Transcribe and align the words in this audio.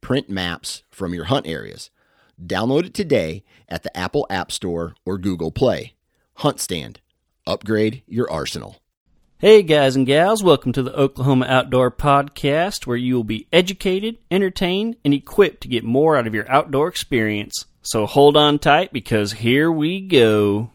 print 0.00 0.28
maps 0.28 0.82
from 0.90 1.14
your 1.14 1.24
hunt 1.24 1.46
areas. 1.46 1.90
Download 2.40 2.86
it 2.86 2.94
today 2.94 3.44
at 3.68 3.82
the 3.82 3.96
Apple 3.96 4.26
App 4.30 4.50
Store 4.50 4.94
or 5.04 5.18
Google 5.18 5.50
Play. 5.50 5.94
HuntStand. 6.38 6.96
Upgrade 7.46 8.02
your 8.06 8.30
arsenal. 8.30 8.76
Hey, 9.38 9.62
guys 9.62 9.96
and 9.96 10.06
gals, 10.06 10.42
welcome 10.42 10.72
to 10.72 10.82
the 10.82 10.94
Oklahoma 10.94 11.46
Outdoor 11.48 11.90
Podcast, 11.90 12.86
where 12.86 12.96
you 12.96 13.14
will 13.14 13.24
be 13.24 13.48
educated, 13.52 14.18
entertained, 14.30 14.96
and 15.02 15.14
equipped 15.14 15.62
to 15.62 15.68
get 15.68 15.82
more 15.82 16.16
out 16.16 16.26
of 16.26 16.34
your 16.34 16.50
outdoor 16.50 16.88
experience. 16.88 17.64
So 17.82 18.04
hold 18.04 18.36
on 18.36 18.58
tight 18.58 18.92
because 18.92 19.32
here 19.32 19.72
we 19.72 20.02
go. 20.02 20.72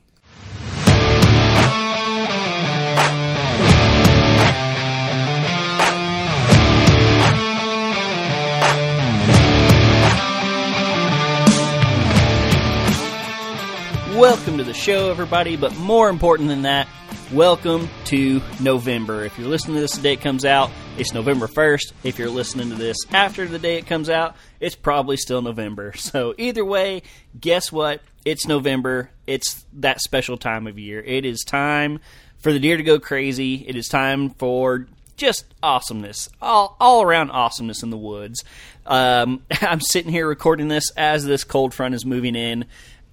Welcome 14.15 14.59
to 14.59 14.63
the 14.63 14.73
show, 14.73 15.11
everybody, 15.11 15.57
but 15.57 15.75
more 15.75 16.07
important 16.07 16.47
than 16.47 16.61
that, 16.61 16.87
welcome 17.33 17.89
to 18.05 18.41
November. 18.61 19.25
If 19.25 19.37
you're 19.37 19.49
listening 19.49 19.75
to 19.75 19.81
this 19.81 19.97
the 19.97 20.01
day 20.01 20.13
it 20.13 20.21
comes 20.21 20.45
out, 20.45 20.71
it's 20.97 21.13
November 21.13 21.47
1st. 21.47 21.91
If 22.05 22.17
you're 22.17 22.29
listening 22.29 22.69
to 22.69 22.75
this 22.75 22.95
after 23.11 23.45
the 23.45 23.59
day 23.59 23.77
it 23.77 23.87
comes 23.87 24.09
out, 24.09 24.37
it's 24.61 24.73
probably 24.73 25.17
still 25.17 25.41
November. 25.41 25.91
So, 25.97 26.33
either 26.37 26.63
way, 26.63 27.01
guess 27.37 27.73
what? 27.73 27.99
It's 28.23 28.47
November. 28.47 29.09
It's 29.27 29.65
that 29.73 29.99
special 29.99 30.37
time 30.37 30.65
of 30.65 30.79
year. 30.79 31.01
It 31.01 31.25
is 31.25 31.43
time 31.43 31.99
for 32.37 32.53
the 32.53 32.59
deer 32.59 32.77
to 32.77 32.83
go 32.83 33.01
crazy. 33.01 33.65
It 33.67 33.75
is 33.75 33.89
time 33.89 34.29
for 34.29 34.87
just 35.17 35.45
awesomeness, 35.61 36.29
all, 36.41 36.77
all 36.79 37.01
around 37.01 37.31
awesomeness 37.31 37.83
in 37.83 37.89
the 37.89 37.97
woods. 37.97 38.45
Um, 38.85 39.43
I'm 39.61 39.81
sitting 39.81 40.11
here 40.11 40.25
recording 40.25 40.69
this 40.69 40.89
as 40.91 41.25
this 41.25 41.43
cold 41.43 41.73
front 41.73 41.95
is 41.95 42.05
moving 42.05 42.35
in 42.35 42.63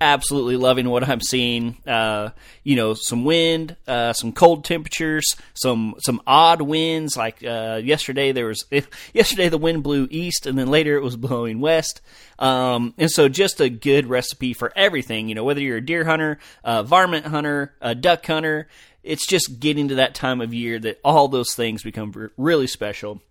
absolutely 0.02 0.56
loving 0.56 0.88
what 0.88 1.08
I'm 1.08 1.20
seeing. 1.20 1.78
Uh, 1.86 2.30
you 2.64 2.76
know, 2.76 2.94
some 2.94 3.24
wind, 3.24 3.76
uh, 3.86 4.12
some 4.12 4.32
cold 4.32 4.64
temperatures, 4.64 5.36
some 5.54 5.94
some 5.98 6.20
odd 6.26 6.60
winds. 6.60 7.16
Like 7.16 7.42
uh, 7.44 7.80
yesterday, 7.82 8.32
there 8.32 8.46
was 8.46 8.64
yesterday 9.14 9.48
the 9.48 9.58
wind 9.58 9.82
blew 9.82 10.08
east, 10.10 10.46
and 10.46 10.58
then 10.58 10.66
later 10.68 10.96
it 10.96 11.02
was 11.02 11.16
blowing 11.28 11.60
west. 11.60 12.00
Um, 12.38 12.94
and 12.98 13.10
so, 13.10 13.28
just 13.28 13.60
a 13.60 13.70
good 13.70 14.06
recipe 14.06 14.52
for 14.52 14.72
everything. 14.74 15.28
You 15.28 15.34
know, 15.34 15.44
whether 15.44 15.60
you're 15.60 15.78
a 15.78 15.84
deer 15.84 16.04
hunter, 16.04 16.38
a 16.64 16.82
varmint 16.82 17.26
hunter, 17.26 17.74
a 17.80 17.94
duck 17.94 18.26
hunter, 18.26 18.68
it's 19.02 19.26
just 19.26 19.60
getting 19.60 19.88
to 19.88 19.94
that 19.96 20.14
time 20.14 20.40
of 20.40 20.52
year 20.52 20.78
that 20.80 21.00
all 21.04 21.28
those 21.28 21.54
things 21.54 21.82
become 21.82 22.30
really 22.36 22.66
special. 22.66 23.22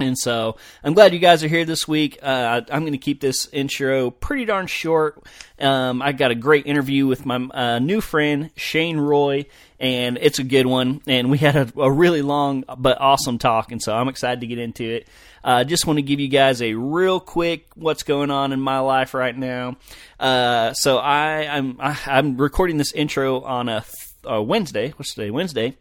And 0.00 0.16
so 0.16 0.56
I'm 0.84 0.94
glad 0.94 1.12
you 1.12 1.18
guys 1.18 1.42
are 1.42 1.48
here 1.48 1.64
this 1.64 1.88
week. 1.88 2.18
Uh, 2.22 2.60
I'm 2.70 2.82
going 2.82 2.92
to 2.92 2.98
keep 2.98 3.20
this 3.20 3.48
intro 3.52 4.10
pretty 4.10 4.44
darn 4.44 4.68
short. 4.68 5.22
Um, 5.58 6.02
I 6.02 6.12
got 6.12 6.30
a 6.30 6.36
great 6.36 6.66
interview 6.66 7.06
with 7.06 7.26
my 7.26 7.36
uh, 7.36 7.78
new 7.80 8.00
friend 8.00 8.50
Shane 8.54 8.98
Roy, 8.98 9.46
and 9.80 10.16
it's 10.20 10.38
a 10.38 10.44
good 10.44 10.66
one. 10.66 11.00
And 11.08 11.30
we 11.30 11.38
had 11.38 11.56
a, 11.56 11.80
a, 11.80 11.90
really 11.90 12.22
long 12.22 12.64
but 12.78 13.00
awesome 13.00 13.38
talk, 13.38 13.72
and 13.72 13.82
so 13.82 13.92
I'm 13.92 14.08
excited 14.08 14.40
to 14.40 14.46
get 14.46 14.58
into 14.58 14.84
it. 14.84 15.08
I 15.42 15.62
uh, 15.62 15.64
just 15.64 15.86
want 15.86 15.96
to 15.98 16.02
give 16.02 16.20
you 16.20 16.28
guys 16.28 16.62
a 16.62 16.74
real 16.74 17.18
quick 17.18 17.66
what's 17.74 18.04
going 18.04 18.30
on 18.30 18.52
in 18.52 18.60
my 18.60 18.78
life 18.78 19.14
right 19.14 19.36
now. 19.36 19.76
Uh, 20.20 20.74
so 20.74 20.98
I, 20.98 21.46
I'm 21.46 21.80
I, 21.80 21.90
am 21.90 21.96
i 22.06 22.18
am 22.18 22.36
recording 22.36 22.76
this 22.76 22.92
intro 22.92 23.40
on 23.40 23.68
a, 23.68 23.84
a 24.24 24.40
Wednesday. 24.40 24.90
What's 24.96 25.14
today? 25.14 25.30
Wednesday. 25.30 25.76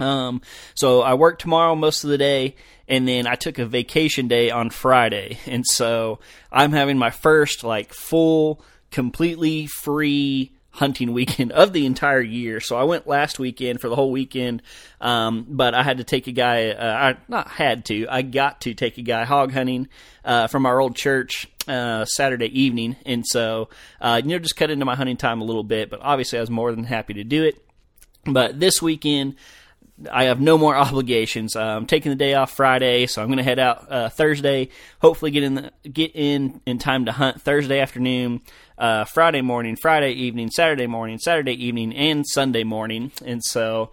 Um, 0.00 0.40
so 0.74 1.02
I 1.02 1.14
work 1.14 1.38
tomorrow 1.38 1.74
most 1.74 2.04
of 2.04 2.10
the 2.10 2.18
day, 2.18 2.56
and 2.88 3.06
then 3.06 3.26
I 3.26 3.34
took 3.34 3.58
a 3.58 3.66
vacation 3.66 4.28
day 4.28 4.50
on 4.50 4.70
Friday, 4.70 5.38
and 5.46 5.64
so 5.66 6.20
I'm 6.50 6.72
having 6.72 6.98
my 6.98 7.10
first 7.10 7.62
like 7.62 7.92
full, 7.92 8.62
completely 8.90 9.66
free 9.66 10.52
hunting 10.72 11.12
weekend 11.14 11.52
of 11.52 11.72
the 11.72 11.86
entire 11.86 12.20
year. 12.20 12.60
So 12.60 12.76
I 12.76 12.84
went 12.84 13.06
last 13.06 13.38
weekend 13.38 13.80
for 13.80 13.88
the 13.88 13.96
whole 13.96 14.10
weekend, 14.10 14.62
um, 15.00 15.46
but 15.48 15.74
I 15.74 15.82
had 15.82 15.98
to 15.98 16.04
take 16.04 16.26
a 16.26 16.32
guy. 16.32 16.70
Uh, 16.70 17.14
I 17.14 17.16
not 17.28 17.48
had 17.48 17.84
to. 17.86 18.06
I 18.08 18.22
got 18.22 18.62
to 18.62 18.74
take 18.74 18.98
a 18.98 19.02
guy 19.02 19.24
hog 19.24 19.52
hunting 19.52 19.88
uh, 20.24 20.46
from 20.46 20.66
our 20.66 20.80
old 20.80 20.96
church 20.96 21.48
uh, 21.68 22.04
Saturday 22.04 22.60
evening, 22.60 22.96
and 23.04 23.24
so 23.26 23.68
uh, 24.00 24.20
you 24.22 24.30
know 24.30 24.38
just 24.38 24.56
cut 24.56 24.70
into 24.70 24.84
my 24.84 24.96
hunting 24.96 25.16
time 25.16 25.40
a 25.40 25.44
little 25.44 25.64
bit. 25.64 25.90
But 25.90 26.00
obviously, 26.02 26.38
I 26.38 26.40
was 26.40 26.50
more 26.50 26.72
than 26.72 26.84
happy 26.84 27.14
to 27.14 27.24
do 27.24 27.44
it. 27.44 27.62
But 28.24 28.58
this 28.58 28.82
weekend. 28.82 29.36
I 30.10 30.24
have 30.24 30.40
no 30.40 30.56
more 30.56 30.76
obligations. 30.86 31.56
Uh, 31.56 31.62
I'm 31.62 31.86
taking 31.86 32.10
the 32.10 32.16
day 32.16 32.34
off 32.34 32.52
Friday, 32.52 33.06
so 33.06 33.22
I'm 33.22 33.28
going 33.28 33.38
to 33.38 33.42
head 33.44 33.58
out 33.58 33.90
uh, 33.90 34.08
Thursday. 34.08 34.68
Hopefully, 35.00 35.30
get 35.30 35.42
in 35.42 35.54
the, 35.54 35.72
get 35.88 36.12
in 36.14 36.60
in 36.66 36.78
time 36.78 37.06
to 37.06 37.12
hunt 37.12 37.40
Thursday 37.40 37.80
afternoon, 37.80 38.40
uh, 38.78 39.04
Friday 39.04 39.42
morning, 39.42 39.76
Friday 39.76 40.12
evening, 40.12 40.50
Saturday 40.50 40.86
morning, 40.86 41.18
Saturday 41.18 41.64
evening, 41.64 41.94
and 41.94 42.26
Sunday 42.26 42.64
morning. 42.64 43.12
And 43.24 43.42
so 43.44 43.90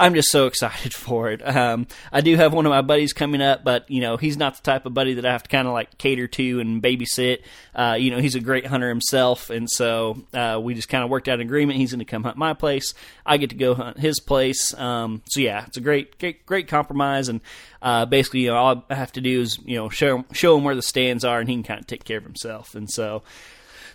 I'm 0.00 0.14
just 0.14 0.30
so 0.30 0.46
excited 0.48 0.94
for 0.94 1.30
it. 1.30 1.46
Um, 1.46 1.86
I 2.10 2.22
do 2.22 2.34
have 2.36 2.52
one 2.52 2.66
of 2.66 2.70
my 2.70 2.80
buddies 2.80 3.12
coming 3.12 3.42
up, 3.42 3.62
but 3.62 3.88
you 3.90 4.00
know 4.00 4.16
he's 4.16 4.36
not 4.36 4.56
the 4.56 4.62
type 4.62 4.86
of 4.86 4.94
buddy 4.94 5.14
that 5.14 5.26
I 5.26 5.32
have 5.32 5.42
to 5.42 5.48
kind 5.48 5.68
of 5.68 5.74
like 5.74 5.98
cater 5.98 6.26
to 6.26 6.60
and 6.60 6.82
babysit. 6.82 7.42
Uh, 7.74 7.96
you 7.98 8.10
know 8.10 8.18
he's 8.18 8.34
a 8.34 8.40
great 8.40 8.66
hunter 8.66 8.88
himself, 8.88 9.50
and 9.50 9.68
so 9.70 10.24
uh, 10.32 10.58
we 10.60 10.74
just 10.74 10.88
kind 10.88 11.04
of 11.04 11.10
worked 11.10 11.28
out 11.28 11.34
an 11.34 11.42
agreement. 11.42 11.78
He's 11.78 11.92
going 11.92 12.00
to 12.00 12.04
come 12.04 12.24
hunt 12.24 12.36
my 12.36 12.54
place. 12.54 12.94
I 13.26 13.36
get 13.36 13.50
to 13.50 13.56
go 13.56 13.74
hunt 13.74 13.98
his 13.98 14.20
place. 14.20 14.74
Um, 14.74 15.22
so 15.26 15.40
yeah, 15.40 15.64
it's 15.66 15.76
a 15.76 15.82
great, 15.82 16.18
great, 16.18 16.46
great 16.46 16.66
compromise. 16.66 17.28
And 17.28 17.40
uh, 17.82 18.06
basically, 18.06 18.40
you 18.40 18.50
know, 18.50 18.56
all 18.56 18.84
I 18.88 18.94
have 18.94 19.12
to 19.12 19.20
do 19.20 19.42
is 19.42 19.58
you 19.64 19.76
know 19.76 19.90
show 19.90 20.24
show 20.32 20.56
him 20.56 20.64
where 20.64 20.74
the 20.74 20.82
stands 20.82 21.24
are, 21.24 21.38
and 21.38 21.48
he 21.48 21.54
can 21.56 21.62
kind 21.62 21.80
of 21.80 21.86
take 21.86 22.04
care 22.04 22.18
of 22.18 22.24
himself. 22.24 22.74
And 22.74 22.90
so. 22.90 23.22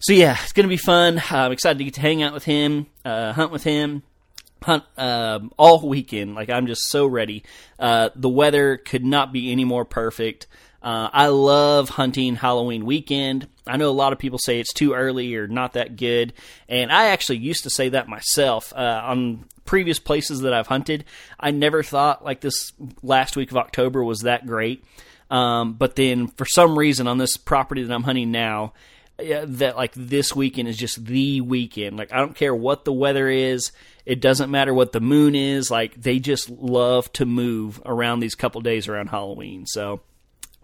So 0.01 0.11
yeah, 0.11 0.37
it's 0.43 0.51
gonna 0.51 0.67
be 0.67 0.77
fun. 0.77 1.19
I'm 1.31 1.53
excited 1.53 1.77
to 1.79 1.83
get 1.85 1.93
to 1.95 2.01
hang 2.01 2.21
out 2.21 2.33
with 2.33 2.43
him, 2.43 2.85
uh, 3.05 3.31
hunt 3.31 3.49
with 3.49 3.63
him, 3.63 4.03
hunt 4.65 4.83
uh, 4.97 5.39
all 5.57 5.87
weekend. 5.87 6.35
Like 6.35 6.49
I'm 6.49 6.67
just 6.67 6.89
so 6.89 7.05
ready. 7.05 7.43
Uh, 7.79 8.09
the 8.15 8.29
weather 8.29 8.77
could 8.77 9.05
not 9.05 9.31
be 9.31 9.51
any 9.51 9.65
more 9.65 9.85
perfect. 9.85 10.47
Uh, 10.81 11.09
I 11.11 11.27
love 11.27 11.89
hunting 11.89 12.35
Halloween 12.35 12.85
weekend. 12.85 13.47
I 13.65 13.77
know 13.77 13.89
a 13.89 13.91
lot 13.91 14.13
of 14.13 14.19
people 14.19 14.37
say 14.37 14.59
it's 14.59 14.73
too 14.73 14.93
early 14.93 15.35
or 15.35 15.47
not 15.47 15.73
that 15.73 15.95
good, 15.95 16.33
and 16.69 16.91
I 16.91 17.07
actually 17.07 17.39
used 17.39 17.63
to 17.63 17.69
say 17.69 17.89
that 17.89 18.07
myself 18.07 18.71
uh, 18.75 19.01
on 19.03 19.45
previous 19.65 19.99
places 19.99 20.41
that 20.41 20.53
I've 20.53 20.67
hunted. 20.67 21.05
I 21.39 21.51
never 21.51 21.81
thought 21.83 22.23
like 22.23 22.41
this 22.41 22.71
last 23.01 23.35
week 23.35 23.51
of 23.51 23.57
October 23.57 24.03
was 24.03 24.19
that 24.19 24.45
great. 24.45 24.83
Um, 25.31 25.73
but 25.73 25.95
then 25.95 26.27
for 26.27 26.45
some 26.45 26.77
reason 26.77 27.07
on 27.07 27.17
this 27.17 27.35
property 27.35 27.83
that 27.83 27.93
I'm 27.93 28.03
hunting 28.03 28.31
now, 28.31 28.73
that 29.17 29.75
like 29.75 29.93
this 29.95 30.35
weekend 30.35 30.67
is 30.67 30.77
just 30.77 31.03
the 31.03 31.41
weekend. 31.41 31.97
Like 31.97 32.13
I 32.13 32.17
don't 32.17 32.35
care 32.35 32.53
what 32.53 32.85
the 32.85 32.93
weather 32.93 33.27
is. 33.27 33.71
It 34.05 34.21
doesn't 34.21 34.51
matter 34.51 34.73
what 34.73 34.91
the 34.91 35.01
moon 35.01 35.35
is. 35.35 35.71
Like 35.71 35.99
they 35.99 36.19
just 36.19 36.49
love 36.49 37.11
to 37.13 37.25
move 37.25 37.81
around 37.85 38.19
these 38.19 38.35
couple 38.35 38.61
days 38.61 38.87
around 38.87 39.07
Halloween. 39.07 39.65
So 39.65 40.01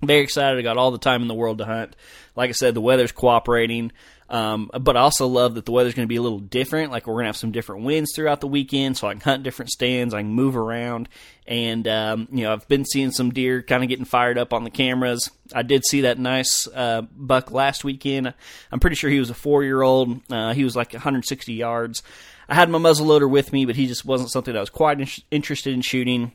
very 0.03 0.21
excited. 0.21 0.59
I 0.59 0.63
got 0.63 0.77
all 0.77 0.91
the 0.91 0.97
time 0.97 1.21
in 1.21 1.27
the 1.27 1.35
world 1.35 1.59
to 1.59 1.65
hunt. 1.65 1.95
Like 2.35 2.49
I 2.49 2.53
said, 2.53 2.73
the 2.73 2.81
weather's 2.81 3.11
cooperating. 3.11 3.91
Um, 4.31 4.71
but 4.79 4.95
I 4.95 5.01
also 5.01 5.27
love 5.27 5.55
that 5.55 5.65
the 5.65 5.73
weather's 5.73 5.93
going 5.93 6.05
to 6.05 6.09
be 6.09 6.15
a 6.15 6.21
little 6.21 6.39
different. 6.39 6.89
Like 6.89 7.05
we're 7.05 7.15
going 7.15 7.25
to 7.25 7.29
have 7.29 7.37
some 7.37 7.51
different 7.51 7.83
winds 7.83 8.13
throughout 8.15 8.39
the 8.39 8.47
weekend, 8.47 8.97
so 8.97 9.07
I 9.07 9.11
can 9.11 9.19
hunt 9.19 9.43
different 9.43 9.71
stands. 9.71 10.13
I 10.13 10.21
can 10.21 10.31
move 10.31 10.55
around, 10.55 11.09
and 11.45 11.85
um, 11.89 12.29
you 12.31 12.43
know 12.43 12.53
I've 12.53 12.67
been 12.69 12.85
seeing 12.85 13.11
some 13.11 13.31
deer 13.31 13.61
kind 13.61 13.83
of 13.83 13.89
getting 13.89 14.05
fired 14.05 14.37
up 14.37 14.53
on 14.53 14.63
the 14.63 14.69
cameras. 14.69 15.29
I 15.53 15.63
did 15.63 15.85
see 15.85 16.01
that 16.01 16.17
nice 16.17 16.65
uh, 16.73 17.01
buck 17.01 17.51
last 17.51 17.83
weekend. 17.83 18.33
I'm 18.71 18.79
pretty 18.79 18.95
sure 18.95 19.09
he 19.09 19.19
was 19.19 19.29
a 19.29 19.35
four 19.35 19.65
year 19.65 19.81
old. 19.81 20.21
Uh, 20.31 20.53
he 20.53 20.63
was 20.63 20.77
like 20.77 20.93
160 20.93 21.53
yards. 21.53 22.01
I 22.47 22.55
had 22.55 22.69
my 22.69 22.79
muzzleloader 22.79 23.29
with 23.29 23.51
me, 23.51 23.65
but 23.65 23.75
he 23.75 23.85
just 23.85 24.05
wasn't 24.05 24.31
something 24.31 24.55
I 24.55 24.61
was 24.61 24.69
quite 24.69 25.01
in- 25.01 25.23
interested 25.29 25.73
in 25.73 25.81
shooting. 25.81 26.31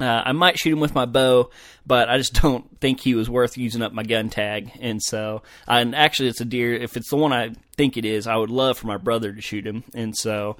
Uh, 0.00 0.22
I 0.24 0.32
might 0.32 0.58
shoot 0.58 0.72
him 0.72 0.80
with 0.80 0.94
my 0.94 1.04
bow, 1.04 1.50
but 1.86 2.08
I 2.08 2.18
just 2.18 2.34
don't 2.42 2.80
think 2.80 3.00
he 3.00 3.14
was 3.14 3.28
worth 3.28 3.58
using 3.58 3.82
up 3.82 3.92
my 3.92 4.02
gun 4.02 4.30
tag. 4.30 4.70
And 4.80 5.02
so, 5.02 5.42
and 5.66 5.94
actually, 5.94 6.28
it's 6.28 6.40
a 6.40 6.44
deer. 6.44 6.74
If 6.74 6.96
it's 6.96 7.10
the 7.10 7.16
one 7.16 7.32
I 7.32 7.52
think 7.76 7.96
it 7.96 8.04
is, 8.04 8.26
I 8.26 8.36
would 8.36 8.50
love 8.50 8.78
for 8.78 8.86
my 8.86 8.96
brother 8.96 9.32
to 9.32 9.40
shoot 9.40 9.66
him. 9.66 9.84
And 9.94 10.16
so, 10.16 10.56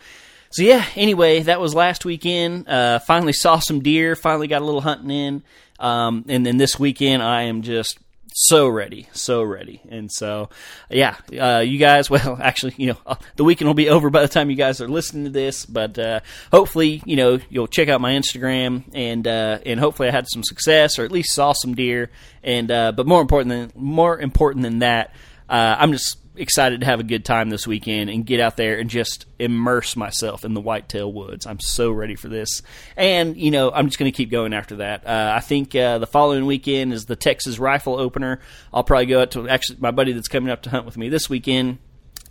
so 0.51 0.63
yeah. 0.63 0.85
Anyway, 0.97 1.41
that 1.41 1.61
was 1.61 1.75
last 1.75 2.05
weekend. 2.05 2.69
Uh, 2.69 2.99
finally 2.99 3.33
saw 3.33 3.59
some 3.59 3.81
deer. 3.81 4.17
Finally 4.17 4.49
got 4.49 4.63
a 4.63 4.65
little 4.65 4.81
hunting 4.81 5.11
in. 5.11 5.43
Um, 5.79 6.27
and 6.29 6.45
then 6.45 6.59
this 6.59 6.79
weekend, 6.79 7.23
I 7.23 7.43
am 7.43 7.63
just 7.63 7.99
so 8.43 8.67
ready, 8.67 9.07
so 9.13 9.43
ready. 9.43 9.83
And 9.91 10.11
so, 10.11 10.49
yeah, 10.89 11.17
uh, 11.39 11.59
you 11.59 11.79
guys, 11.79 12.09
well, 12.11 12.39
actually, 12.41 12.75
you 12.79 12.87
know, 12.87 12.97
uh, 13.05 13.17
the 13.37 13.45
weekend 13.45 13.69
will 13.69 13.75
be 13.75 13.91
over 13.91 14.09
by 14.09 14.23
the 14.23 14.29
time 14.29 14.49
you 14.49 14.57
guys 14.57 14.81
are 14.81 14.89
listening 14.89 15.25
to 15.25 15.31
this, 15.31 15.67
but 15.67 15.99
uh, 15.99 16.21
hopefully, 16.51 17.03
you 17.05 17.17
know, 17.17 17.39
you'll 17.51 17.67
check 17.67 17.89
out 17.89 18.01
my 18.01 18.13
Instagram 18.13 18.85
and 18.95 19.27
uh, 19.27 19.59
and 19.67 19.79
hopefully 19.79 20.09
I 20.09 20.13
had 20.13 20.27
some 20.27 20.43
success 20.43 20.99
or 20.99 21.05
at 21.05 21.13
least 21.13 21.35
saw 21.35 21.53
some 21.53 21.75
deer. 21.75 22.11
And 22.43 22.71
uh, 22.71 22.93
but 22.93 23.07
more 23.07 23.21
important 23.21 23.51
than 23.51 23.83
more 23.83 24.19
important 24.19 24.63
than 24.63 24.79
that, 24.79 25.15
uh, 25.51 25.77
I'm 25.79 25.93
just 25.93 26.17
excited 26.37 26.81
to 26.81 26.87
have 26.87 27.01
a 27.01 27.05
good 27.05 27.25
time 27.25 27.51
this 27.51 27.67
weekend 27.67 28.09
and 28.11 28.25
get 28.25 28.41
out 28.41 28.57
there 28.57 28.79
and 28.79 28.89
just 28.89 29.27
immerse 29.39 29.97
myself 29.97 30.45
in 30.45 30.55
the 30.55 30.61
whitetail 30.61 31.13
woods. 31.13 31.47
I'm 31.47 31.61
so 31.61 31.91
ready 31.91 32.15
for 32.15 32.29
this. 32.29 32.63
And, 32.97 33.37
you 33.37 33.51
know, 33.51 33.71
I'm 33.71 33.87
just 33.87 33.99
going 33.99 34.11
to 34.11 34.17
keep 34.17 34.31
going 34.31 34.53
after 34.53 34.77
that. 34.77 35.07
Uh, 35.07 35.33
I 35.37 35.41
think 35.41 35.75
uh, 35.75 35.99
the 35.99 36.07
following 36.07 36.47
weekend 36.47 36.93
is 36.93 37.07
the 37.07 37.17
Texas 37.17 37.59
rifle 37.59 37.99
opener. 37.99 38.41
I'll 38.73 38.85
probably 38.85 39.07
go 39.07 39.23
out 39.23 39.33
to 39.33 39.49
actually 39.49 39.79
my 39.81 39.91
buddy 39.91 40.13
that's 40.13 40.29
coming 40.29 40.51
up 40.51 40.63
to 40.63 40.71
hunt 40.71 40.87
with 40.87 40.97
me 40.97 41.09
this 41.09 41.29
weekend. 41.29 41.79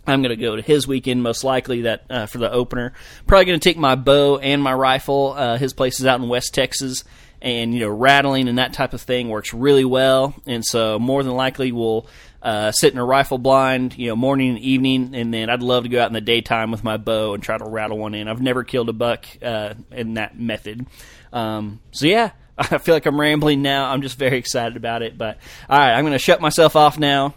I'm 0.06 0.22
going 0.22 0.36
to 0.36 0.42
go 0.42 0.56
to 0.56 0.62
his 0.62 0.88
weekend, 0.88 1.22
most 1.22 1.44
likely 1.44 1.82
that 1.82 2.04
uh, 2.08 2.26
for 2.26 2.38
the 2.38 2.50
opener. 2.50 2.94
Probably 3.26 3.44
going 3.44 3.60
to 3.60 3.68
take 3.68 3.76
my 3.76 3.94
bow 3.94 4.38
and 4.38 4.62
my 4.62 4.72
rifle. 4.72 5.34
Uh, 5.36 5.58
his 5.58 5.72
place 5.72 6.00
is 6.00 6.06
out 6.06 6.20
in 6.20 6.28
West 6.28 6.54
Texas, 6.54 7.04
and 7.42 7.74
you 7.74 7.80
know, 7.80 7.88
rattling 7.88 8.48
and 8.48 8.58
that 8.58 8.72
type 8.72 8.94
of 8.94 9.02
thing 9.02 9.28
works 9.28 9.52
really 9.52 9.84
well. 9.84 10.34
And 10.46 10.64
so, 10.64 10.98
more 10.98 11.22
than 11.22 11.34
likely, 11.34 11.70
we'll 11.70 12.06
uh, 12.42 12.72
sit 12.72 12.92
in 12.92 12.98
a 12.98 13.04
rifle 13.04 13.38
blind, 13.38 13.96
you 13.98 14.08
know, 14.08 14.16
morning 14.16 14.50
and 14.50 14.58
evening, 14.58 15.14
and 15.14 15.32
then 15.32 15.50
I'd 15.50 15.62
love 15.62 15.84
to 15.84 15.88
go 15.88 16.02
out 16.02 16.08
in 16.08 16.14
the 16.14 16.20
daytime 16.20 16.70
with 16.70 16.82
my 16.82 16.96
bow 16.96 17.34
and 17.34 17.42
try 17.42 17.58
to 17.58 17.64
rattle 17.64 17.98
one 17.98 18.14
in. 18.14 18.28
I've 18.28 18.40
never 18.40 18.64
killed 18.64 18.88
a 18.88 18.94
buck 18.94 19.26
uh, 19.42 19.74
in 19.90 20.14
that 20.14 20.38
method. 20.38 20.86
Um, 21.32 21.80
so 21.92 22.06
yeah, 22.06 22.30
I 22.58 22.78
feel 22.78 22.94
like 22.94 23.06
I'm 23.06 23.20
rambling 23.20 23.62
now. 23.62 23.90
I'm 23.90 24.02
just 24.02 24.18
very 24.18 24.38
excited 24.38 24.76
about 24.76 25.02
it. 25.02 25.18
But 25.18 25.38
all 25.68 25.78
right, 25.78 25.92
I'm 25.92 26.04
going 26.04 26.12
to 26.12 26.18
shut 26.18 26.40
myself 26.40 26.76
off 26.76 26.98
now. 26.98 27.34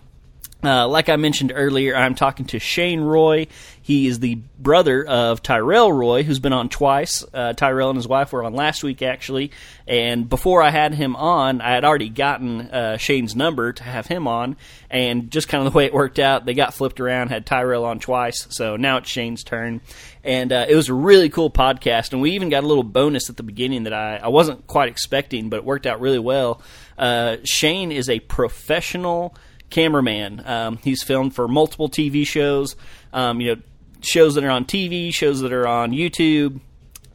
Uh, 0.63 0.87
like 0.87 1.09
I 1.09 1.17
mentioned 1.17 1.51
earlier, 1.53 1.93
I'm 1.93 2.15
talking 2.15 2.45
to 2.47 2.59
Shane 2.59 3.01
Roy. 3.01 3.47
He 3.81 4.07
is 4.07 4.19
the 4.19 4.35
brother 4.57 5.03
of 5.05 5.43
Tyrell 5.43 5.91
Roy, 5.91 6.23
who's 6.23 6.39
been 6.39 6.53
on 6.53 6.69
twice. 6.69 7.25
Uh, 7.33 7.51
Tyrell 7.51 7.89
and 7.89 7.97
his 7.97 8.07
wife 8.07 8.31
were 8.31 8.45
on 8.45 8.53
last 8.53 8.81
week, 8.81 9.01
actually. 9.01 9.51
And 9.85 10.29
before 10.29 10.61
I 10.61 10.69
had 10.69 10.93
him 10.93 11.17
on, 11.17 11.59
I 11.59 11.71
had 11.71 11.83
already 11.83 12.07
gotten 12.07 12.61
uh, 12.61 12.95
Shane's 12.95 13.35
number 13.35 13.73
to 13.73 13.83
have 13.83 14.07
him 14.07 14.25
on. 14.25 14.55
And 14.89 15.29
just 15.29 15.49
kind 15.49 15.65
of 15.67 15.73
the 15.73 15.77
way 15.77 15.85
it 15.85 15.93
worked 15.93 16.17
out, 16.17 16.45
they 16.45 16.53
got 16.53 16.73
flipped 16.73 17.01
around, 17.01 17.27
had 17.27 17.45
Tyrell 17.45 17.83
on 17.83 17.99
twice. 17.99 18.47
So 18.51 18.77
now 18.77 18.97
it's 18.97 19.09
Shane's 19.09 19.43
turn. 19.43 19.81
And 20.23 20.53
uh, 20.53 20.65
it 20.69 20.75
was 20.75 20.87
a 20.87 20.93
really 20.93 21.27
cool 21.27 21.51
podcast. 21.51 22.13
And 22.13 22.21
we 22.21 22.31
even 22.31 22.47
got 22.47 22.63
a 22.63 22.67
little 22.67 22.83
bonus 22.83 23.29
at 23.29 23.35
the 23.35 23.43
beginning 23.43 23.83
that 23.83 23.93
I, 23.93 24.15
I 24.15 24.29
wasn't 24.29 24.65
quite 24.67 24.87
expecting, 24.87 25.49
but 25.49 25.57
it 25.57 25.65
worked 25.65 25.85
out 25.85 25.99
really 25.99 26.19
well. 26.19 26.61
Uh, 26.97 27.37
Shane 27.43 27.91
is 27.91 28.09
a 28.09 28.21
professional 28.21 29.35
cameraman. 29.73 30.41
Um, 30.45 30.77
he's 30.77 31.03
filmed 31.03 31.35
for 31.35 31.47
multiple 31.47 31.89
TV 31.89 32.25
shows, 32.25 32.75
um, 33.11 33.41
you 33.41 33.55
know, 33.55 33.61
shows 34.01 34.35
that 34.35 34.43
are 34.43 34.49
on 34.49 34.65
TV, 34.65 35.13
shows 35.13 35.41
that 35.41 35.51
are 35.51 35.67
on 35.67 35.91
YouTube, 35.91 36.61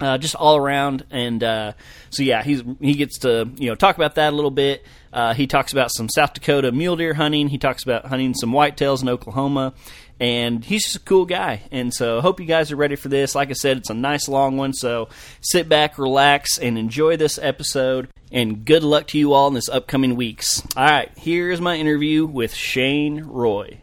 uh, 0.01 0.19
just 0.19 0.35
all 0.35 0.57
around. 0.57 1.05
And 1.11 1.43
uh, 1.43 1.73
so, 2.11 2.23
yeah, 2.23 2.43
he's 2.43 2.63
he 2.81 2.95
gets 2.95 3.19
to 3.21 3.49
you 3.57 3.69
know 3.69 3.75
talk 3.75 3.97
about 3.97 4.17
that 4.17 4.33
a 4.33 4.37
little 4.37 4.51
bit. 4.51 4.85
Uh, 5.13 5.35
he 5.35 5.47
talks 5.47 5.73
about 5.73 5.91
some 5.93 6.09
South 6.09 6.35
Dakota 6.35 6.73
mule 6.73 6.97
deer 6.97 7.15
hunting. 7.15 7.49
He 7.49 7.59
talks 7.59 7.83
about 7.83 8.07
hunting 8.07 8.35
some 8.35 8.53
whitetails 8.53 9.03
in 9.03 9.09
Oklahoma, 9.09 9.73
and 10.21 10.65
he's 10.65 10.85
just 10.85 10.97
a 10.97 11.01
cool 11.01 11.27
guy. 11.27 11.63
And 11.71 11.93
so, 11.93 12.21
hope 12.21 12.41
you 12.41 12.47
guys 12.47 12.73
are 12.73 12.77
ready 12.77 12.97
for 12.97 13.09
this. 13.09 13.35
Like 13.35 13.51
I 13.51 13.55
said, 13.55 13.79
it's 13.79 13.91
a 13.91 13.95
nice 13.95 14.29
long 14.29 14.57
one. 14.57 14.73
So, 14.73 15.09
sit 15.41 15.69
back, 15.69 15.99
relax, 15.99 16.59
and 16.59 16.79
enjoy 16.79 17.17
this 17.17 17.39
episode. 17.41 18.09
And 18.31 18.65
good 18.65 18.83
luck 18.83 19.07
to 19.09 19.19
you 19.19 19.33
all 19.33 19.49
in 19.49 19.55
this 19.55 19.69
upcoming 19.69 20.17
weeks. 20.17 20.63
All 20.77 20.85
right, 20.85 21.11
here's 21.17 21.61
my 21.61 21.77
interview 21.77 22.27
with 22.27 22.55
Shane 22.55 23.23
Roy. 23.23 23.79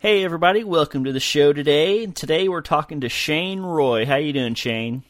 Hey 0.00 0.22
everybody, 0.22 0.62
welcome 0.62 1.02
to 1.04 1.12
the 1.12 1.18
show 1.18 1.52
today. 1.52 2.06
Today 2.06 2.48
we're 2.48 2.60
talking 2.60 3.00
to 3.00 3.08
Shane 3.08 3.60
Roy. 3.62 4.06
How 4.06 4.14
you 4.14 4.32
doing, 4.32 4.54
Shane? 4.54 5.02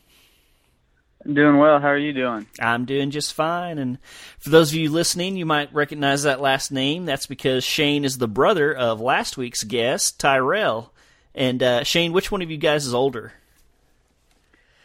Doing 1.24 1.58
well. 1.58 1.80
How 1.80 1.88
are 1.88 1.98
you 1.98 2.12
doing? 2.12 2.46
I'm 2.60 2.84
doing 2.84 3.10
just 3.10 3.34
fine. 3.34 3.78
And 3.78 3.98
for 4.38 4.50
those 4.50 4.70
of 4.70 4.78
you 4.78 4.90
listening, 4.90 5.36
you 5.36 5.44
might 5.44 5.74
recognize 5.74 6.22
that 6.22 6.40
last 6.40 6.70
name. 6.70 7.06
That's 7.06 7.26
because 7.26 7.64
Shane 7.64 8.04
is 8.04 8.18
the 8.18 8.28
brother 8.28 8.72
of 8.72 9.00
last 9.00 9.36
week's 9.36 9.64
guest, 9.64 10.20
Tyrell. 10.20 10.92
And 11.34 11.62
uh, 11.62 11.84
Shane, 11.84 12.12
which 12.12 12.30
one 12.30 12.40
of 12.40 12.50
you 12.50 12.56
guys 12.56 12.86
is 12.86 12.94
older? 12.94 13.32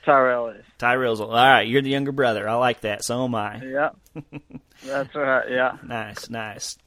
Tyrell 0.05 0.49
is. 0.49 0.65
Tyrell's. 0.77 1.21
All 1.21 1.29
right, 1.29 1.67
you're 1.67 1.81
the 1.81 1.89
younger 1.89 2.11
brother. 2.11 2.49
I 2.49 2.55
like 2.55 2.81
that. 2.81 3.03
So 3.03 3.23
am 3.23 3.35
I. 3.35 3.61
Yeah. 3.63 3.89
That's 4.85 5.15
right. 5.15 5.49
Yeah. 5.49 5.77
Nice, 5.83 6.29
nice. 6.29 6.77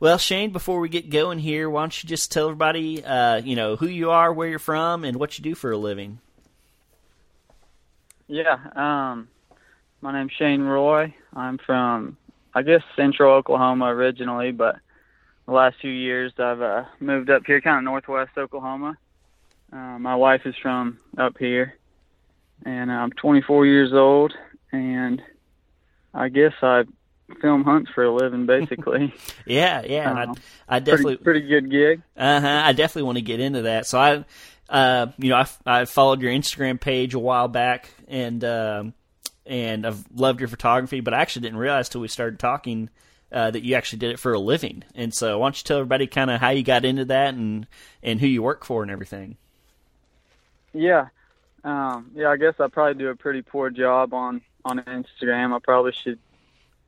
Well, 0.00 0.18
Shane, 0.18 0.50
before 0.50 0.80
we 0.80 0.88
get 0.88 1.08
going 1.08 1.38
here, 1.38 1.70
why 1.70 1.82
don't 1.82 2.02
you 2.02 2.08
just 2.08 2.30
tell 2.30 2.46
everybody, 2.46 3.02
uh, 3.02 3.36
you 3.36 3.56
know, 3.56 3.76
who 3.76 3.86
you 3.86 4.10
are, 4.10 4.32
where 4.32 4.48
you're 4.48 4.58
from, 4.58 5.04
and 5.04 5.16
what 5.16 5.38
you 5.38 5.44
do 5.44 5.54
for 5.54 5.72
a 5.72 5.78
living? 5.78 6.18
Yeah. 8.28 8.58
Um, 8.76 9.28
my 10.00 10.12
name's 10.12 10.32
Shane 10.38 10.62
Roy. 10.62 11.14
I'm 11.34 11.58
from, 11.58 12.16
I 12.54 12.62
guess, 12.62 12.82
Central 12.94 13.34
Oklahoma 13.34 13.86
originally, 13.86 14.52
but 14.52 14.76
the 15.46 15.52
last 15.52 15.76
few 15.80 15.90
years 15.90 16.32
I've 16.38 16.60
uh, 16.60 16.84
moved 17.00 17.30
up 17.30 17.42
here, 17.46 17.60
kind 17.60 17.78
of 17.78 17.84
northwest 17.84 18.36
Oklahoma. 18.36 18.96
Uh, 19.72 19.98
my 19.98 20.14
wife 20.14 20.42
is 20.44 20.54
from 20.62 20.98
up 21.16 21.36
here, 21.38 21.74
and 22.64 22.92
I'm 22.92 23.10
24 23.12 23.66
years 23.66 23.92
old, 23.92 24.34
and 24.72 25.22
I 26.14 26.28
guess 26.28 26.52
I 26.62 26.84
film 27.40 27.64
hunts 27.64 27.90
for 27.94 28.04
a 28.04 28.14
living, 28.14 28.46
basically. 28.46 29.12
yeah, 29.46 29.82
yeah. 29.86 30.10
Um, 30.10 30.34
I, 30.68 30.76
I 30.76 30.78
definitely 30.78 31.16
pretty, 31.16 31.42
pretty 31.42 31.48
good 31.48 31.70
gig. 31.70 32.02
Uh 32.16 32.40
huh. 32.40 32.62
I 32.64 32.72
definitely 32.72 33.04
want 33.04 33.18
to 33.18 33.22
get 33.22 33.40
into 33.40 33.62
that. 33.62 33.86
So 33.86 33.98
I, 33.98 34.24
uh, 34.68 35.06
you 35.18 35.30
know, 35.30 35.36
I, 35.36 35.46
I 35.66 35.84
followed 35.84 36.20
your 36.20 36.32
Instagram 36.32 36.80
page 36.80 37.14
a 37.14 37.18
while 37.18 37.48
back, 37.48 37.90
and 38.06 38.42
um, 38.44 38.94
and 39.46 39.86
I've 39.86 40.04
loved 40.14 40.40
your 40.40 40.48
photography, 40.48 41.00
but 41.00 41.14
I 41.14 41.20
actually 41.20 41.42
didn't 41.42 41.58
realize 41.58 41.88
till 41.88 42.00
we 42.00 42.08
started 42.08 42.38
talking. 42.38 42.90
Uh, 43.30 43.50
that 43.50 43.62
you 43.62 43.74
actually 43.74 43.98
did 43.98 44.10
it 44.10 44.18
for 44.18 44.32
a 44.32 44.38
living, 44.38 44.82
and 44.94 45.12
so 45.12 45.38
why 45.38 45.44
don't 45.44 45.58
you 45.58 45.62
tell 45.62 45.76
everybody 45.76 46.06
kind 46.06 46.30
of 46.30 46.40
how 46.40 46.48
you 46.48 46.62
got 46.62 46.86
into 46.86 47.04
that 47.04 47.34
and 47.34 47.66
and 48.02 48.18
who 48.18 48.26
you 48.26 48.42
work 48.42 48.64
for 48.64 48.82
and 48.82 48.90
everything? 48.90 49.36
Yeah, 50.72 51.08
um, 51.62 52.10
yeah. 52.14 52.30
I 52.30 52.38
guess 52.38 52.54
I 52.58 52.68
probably 52.68 52.94
do 52.94 53.10
a 53.10 53.14
pretty 53.14 53.42
poor 53.42 53.68
job 53.68 54.14
on 54.14 54.40
on 54.64 54.78
Instagram. 54.78 55.54
I 55.54 55.58
probably 55.62 55.92
should 55.92 56.18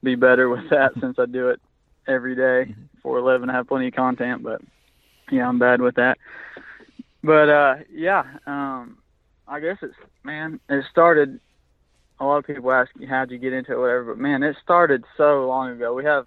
be 0.03 0.15
better 0.15 0.49
with 0.49 0.71
that 0.71 0.93
since 0.99 1.19
I 1.19 1.27
do 1.27 1.51
it 1.51 1.61
every 2.07 2.35
day 2.35 2.75
for 3.03 3.19
a 3.19 3.23
living. 3.23 3.51
I 3.51 3.55
have 3.55 3.69
plenty 3.69 3.89
of 3.89 3.95
content, 3.95 4.43
but 4.43 4.63
yeah, 5.31 5.47
I'm 5.47 5.59
bad 5.59 5.81
with 5.81 5.97
that. 5.97 6.19
But 7.23 7.49
uh, 7.49 7.75
yeah, 7.93 8.25
um, 8.47 8.99
I 9.47 9.61
guess 9.61 9.77
it's 9.83 9.95
man. 10.25 10.61
It 10.69 10.85
started. 10.91 11.41
A 12.19 12.25
lot 12.25 12.39
of 12.39 12.47
people 12.47 12.71
ask 12.71 12.91
you 12.99 13.07
how'd 13.07 13.31
you 13.31 13.39
get 13.39 13.53
into 13.53 13.73
it, 13.73 13.79
whatever. 13.79 14.15
But 14.15 14.19
man, 14.19 14.43
it 14.43 14.57
started 14.63 15.05
so 15.17 15.47
long 15.47 15.71
ago. 15.71 15.95
We 15.95 16.05
have 16.05 16.25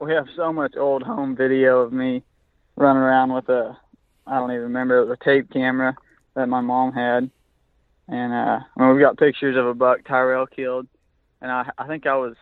we 0.00 0.12
have 0.12 0.26
so 0.36 0.52
much 0.52 0.76
old 0.76 1.02
home 1.02 1.36
video 1.36 1.80
of 1.80 1.92
me 1.92 2.22
running 2.76 3.02
around 3.02 3.32
with 3.32 3.48
a 3.48 3.76
I 4.26 4.38
don't 4.38 4.50
even 4.50 4.64
remember 4.64 4.98
it 4.98 5.08
was 5.08 5.18
a 5.20 5.24
tape 5.24 5.52
camera 5.52 5.96
that 6.34 6.48
my 6.48 6.60
mom 6.60 6.92
had, 6.92 7.30
and 8.08 8.32
uh, 8.32 8.60
I 8.76 8.80
mean, 8.80 8.94
we've 8.94 9.00
got 9.00 9.18
pictures 9.18 9.56
of 9.56 9.66
a 9.66 9.74
buck 9.74 10.04
Tyrell 10.06 10.46
killed, 10.46 10.86
and 11.40 11.50
I 11.50 11.70
I 11.78 11.86
think 11.86 12.06
I 12.06 12.16
was 12.16 12.36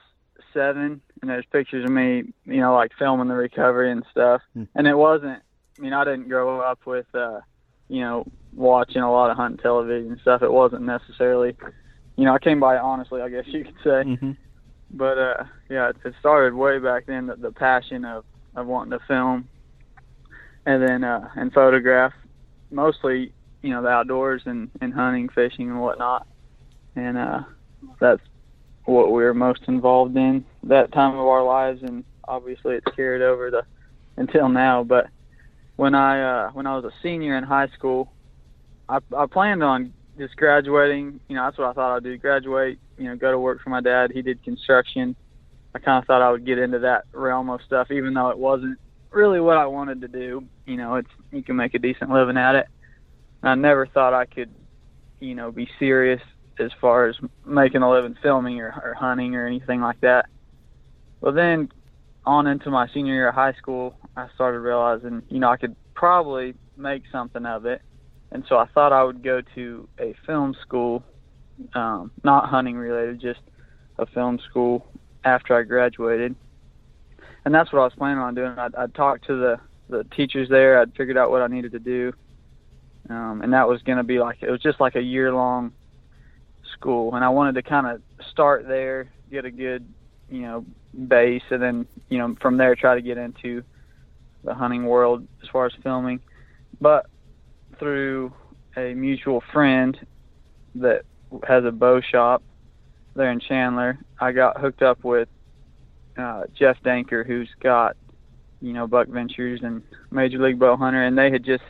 seven, 0.55 1.03
and 1.21 1.31
there's 1.31 1.47
pictures 1.47 1.85
of 1.85 1.91
me, 1.91 2.25
you 2.47 2.61
know, 2.61 2.75
like 2.75 2.93
filming 2.99 3.29
the 3.29 3.35
recovery 3.35 3.91
and 3.91 4.05
stuff. 4.11 4.41
Hmm. 4.55 4.65
And 4.75 4.87
it 4.87 4.97
wasn't. 4.97 5.43
I 5.79 5.83
mean, 5.83 5.93
I 5.93 6.05
didn't 6.05 6.29
grow 6.29 6.61
up 6.61 6.87
with. 6.87 7.07
uh 7.15 7.41
you 7.89 8.01
know, 8.01 8.27
watching 8.55 9.03
a 9.03 9.11
lot 9.11 9.31
of 9.31 9.37
hunting 9.37 9.59
television 9.59 10.19
stuff. 10.23 10.43
It 10.43 10.53
wasn't 10.53 10.83
necessarily, 10.83 11.57
you 12.17 12.25
know, 12.25 12.35
I 12.35 12.39
came 12.39 12.61
by 12.61 12.77
it 12.77 12.81
honestly, 12.81 13.21
I 13.21 13.29
guess 13.29 13.45
you 13.47 13.65
could 13.65 13.77
say. 13.85 14.03
Mm-hmm. 14.05 14.33
But 14.91 15.19
uh, 15.19 15.45
yeah, 15.69 15.91
it, 15.91 15.97
it 16.05 16.15
started 16.21 16.55
way 16.55 16.79
back 16.79 17.07
then. 17.07 17.27
The, 17.27 17.37
the 17.37 17.53
passion 17.53 18.05
of 18.05 18.25
of 18.55 18.67
wanting 18.67 18.99
to 18.99 19.05
film, 19.07 19.49
and 20.65 20.83
then 20.83 21.05
uh, 21.05 21.29
and 21.37 21.53
photograph, 21.53 22.13
mostly 22.71 23.33
you 23.63 23.71
know 23.71 23.83
the 23.83 23.89
outdoors 23.89 24.43
and 24.47 24.71
and 24.81 24.95
hunting, 24.95 25.29
fishing, 25.29 25.71
and 25.71 25.81
whatnot. 25.81 26.27
And 26.95 27.19
uh, 27.19 27.41
that's 28.01 28.23
what 28.85 29.09
we 29.09 29.25
were 29.25 29.35
most 29.35 29.63
involved 29.67 30.17
in 30.17 30.45
that 30.63 30.93
time 30.93 31.15
of 31.15 31.27
our 31.27 31.43
lives, 31.43 31.83
and 31.83 32.05
obviously 32.27 32.77
it's 32.77 32.97
carried 32.97 33.23
over 33.23 33.51
to 33.51 33.67
until 34.17 34.49
now. 34.49 34.85
But 34.85 35.09
when 35.77 35.95
I 35.95 36.47
uh, 36.47 36.51
when 36.51 36.67
I 36.67 36.77
was 36.77 36.85
a 36.85 36.93
senior 37.03 37.37
in 37.37 37.45
high 37.45 37.69
school, 37.69 38.13
I, 38.89 38.99
I 39.17 39.27
planned 39.27 39.63
on 39.63 39.93
just 40.19 40.37
graduating. 40.37 41.21
You 41.29 41.37
know, 41.37 41.45
that's 41.45 41.59
what 41.59 41.69
I 41.69 41.73
thought 41.73 41.97
I'd 41.97 42.03
do: 42.03 42.17
graduate. 42.17 42.79
You 42.99 43.09
know, 43.09 43.17
go 43.17 43.31
to 43.31 43.39
work 43.39 43.63
for 43.63 43.71
my 43.71 43.81
dad. 43.81 44.11
He 44.13 44.23
did 44.23 44.43
construction. 44.43 45.15
I 45.75 45.79
kind 45.79 46.03
of 46.03 46.07
thought 46.07 46.23
I 46.23 46.31
would 46.31 46.47
get 46.47 46.59
into 46.59 46.79
that 46.81 47.05
realm 47.13 47.51
of 47.51 47.61
stuff, 47.67 47.91
even 47.91 48.15
though 48.15 48.31
it 48.31 48.39
wasn't 48.39 48.79
really 49.11 49.41
what 49.41 49.59
I 49.59 49.67
wanted 49.67 50.01
to 50.01 50.09
do. 50.09 50.45
You 50.65 50.77
know, 50.77 50.97
it's 50.97 51.11
you 51.31 51.43
can 51.43 51.57
make 51.57 51.75
a 51.75 51.79
decent 51.79 52.11
living 52.11 52.39
at 52.39 52.55
it. 52.55 52.67
I 53.43 53.55
never 53.55 53.87
thought 53.87 54.15
I 54.15 54.25
could, 54.25 54.51
you 55.21 55.35
know, 55.35 55.53
be 55.53 55.69
serious 55.79 56.23
as 56.59 56.71
far 56.81 57.07
as 57.07 57.17
making 57.45 57.83
a 57.83 57.91
living 57.91 58.17
filming 58.23 58.61
or, 58.61 58.69
or 58.83 58.95
hunting 58.95 59.37
or 59.37 59.47
anything 59.47 59.81
like 59.81 60.01
that. 60.01 60.27
Well, 61.21 61.33
then 61.33 61.69
on 62.25 62.47
into 62.47 62.71
my 62.71 62.89
senior 62.89 63.15
year 63.15 63.29
of 63.29 63.35
high 63.35 63.53
school, 63.53 63.95
I 64.17 64.29
started 64.35 64.61
realizing, 64.61 65.23
you 65.29 65.39
know, 65.39 65.51
I 65.51 65.57
could 65.57 65.77
probably 65.95 66.55
make 66.77 67.03
something 67.13 67.45
of 67.45 67.67
it. 67.67 67.83
And 68.33 68.45
so 68.49 68.57
I 68.57 68.67
thought 68.67 68.93
I 68.93 69.05
would 69.05 69.23
go 69.23 69.43
to 69.55 69.89
a 70.01 70.15
film 70.27 70.55
school, 70.63 71.05
um, 71.75 72.11
not 72.25 72.49
hunting 72.49 72.77
related, 72.77 73.21
just 73.21 73.41
a 73.99 74.07
film 74.07 74.39
school 74.51 74.87
after 75.25 75.55
I 75.55 75.63
graduated. 75.63 76.35
And 77.45 77.55
that's 77.55 77.73
what 77.73 77.81
I 77.81 77.85
was 77.85 77.93
planning 77.97 78.19
on 78.19 78.35
doing. 78.35 78.59
I'd, 78.59 78.75
I'd 78.75 78.95
talked 78.95 79.27
to 79.27 79.37
the, 79.37 79.61
the 79.89 80.05
teachers 80.17 80.49
there. 80.49 80.81
I'd 80.81 80.95
figured 80.97 81.17
out 81.17 81.31
what 81.31 81.43
I 81.43 81.47
needed 81.47 81.73
to 81.73 81.79
do. 81.79 82.13
Um, 83.09 83.43
and 83.43 83.53
that 83.53 83.69
was 83.69 83.83
going 83.83 83.99
to 83.99 84.05
be 84.05 84.19
like, 84.19 84.39
it 84.43 84.51
was 84.51 84.61
just 84.61 84.81
like 84.81 84.97
a 84.97 85.01
year 85.01 85.33
long 85.33 85.73
school. 86.73 87.15
And 87.15 87.25
I 87.25 87.29
wanted 87.29 87.55
to 87.55 87.63
kind 87.63 87.87
of 87.87 88.03
start 88.31 88.67
there, 88.67 89.13
get 89.31 89.45
a 89.45 89.51
good, 89.51 89.87
you 90.29 90.43
know, 90.43 90.65
base, 91.07 91.43
and 91.51 91.63
then, 91.63 91.87
you 92.09 92.19
know, 92.19 92.35
from 92.41 92.57
there 92.57 92.75
try 92.75 92.97
to 92.97 93.03
get 93.03 93.19
into 93.19 93.63
the 94.47 94.55
hunting 94.55 94.87
world 94.87 95.27
as 95.43 95.49
far 95.51 95.67
as 95.67 95.73
filming. 95.83 96.21
But 96.81 97.07
through 97.79 98.33
a 98.77 98.95
mutual 98.95 99.43
friend 99.53 99.99
that 100.77 101.03
has 101.47 101.65
a 101.65 101.73
bow 101.73 102.01
shop 102.01 102.43
there 103.15 103.31
in 103.31 103.41
Chandler, 103.41 103.99
I 104.19 104.33
got 104.33 104.59
hooked 104.59 104.83
up 104.83 105.05
with 105.05 105.29
uh, 106.17 106.45
Jeff 106.59 106.77
Danker, 106.83 107.27
who's 107.27 107.51
got 107.61 107.97
you 108.63 108.73
know 108.73 108.87
Buck 108.87 109.09
Ventures 109.09 109.61
and 109.63 109.83
Major 110.11 110.39
League 110.39 110.59
Bow 110.59 110.77
Hunter, 110.77 111.05
and 111.05 111.19
they 111.19 111.31
had 111.31 111.45
just 111.45 111.65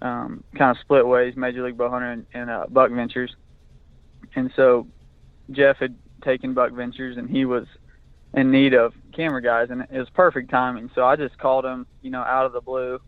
um, 0.00 0.44
kind 0.56 0.70
of 0.70 0.76
split 0.80 1.06
ways, 1.06 1.34
Major 1.36 1.64
League 1.64 1.76
Bow 1.76 1.90
Hunter 1.90 2.12
and, 2.12 2.26
and 2.34 2.50
uh, 2.50 2.66
Buck 2.68 2.90
Ventures, 2.92 3.34
and 4.36 4.52
so 4.54 4.86
Jeff 5.50 5.78
had 5.78 5.96
taken 6.22 6.54
Buck 6.54 6.72
Ventures, 6.72 7.16
and 7.16 7.28
he 7.28 7.44
was 7.44 7.64
in 8.34 8.50
need 8.50 8.74
of 8.74 8.92
camera 9.14 9.42
guys, 9.42 9.68
and 9.70 9.82
it 9.90 9.98
was 9.98 10.08
perfect 10.10 10.50
timing. 10.50 10.90
So 10.94 11.04
I 11.04 11.16
just 11.16 11.38
called 11.38 11.64
him, 11.64 11.86
you 12.02 12.10
know, 12.10 12.22
out 12.22 12.46
of 12.46 12.52
the 12.52 12.60
blue. 12.60 13.00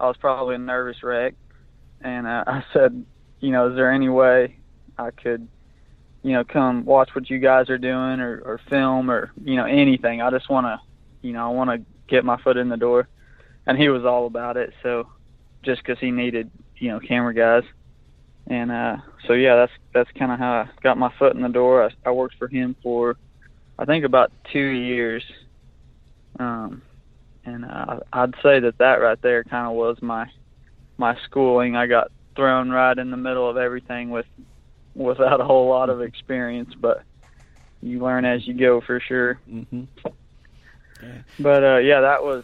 I 0.00 0.06
was 0.06 0.16
probably 0.16 0.54
a 0.54 0.58
nervous 0.58 1.02
wreck, 1.02 1.34
and 2.00 2.26
uh, 2.26 2.44
I 2.46 2.64
said, 2.72 3.04
you 3.40 3.50
know, 3.50 3.70
is 3.70 3.76
there 3.76 3.90
any 3.90 4.08
way 4.08 4.56
I 4.96 5.10
could, 5.10 5.48
you 6.22 6.32
know, 6.32 6.44
come 6.44 6.84
watch 6.84 7.10
what 7.14 7.30
you 7.30 7.38
guys 7.38 7.70
are 7.70 7.78
doing 7.78 8.20
or, 8.20 8.40
or 8.44 8.60
film 8.68 9.10
or 9.10 9.32
you 9.42 9.56
know 9.56 9.64
anything? 9.64 10.22
I 10.22 10.30
just 10.30 10.48
want 10.48 10.66
to, 10.66 10.80
you 11.22 11.32
know, 11.32 11.46
I 11.46 11.52
want 11.52 11.70
to 11.70 11.84
get 12.08 12.24
my 12.24 12.40
foot 12.42 12.56
in 12.56 12.68
the 12.68 12.76
door, 12.76 13.08
and 13.66 13.78
he 13.78 13.88
was 13.88 14.04
all 14.04 14.26
about 14.26 14.56
it. 14.56 14.72
So 14.82 15.08
just 15.62 15.82
because 15.82 15.98
he 15.98 16.10
needed, 16.10 16.50
you 16.76 16.90
know, 16.90 17.00
camera 17.00 17.34
guys, 17.34 17.64
and 18.46 18.70
uh, 18.70 18.96
so 19.26 19.32
yeah, 19.32 19.56
that's 19.56 19.72
that's 19.92 20.10
kind 20.18 20.30
of 20.30 20.38
how 20.38 20.52
I 20.52 20.68
got 20.82 20.98
my 20.98 21.12
foot 21.18 21.34
in 21.34 21.42
the 21.42 21.48
door. 21.48 21.84
I, 21.84 22.08
I 22.08 22.12
worked 22.12 22.36
for 22.38 22.48
him 22.48 22.76
for, 22.82 23.16
I 23.78 23.84
think 23.84 24.04
about 24.04 24.32
two 24.52 24.58
years, 24.58 25.22
um, 26.40 26.82
and 27.44 27.64
uh, 27.64 28.00
I'd 28.12 28.34
say 28.42 28.60
that 28.60 28.78
that 28.78 28.96
right 28.96 29.18
there 29.22 29.44
kind 29.44 29.68
of 29.68 29.74
was 29.74 29.96
my 30.02 30.26
my 30.96 31.16
schooling. 31.26 31.76
I 31.76 31.86
got 31.86 32.10
thrown 32.34 32.70
right 32.70 32.98
in 32.98 33.10
the 33.10 33.16
middle 33.16 33.48
of 33.48 33.56
everything 33.56 34.10
with 34.10 34.26
without 34.94 35.40
a 35.40 35.44
whole 35.44 35.68
lot 35.68 35.90
of 35.90 36.00
experience, 36.00 36.74
but 36.80 37.02
you 37.80 38.02
learn 38.02 38.24
as 38.24 38.46
you 38.46 38.54
go 38.54 38.80
for 38.84 39.00
sure. 39.06 39.40
Mm-hmm. 39.48 39.84
Yeah. 41.02 41.18
But 41.38 41.64
uh, 41.64 41.78
yeah, 41.78 42.00
that 42.00 42.24
was, 42.24 42.42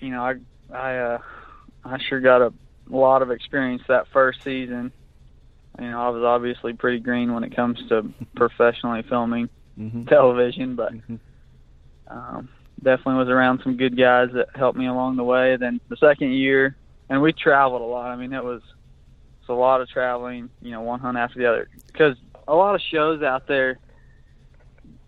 you 0.00 0.10
know, 0.10 0.22
I 0.22 0.34
I 0.76 0.96
uh, 0.98 1.18
I 1.84 1.98
sure 2.08 2.20
got 2.20 2.42
a 2.42 2.52
lot 2.90 3.22
of 3.22 3.30
experience 3.30 3.82
that 3.88 4.06
first 4.12 4.38
season. 4.42 4.92
You 5.80 5.90
know, 5.90 6.00
I 6.00 6.08
was 6.08 6.24
obviously 6.24 6.72
pretty 6.72 6.98
green 6.98 7.32
when 7.32 7.44
it 7.44 7.54
comes 7.54 7.78
to 7.88 8.12
professionally 8.36 9.04
filming 9.08 9.48
mm-hmm. 9.78 10.04
television, 10.04 10.76
but 10.76 10.92
mm-hmm. 10.92 11.16
um, 12.08 12.48
definitely 12.82 13.14
was 13.14 13.28
around 13.28 13.60
some 13.62 13.76
good 13.76 13.96
guys 13.96 14.28
that 14.34 14.48
helped 14.54 14.78
me 14.78 14.86
along 14.86 15.16
the 15.16 15.24
way. 15.24 15.56
Then 15.56 15.80
the 15.88 15.96
second 15.96 16.32
year, 16.32 16.76
and 17.08 17.20
we 17.20 17.32
traveled 17.32 17.82
a 17.82 17.84
lot. 17.84 18.10
I 18.10 18.16
mean, 18.16 18.32
it 18.32 18.44
was 18.44 18.62
it's 19.40 19.48
a 19.48 19.52
lot 19.54 19.80
of 19.80 19.88
traveling. 19.88 20.50
You 20.60 20.72
know, 20.72 20.82
one 20.82 21.00
hunt 21.00 21.16
after 21.16 21.38
the 21.38 21.46
other 21.48 21.68
because 21.86 22.16
a 22.46 22.54
lot 22.54 22.74
of 22.74 22.80
shows 22.90 23.22
out 23.22 23.46
there, 23.46 23.78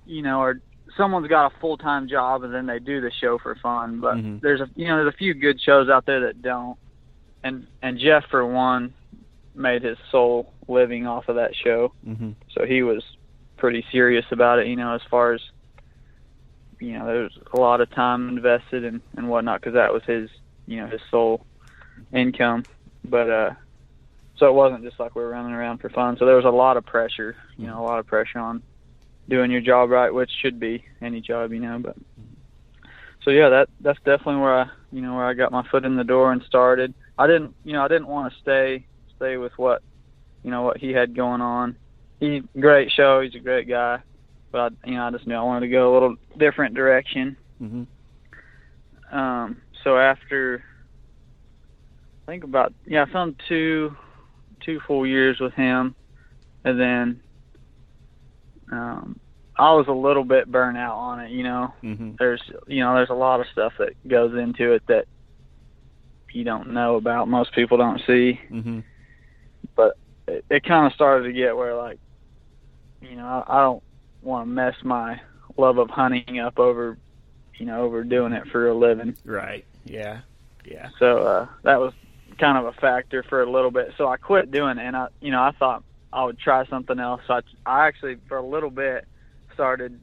you 0.06 0.23
know, 0.23 0.40
are 0.40 0.61
someone's 0.96 1.28
got 1.28 1.52
a 1.52 1.61
full 1.61 1.76
time 1.76 2.08
job 2.08 2.42
and 2.42 2.52
then 2.52 2.66
they 2.66 2.78
do 2.78 3.00
the 3.00 3.11
show 3.20 3.38
for 3.38 3.54
fun. 3.56 4.00
But 4.00 4.16
Mhm. 4.16 4.40
there's 4.40 4.61
a 4.61 4.68
you 4.75 4.87
know 4.88 4.96
there's 4.96 5.14
a 5.14 5.16
few 5.16 5.35
good 5.35 5.61
shows 5.61 5.88
out 5.88 6.06
there 6.06 6.20
that 6.20 6.42
don't. 6.42 6.78
And 7.44 7.66
and 7.82 7.99
Jeff 7.99 8.25
for 8.30 8.44
one 8.46 8.92
made 9.54 9.82
his 9.82 9.99
sole 10.11 10.52
living 10.68 11.06
off 11.06 11.28
of 11.28 11.37
that 11.37 11.54
show, 11.54 11.92
Mm-hmm. 12.06 12.32
so 12.52 12.66
he 12.66 12.82
was 12.82 13.02
pretty 13.57 13.85
serious 13.91 14.25
about 14.31 14.59
it. 14.59 14.67
You 14.67 14.77
know, 14.77 14.95
as 14.95 15.03
far 15.11 15.33
as 15.33 15.41
you 16.79 16.99
know, 16.99 17.07
there 17.07 17.23
was 17.23 17.39
a 17.53 17.59
lot 17.59 17.81
of 17.81 17.91
time 17.91 18.29
invested 18.29 18.85
and 18.85 19.01
and 19.17 19.29
whatnot 19.29 19.61
because 19.61 19.75
that 19.75 19.93
was 19.93 20.03
his 20.05 20.31
you 20.67 20.81
know 20.81 20.87
his 20.87 21.01
sole 21.11 21.47
income. 22.13 22.65
But 23.05 23.31
uh, 23.31 23.51
so 24.37 24.47
it 24.47 24.53
wasn't 24.55 24.85
just 24.85 25.01
like 25.01 25.15
we 25.15 25.23
were 25.23 25.31
running 25.31 25.53
around 25.53 25.79
for 25.79 25.89
fun. 25.89 26.17
So 26.19 26.27
there 26.27 26.37
was 26.37 26.45
a 26.45 26.51
lot 26.51 26.77
of 26.77 26.85
pressure. 26.85 27.37
You 27.57 27.67
know, 27.67 27.81
a 27.81 27.85
lot 27.85 27.99
of 27.99 28.07
pressure 28.07 28.39
on 28.39 28.63
doing 29.29 29.51
your 29.51 29.61
job 29.61 29.91
right, 29.91 30.13
which 30.13 30.31
should 30.41 30.61
be 30.61 30.85
any 31.01 31.21
job, 31.21 31.53
you 31.53 31.61
know. 31.61 31.79
But 31.79 31.97
so 33.23 33.31
yeah, 33.31 33.49
that 33.49 33.69
that's 33.81 33.99
definitely 33.99 34.41
where 34.43 34.61
I 34.61 34.71
you 34.93 35.03
know 35.03 35.15
where 35.17 35.27
I 35.27 35.35
got 35.35 35.53
my 35.53 35.67
foot 35.69 35.85
in 35.85 35.97
the 35.97 36.05
door 36.05 36.33
and 36.33 36.43
started. 36.43 36.95
I 37.19 37.27
didn't 37.27 37.55
you 37.65 37.73
know 37.73 37.83
I 37.83 37.89
didn't 37.89 38.09
want 38.09 38.33
to 38.33 38.41
stay 38.41 38.87
stay 39.17 39.37
with 39.37 39.57
what 39.57 39.83
you 40.43 40.51
know 40.51 40.63
what 40.63 40.79
he 40.79 40.93
had 40.93 41.15
going 41.15 41.41
on. 41.41 41.77
He 42.20 42.42
great 42.58 42.90
show. 42.92 43.20
He's 43.20 43.35
a 43.35 43.40
great 43.40 43.68
guy, 43.68 43.99
but 44.50 44.73
I, 44.85 44.88
you 44.88 44.94
know 44.96 45.04
I 45.06 45.11
just 45.11 45.26
knew 45.26 45.35
I 45.35 45.42
wanted 45.42 45.66
to 45.66 45.73
go 45.73 45.92
a 45.92 45.94
little 45.94 46.16
different 46.38 46.75
direction. 46.75 47.37
Mm-hmm. 47.62 49.16
Um, 49.16 49.58
so 49.85 49.99
after 49.99 50.64
I 52.26 52.30
think 52.30 52.44
about 52.44 52.73
yeah, 52.87 53.04
I 53.08 53.12
filmed 53.12 53.40
two 53.49 53.94
two 54.64 54.80
full 54.87 55.06
years 55.06 55.38
with 55.40 55.52
him, 55.54 55.94
and 56.64 56.80
then 56.80 57.20
um, 58.73 59.20
I 59.56 59.73
was 59.75 59.87
a 59.88 59.92
little 59.92 60.25
bit 60.25 60.50
burnt 60.50 60.76
out 60.78 60.94
on 60.96 61.20
it. 61.20 61.30
You 61.30 61.42
know, 61.44 61.75
Mm-hmm. 61.82 62.12
there's 62.18 62.42
you 62.66 62.82
know 62.82 62.94
there's 62.94 63.11
a 63.11 63.14
lot 63.14 63.40
of 63.40 63.46
stuff 63.52 63.75
that 63.78 63.90
goes 64.08 64.35
into 64.37 64.73
it 64.73 64.82
that 64.88 65.06
you 66.32 66.44
don't 66.44 66.73
know 66.73 66.96
about. 66.96 67.28
Most 67.28 67.52
people 67.54 67.76
don't 67.78 68.00
see. 68.06 68.40
Mm-hmm. 68.50 68.80
It, 70.28 70.44
it 70.50 70.64
kind 70.64 70.87
of 70.87 70.92
started 70.92 71.25
to 71.25 71.32
get 71.32 71.56
where 71.56 71.76
like 71.76 72.00
you 73.00 73.17
know 73.17 73.26
I, 73.26 73.59
I 73.59 73.61
don't 73.62 73.83
want 74.23 74.47
to 74.47 74.50
mess 74.50 74.75
my 74.83 75.21
love 75.57 75.79
of 75.79 75.91
hunting 75.91 76.38
up 76.38 76.59
over 76.59 76.99
you 77.59 77.67
know 77.67 77.83
over 77.83 78.05
doing 78.05 78.33
it 78.33 78.49
for 78.49 78.69
a 78.69 78.75
living. 78.75 79.17
Right. 79.25 79.65
Yeah. 79.85 80.21
Yeah. 80.65 80.88
So 80.99 81.19
uh, 81.19 81.47
that 81.62 81.79
was 81.81 81.93
kind 82.38 82.59
of 82.59 82.67
a 82.67 82.73
factor 82.81 83.23
for 83.23 83.43
a 83.43 83.50
little 83.50 83.71
bit. 83.71 83.95
So 83.97 84.09
I 84.09 84.17
quit 84.17 84.50
doing 84.50 84.79
it, 84.79 84.83
and 84.83 84.97
I, 84.97 85.09
you 85.21 85.31
know, 85.31 85.41
I 85.41 85.53
thought 85.53 85.85
I 86.12 86.25
would 86.25 86.38
try 86.38 86.67
something 86.67 86.99
else. 86.99 87.23
So 87.26 87.35
I, 87.35 87.41
I 87.65 87.87
actually, 87.87 88.17
for 88.29 88.37
a 88.37 88.45
little 88.47 88.71
bit, 88.71 89.07
started 89.55 90.00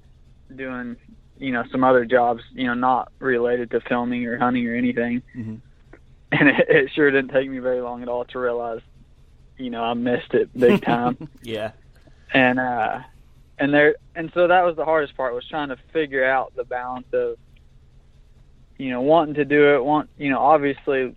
doing, 0.56 0.96
you 1.38 1.52
know, 1.52 1.64
some 1.72 1.84
other 1.84 2.06
jobs, 2.06 2.42
you 2.54 2.66
know, 2.66 2.74
not 2.74 3.12
related 3.20 3.72
to 3.72 3.82
filming 3.82 4.26
or 4.26 4.38
hunting 4.38 4.68
or 4.68 4.76
anything. 4.76 5.22
Mhm. 5.36 5.60
And 6.36 6.50
it, 6.50 6.66
it 6.68 6.92
sure 6.96 7.12
didn't 7.12 7.30
take 7.32 7.48
me 7.48 7.60
very 7.60 7.80
long 7.82 8.02
at 8.02 8.08
all 8.10 8.26
to 8.26 8.40
realize, 8.40 8.82
you 9.60 9.70
know, 9.70 9.84
I 9.84 9.94
missed 9.94 10.34
it 10.34 10.50
big 10.58 10.82
time. 10.82 11.30
yeah. 11.44 11.74
And 12.34 12.60
uh 12.60 13.00
and 13.60 13.74
there 13.74 13.96
and 14.16 14.32
so 14.34 14.48
that 14.48 14.64
was 14.64 14.76
the 14.76 14.86
hardest 14.86 15.16
part 15.16 15.34
was 15.34 15.48
trying 15.48 15.70
to 15.70 15.78
figure 15.92 16.26
out 16.26 16.54
the 16.56 16.64
balance 16.64 17.08
of 17.14 17.38
you 18.78 18.90
know 18.90 19.02
wanting 19.02 19.36
to 19.36 19.46
do 19.46 19.76
it 19.76 19.84
want 19.84 20.10
you 20.18 20.30
know 20.30 20.40
obviously 20.40 21.16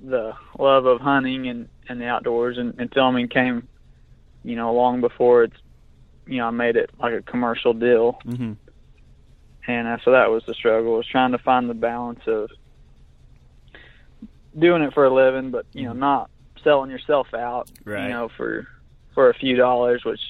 the 0.00 0.32
love 0.58 0.86
of 0.86 1.00
hunting 1.00 1.48
and 1.48 1.68
and 1.88 2.00
the 2.00 2.06
outdoors 2.06 2.56
and, 2.58 2.74
and 2.78 2.92
filming 2.94 3.28
came 3.28 3.66
you 4.44 4.56
know 4.56 4.72
long 4.72 5.00
before 5.00 5.44
it's 5.44 5.56
you 6.26 6.38
know 6.38 6.46
I 6.46 6.50
made 6.50 6.76
it 6.76 6.90
like 6.98 7.12
a 7.14 7.22
commercial 7.22 7.72
deal 7.74 8.18
Mm-hmm. 8.26 8.52
and 9.66 9.88
uh, 9.88 9.98
so 10.04 10.12
that 10.12 10.30
was 10.30 10.42
the 10.46 10.54
struggle 10.54 10.96
was 10.96 11.06
trying 11.06 11.32
to 11.32 11.38
find 11.38 11.68
the 11.68 11.74
balance 11.74 12.20
of 12.26 12.48
doing 14.58 14.82
it 14.82 14.94
for 14.94 15.04
a 15.04 15.12
living 15.14 15.50
but 15.50 15.66
you 15.72 15.84
know 15.84 15.92
not 15.92 16.30
selling 16.64 16.90
yourself 16.90 17.28
out 17.34 17.70
Right. 17.84 18.04
you 18.04 18.08
know 18.10 18.28
for 18.36 18.66
for 19.14 19.30
a 19.30 19.34
few 19.34 19.56
dollars 19.56 20.04
which 20.04 20.20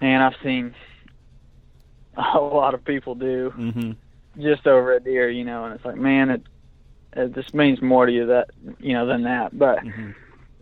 man 0.00 0.22
I've 0.22 0.34
seen 0.42 0.74
a 2.16 2.38
lot 2.38 2.74
of 2.74 2.84
people 2.84 3.14
do 3.14 3.52
Mm-hmm. 3.56 3.92
just 4.42 4.66
over 4.66 4.92
a 4.94 5.00
deer 5.00 5.28
you 5.30 5.44
know 5.44 5.64
and 5.64 5.74
it's 5.74 5.84
like 5.84 5.96
man 5.96 6.30
it 6.30 6.42
it 7.14 7.34
just 7.34 7.54
means 7.54 7.80
more 7.82 8.06
to 8.06 8.12
you 8.12 8.26
that 8.26 8.48
you 8.78 8.92
know 8.94 9.06
than 9.06 9.22
that 9.24 9.56
but 9.58 9.84
Mm-hmm. 9.84 10.10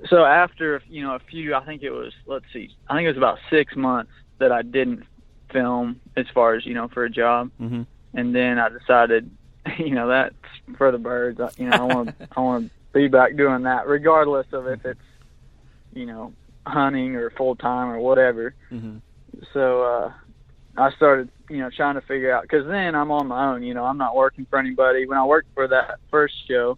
so 0.09 0.25
after 0.25 0.83
you 0.88 1.02
know 1.02 1.14
a 1.14 1.18
few 1.30 1.54
i 1.54 1.64
think 1.64 1.83
it 1.83 1.90
was 1.90 2.12
let's 2.26 2.45
see 2.52 2.71
i 2.88 2.95
think 2.97 3.04
it 3.04 3.09
was 3.09 3.16
about 3.16 3.38
six 3.50 3.75
months 3.76 4.12
that 4.38 4.52
i 4.52 4.62
didn't 4.62 5.04
film 5.52 6.00
as 6.16 6.26
far 6.35 6.54
as 6.54 6.64
you 6.66 6.75
know 6.75 6.88
for 6.88 7.04
a 7.04 7.11
job 7.11 7.50
Mm-hmm. 7.61 7.83
and 8.14 8.35
then 8.35 8.59
i 8.59 8.68
decided 8.68 9.30
you 9.78 9.90
know 9.95 10.09
that's 10.09 10.35
for 10.76 10.90
the 10.92 10.99
birds 10.99 11.40
I- 11.40 11.50
you 11.59 11.66
know 11.68 11.76
i 11.80 11.85
want 11.85 12.14
i 12.37 12.40
want 12.40 12.64
to 12.66 12.71
be 12.92 13.09
back 13.09 13.37
doing 13.37 13.62
that 13.64 13.87
regardless 13.87 14.47
of 14.52 14.66
if 14.66 14.85
it's 14.85 15.00
you 15.92 16.07
know 16.07 16.33
hunting 16.66 17.16
or 17.16 17.30
full 17.30 17.57
time 17.57 17.88
or 17.90 17.99
whatever 17.99 18.54
Mm-hmm. 18.73 18.99
So 19.52 19.83
uh 19.83 20.12
i 20.76 20.90
started 20.92 21.30
you 21.50 21.59
know, 21.59 21.71
trying 21.75 21.95
to 21.95 22.02
figure 22.02 22.30
out 22.30 22.42
because 22.42 22.66
then 22.66 22.95
I'm 22.95 23.11
on 23.11 23.26
my 23.26 23.47
own. 23.52 23.62
You 23.62 23.73
know, 23.73 23.85
I'm 23.87 23.97
not 23.97 24.14
working 24.14 24.47
for 24.50 24.59
anybody. 24.59 25.07
When 25.07 25.16
I 25.16 25.25
worked 25.25 25.49
for 25.54 25.66
that 25.66 25.99
first 26.11 26.35
show, 26.47 26.76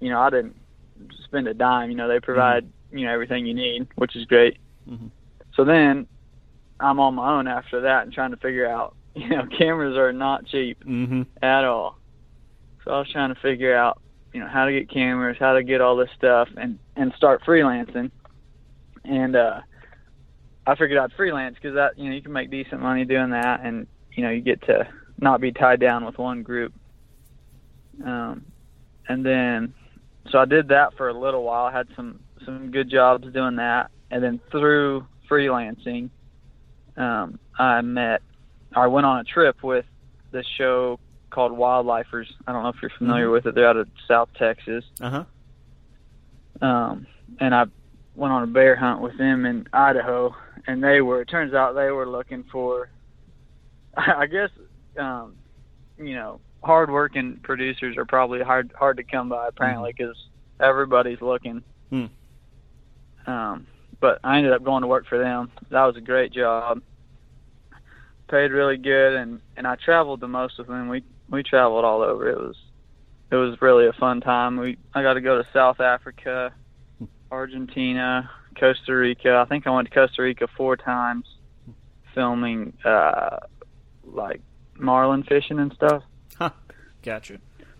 you 0.00 0.10
know, 0.10 0.18
I 0.20 0.28
didn't 0.28 0.56
spend 1.24 1.46
a 1.46 1.54
dime. 1.54 1.88
You 1.90 1.96
know, 1.96 2.08
they 2.08 2.18
provide 2.18 2.68
you 2.90 3.06
know 3.06 3.12
everything 3.12 3.46
you 3.46 3.54
need, 3.54 3.86
which 3.94 4.16
is 4.16 4.24
great. 4.24 4.58
Mhm. 4.90 5.12
So 5.54 5.64
then 5.64 6.08
I'm 6.80 6.98
on 6.98 7.14
my 7.14 7.30
own 7.38 7.46
after 7.46 7.80
that 7.82 8.02
and 8.02 8.12
trying 8.12 8.32
to 8.32 8.36
figure 8.38 8.66
out. 8.66 8.94
You 9.14 9.28
know, 9.30 9.46
cameras 9.56 9.96
are 9.96 10.12
not 10.12 10.46
cheap 10.46 10.78
Mm-hmm. 10.84 11.22
at 11.42 11.64
all. 11.64 11.96
So 12.84 12.92
I 12.92 12.98
was 12.98 13.10
trying 13.10 13.34
to 13.34 13.40
figure 13.40 13.74
out, 13.76 14.00
you 14.32 14.40
know, 14.40 14.46
how 14.48 14.64
to 14.64 14.72
get 14.72 14.90
cameras, 14.90 15.36
how 15.40 15.54
to 15.54 15.62
get 15.64 15.80
all 15.80 15.96
this 15.96 16.10
stuff, 16.16 16.48
and 16.56 16.78
and 16.96 17.12
start 17.16 17.42
freelancing. 17.44 18.10
And 19.04 19.36
uh, 19.36 19.60
I 20.68 20.74
figured 20.74 20.98
I'd 20.98 21.12
freelance 21.12 21.54
because 21.54 21.74
that 21.76 21.98
you 21.98 22.08
know 22.10 22.14
you 22.14 22.22
can 22.22 22.32
make 22.32 22.50
decent 22.50 22.82
money 22.82 23.04
doing 23.04 23.30
that, 23.30 23.60
and 23.64 23.86
you 24.12 24.22
know 24.22 24.30
you 24.30 24.40
get 24.42 24.62
to 24.66 24.86
not 25.18 25.40
be 25.40 25.50
tied 25.50 25.80
down 25.80 26.04
with 26.04 26.18
one 26.18 26.42
group. 26.42 26.72
Um, 28.04 28.44
and 29.08 29.24
then 29.24 29.72
so 30.30 30.38
I 30.38 30.44
did 30.44 30.68
that 30.68 30.94
for 30.96 31.08
a 31.08 31.14
little 31.18 31.42
while. 31.42 31.64
I 31.64 31.72
had 31.72 31.88
some 31.96 32.20
some 32.44 32.70
good 32.70 32.90
jobs 32.90 33.26
doing 33.32 33.56
that, 33.56 33.90
and 34.10 34.22
then 34.22 34.40
through 34.50 35.06
freelancing, 35.28 36.10
um, 36.96 37.38
I 37.58 37.80
met. 37.80 38.22
I 38.76 38.86
went 38.88 39.06
on 39.06 39.20
a 39.20 39.24
trip 39.24 39.62
with 39.62 39.86
this 40.30 40.46
show 40.58 41.00
called 41.30 41.52
Wildlifers. 41.52 42.26
I 42.46 42.52
don't 42.52 42.62
know 42.62 42.68
if 42.68 42.76
you're 42.82 42.90
familiar 42.90 43.28
Mhm. 43.28 43.32
with 43.32 43.46
it. 43.46 43.54
They're 43.54 43.68
out 43.68 43.78
of 43.78 43.88
South 44.06 44.28
Texas. 44.34 44.84
Uh 45.00 45.24
huh. 46.60 46.66
Um, 46.66 47.06
and 47.40 47.54
I 47.54 47.64
went 48.14 48.32
on 48.34 48.42
a 48.42 48.46
bear 48.46 48.76
hunt 48.76 49.00
with 49.00 49.16
them 49.16 49.46
in 49.46 49.66
Idaho, 49.72 50.34
and 50.68 50.84
they 50.84 51.00
were. 51.00 51.22
It 51.22 51.28
turns 51.28 51.54
out 51.54 51.74
they 51.74 51.90
were 51.90 52.08
looking 52.08 52.44
for. 52.52 52.90
I 53.96 54.26
guess, 54.26 54.50
um, 54.98 55.34
you 55.98 56.14
know, 56.14 56.40
hardworking 56.62 57.40
producers 57.42 57.96
are 57.96 58.04
probably 58.04 58.42
hard 58.42 58.72
hard 58.78 58.98
to 58.98 59.02
come 59.02 59.30
by 59.30 59.48
apparently 59.48 59.92
because 59.96 60.16
everybody's 60.60 61.20
looking. 61.20 61.64
Hmm. 61.90 62.06
Um, 63.26 63.66
but 64.00 64.20
I 64.22 64.36
ended 64.36 64.52
up 64.52 64.62
going 64.62 64.82
to 64.82 64.86
work 64.86 65.06
for 65.08 65.18
them. 65.18 65.50
That 65.70 65.84
was 65.84 65.96
a 65.96 66.00
great 66.00 66.32
job. 66.32 66.82
Paid 68.28 68.52
really 68.52 68.76
good, 68.76 69.14
and 69.14 69.40
and 69.56 69.66
I 69.66 69.76
traveled 69.76 70.20
the 70.20 70.28
most 70.28 70.58
with 70.58 70.68
them. 70.68 70.88
We 70.88 71.02
we 71.30 71.42
traveled 71.42 71.84
all 71.84 72.02
over. 72.02 72.28
It 72.28 72.38
was 72.38 72.56
it 73.30 73.36
was 73.36 73.60
really 73.62 73.86
a 73.86 73.92
fun 73.94 74.20
time. 74.20 74.58
We 74.58 74.76
I 74.94 75.02
got 75.02 75.14
to 75.14 75.22
go 75.22 75.42
to 75.42 75.48
South 75.54 75.80
Africa, 75.80 76.52
Argentina, 77.30 78.28
Costa 78.58 78.94
Rica. 78.94 79.36
I 79.36 79.48
think 79.48 79.66
I 79.66 79.70
went 79.70 79.88
to 79.88 79.94
Costa 79.94 80.22
Rica 80.22 80.48
four 80.56 80.76
times, 80.76 81.26
filming 82.14 82.72
uh, 82.84 83.38
like 84.04 84.40
marlin 84.76 85.22
fishing 85.22 85.58
and 85.58 85.72
stuff. 85.72 86.02
Gotcha. 87.02 87.38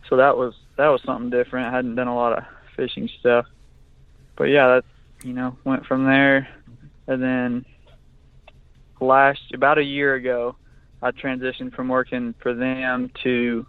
So 0.08 0.16
that 0.16 0.36
was 0.36 0.54
that 0.76 0.88
was 0.88 1.02
something 1.04 1.30
different. 1.30 1.66
I 1.66 1.76
hadn't 1.76 1.96
done 1.96 2.08
a 2.08 2.14
lot 2.14 2.38
of 2.38 2.44
fishing 2.76 3.08
stuff, 3.20 3.46
but 4.36 4.44
yeah, 4.44 4.66
that 4.68 4.84
you 5.22 5.32
know 5.32 5.56
went 5.64 5.86
from 5.86 6.04
there, 6.04 6.48
and 7.06 7.22
then 7.22 7.64
last 9.00 9.40
about 9.52 9.78
a 9.78 9.82
year 9.82 10.14
ago, 10.14 10.56
I 11.02 11.10
transitioned 11.10 11.74
from 11.74 11.88
working 11.88 12.34
for 12.40 12.54
them 12.54 13.10
to 13.22 13.66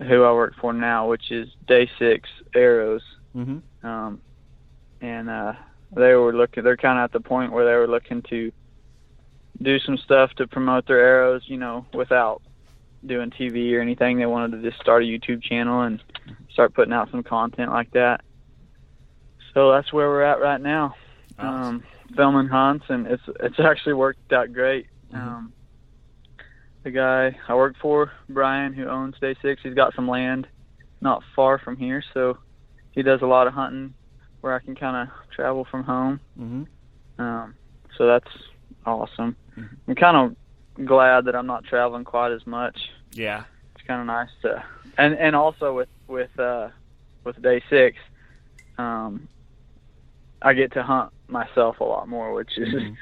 who 0.00 0.22
I 0.22 0.32
work 0.32 0.54
for 0.60 0.72
now, 0.72 1.08
which 1.08 1.30
is 1.30 1.48
Day 1.66 1.90
Six 1.98 2.28
Arrows. 2.54 3.02
Mm-hmm. 3.34 3.86
Um, 3.86 4.20
and 5.00 5.30
uh, 5.30 5.52
they 5.92 6.14
were 6.14 6.32
looking. 6.32 6.64
They're 6.64 6.76
kind 6.76 6.98
of 6.98 7.04
at 7.04 7.12
the 7.12 7.20
point 7.20 7.52
where 7.52 7.64
they 7.64 7.74
were 7.74 7.86
looking 7.86 8.22
to 8.22 8.52
do 9.60 9.78
some 9.80 9.96
stuff 9.96 10.32
to 10.34 10.46
promote 10.46 10.86
their 10.86 11.00
arrows, 11.00 11.42
you 11.46 11.56
know, 11.56 11.86
without 11.92 12.42
doing 13.04 13.30
TV 13.30 13.74
or 13.74 13.80
anything. 13.80 14.18
They 14.18 14.26
wanted 14.26 14.62
to 14.62 14.70
just 14.70 14.80
start 14.80 15.02
a 15.02 15.06
YouTube 15.06 15.42
channel 15.42 15.82
and 15.82 16.02
start 16.50 16.74
putting 16.74 16.92
out 16.92 17.10
some 17.10 17.22
content 17.22 17.70
like 17.70 17.90
that. 17.92 18.22
So 19.54 19.72
that's 19.72 19.92
where 19.92 20.08
we're 20.08 20.22
at 20.22 20.40
right 20.40 20.60
now. 20.60 20.94
Um, 21.38 21.84
filming 22.16 22.48
hunts, 22.48 22.86
and 22.88 23.06
it's 23.06 23.22
it's 23.40 23.60
actually 23.60 23.94
worked 23.94 24.32
out 24.32 24.52
great. 24.52 24.86
Mhm. 25.12 25.18
Um, 25.18 25.52
the 26.82 26.90
guy 26.90 27.36
I 27.48 27.54
work 27.54 27.76
for, 27.80 28.12
Brian, 28.28 28.72
who 28.72 28.86
owns 28.86 29.18
Day 29.20 29.34
Six, 29.40 29.62
he's 29.62 29.74
got 29.74 29.94
some 29.94 30.08
land 30.08 30.48
not 31.00 31.22
far 31.36 31.58
from 31.58 31.76
here, 31.76 32.02
so 32.12 32.38
he 32.90 33.02
does 33.02 33.22
a 33.22 33.26
lot 33.26 33.46
of 33.46 33.52
hunting 33.52 33.94
where 34.40 34.54
I 34.54 34.60
can 34.60 34.74
kind 34.74 34.96
of 35.08 35.14
travel 35.34 35.66
from 35.70 35.82
home. 35.84 36.20
Mm-hmm. 36.38 37.22
Um, 37.22 37.54
so 37.96 38.06
that's 38.06 38.30
awesome. 38.86 39.36
Mhm. 39.56 39.76
I'm 39.88 39.94
kind 39.94 40.16
of 40.76 40.86
glad 40.86 41.24
that 41.24 41.34
I'm 41.34 41.46
not 41.46 41.64
traveling 41.64 42.04
quite 42.04 42.32
as 42.32 42.46
much. 42.46 42.78
Yeah. 43.12 43.44
It's 43.74 43.86
kind 43.86 44.00
of 44.00 44.06
nice 44.06 44.28
to, 44.42 44.62
and 44.98 45.14
and 45.14 45.34
also 45.34 45.74
with 45.74 45.88
with 46.06 46.30
uh, 46.38 46.68
with 47.24 47.40
day 47.42 47.62
six, 47.70 47.96
um, 48.76 49.28
I 50.42 50.54
get 50.54 50.72
to 50.72 50.82
hunt 50.82 51.10
myself 51.28 51.80
a 51.80 51.84
lot 51.84 52.08
more, 52.08 52.32
which 52.32 52.56
is 52.56 52.68
Mhm. 52.74 52.96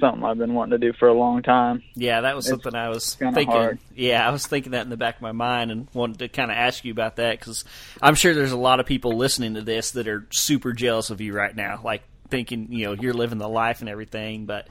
Something 0.00 0.24
I've 0.24 0.38
been 0.38 0.54
wanting 0.54 0.78
to 0.80 0.86
do 0.86 0.92
for 0.98 1.08
a 1.08 1.14
long 1.14 1.42
time. 1.42 1.82
Yeah, 1.94 2.22
that 2.22 2.34
was 2.34 2.46
It's 2.46 2.50
something 2.50 2.74
I 2.74 2.88
was 2.88 3.14
thinking. 3.14 3.46
hard. 3.46 3.78
Yeah, 3.94 4.26
I 4.26 4.32
was 4.32 4.46
thinking 4.46 4.72
that 4.72 4.82
in 4.82 4.90
the 4.90 4.96
back 4.96 5.16
of 5.16 5.22
my 5.22 5.32
mind 5.32 5.70
and 5.70 5.86
wanted 5.92 6.18
to 6.20 6.28
kind 6.28 6.50
of 6.50 6.56
ask 6.56 6.84
you 6.84 6.92
about 6.92 7.16
that 7.16 7.38
because 7.38 7.64
I'm 8.02 8.14
sure 8.14 8.34
there's 8.34 8.52
a 8.52 8.56
lot 8.56 8.80
of 8.80 8.86
people 8.86 9.12
listening 9.16 9.54
to 9.54 9.62
this 9.62 9.92
that 9.92 10.08
are 10.08 10.26
super 10.30 10.72
jealous 10.72 11.10
of 11.10 11.20
you 11.20 11.32
right 11.34 11.54
now, 11.54 11.80
like 11.84 12.02
thinking 12.30 12.68
you 12.70 12.86
know 12.86 12.92
you're 12.92 13.14
living 13.14 13.38
the 13.38 13.48
life 13.48 13.80
and 13.80 13.88
everything, 13.88 14.46
but 14.46 14.68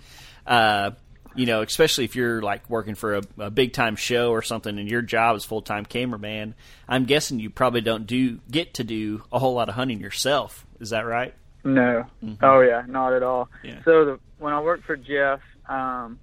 uh, 0.48 0.92
you 1.36 1.46
know, 1.46 1.62
especially 1.62 2.06
if 2.06 2.16
you're 2.16 2.42
like 2.42 2.68
working 2.70 2.96
for 2.96 3.16
a, 3.18 3.22
a 3.38 3.52
big 3.52 3.72
time 3.74 3.96
show 3.96 4.32
or 4.32 4.42
something 4.42 4.80
and 4.80 4.90
your 4.90 5.02
job 5.02 5.36
is 5.36 5.46
full 5.46 5.62
time 5.62 5.86
cameraman, 5.86 6.56
I'm 6.88 7.06
guessing 7.06 7.40
you 7.40 7.50
probably 7.50 7.82
don't 7.82 8.08
do 8.08 8.40
get 8.50 8.74
to 8.76 8.84
do 8.84 9.24
a 9.32 9.38
whole 9.40 9.54
lot 9.54 9.70
of 9.70 9.76
hunting 9.76 10.00
yourself. 10.00 10.66
Is 10.80 10.90
that 10.90 11.06
right? 11.06 11.34
No. 11.64 12.06
Mhm. 12.24 12.38
Oh 12.42 12.62
yeah, 12.62 12.84
not 12.88 13.14
at 13.14 13.24
all. 13.24 13.50
Yeah. 13.64 13.80
So 13.84 14.06
the, 14.06 14.20
when 14.38 14.54
I 14.54 14.62
worked 14.62 14.86
for 14.86 14.96
Jeff, 14.96 15.42
um, 15.68 16.20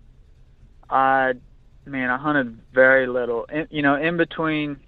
I 0.88 1.34
man, 1.84 2.10
I 2.10 2.16
hunted 2.16 2.58
very 2.72 3.06
little. 3.06 3.44
In, 3.44 3.66
you 3.70 3.82
know, 3.82 3.96
in 3.96 4.16
between. 4.16 4.78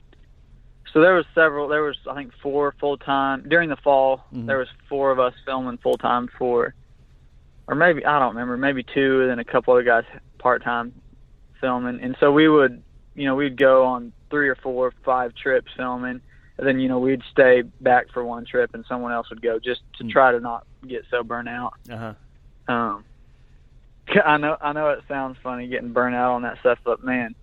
So 0.92 1.02
there 1.02 1.14
was 1.14 1.26
several. 1.34 1.68
There 1.68 1.82
was 1.82 1.98
I 2.10 2.14
think 2.14 2.32
four 2.42 2.74
full 2.80 2.96
time 2.96 3.44
during 3.48 3.68
the 3.68 3.76
fall. 3.76 4.24
Mhm. 4.34 4.46
There 4.46 4.58
was 4.58 4.68
four 4.88 5.10
of 5.10 5.18
us 5.18 5.34
filming 5.44 5.76
full 5.78 5.98
time 5.98 6.28
for, 6.38 6.74
or 7.66 7.74
maybe 7.74 8.04
I 8.06 8.18
don't 8.18 8.30
remember. 8.34 8.56
Maybe 8.56 8.82
two, 8.82 9.20
and 9.20 9.30
then 9.30 9.38
a 9.38 9.44
couple 9.44 9.74
other 9.74 9.82
guys 9.82 10.04
part 10.38 10.62
time 10.64 10.92
filming. 11.60 12.00
And 12.00 12.16
so 12.20 12.32
we 12.32 12.48
would, 12.48 12.82
you 13.14 13.26
know, 13.26 13.34
we'd 13.34 13.56
go 13.56 13.84
on 13.84 14.12
three 14.30 14.48
or 14.48 14.54
four, 14.54 14.92
five 15.04 15.34
trips 15.34 15.70
filming. 15.76 16.20
And 16.58 16.66
then 16.66 16.80
you 16.80 16.88
know 16.88 16.98
we'd 16.98 17.22
stay 17.30 17.62
back 17.80 18.06
for 18.12 18.24
one 18.24 18.44
trip, 18.44 18.70
and 18.74 18.84
someone 18.88 19.12
else 19.12 19.30
would 19.30 19.40
go 19.42 19.58
just 19.58 19.80
to 19.98 20.04
Mm. 20.04 20.10
try 20.10 20.32
to 20.32 20.40
not 20.40 20.66
get 20.86 21.04
so 21.10 21.22
burnt 21.22 21.48
out. 21.48 21.74
Uh 21.90 21.96
huh. 22.68 22.72
Um, 22.72 23.04
I 24.24 24.36
know, 24.38 24.56
I 24.60 24.72
know 24.72 24.90
it 24.90 25.04
sounds 25.06 25.36
funny 25.42 25.68
getting 25.68 25.92
burnt 25.92 26.14
out 26.16 26.32
on 26.32 26.42
that 26.42 26.58
stuff, 26.60 26.78
but 26.84 27.04
man, 27.04 27.34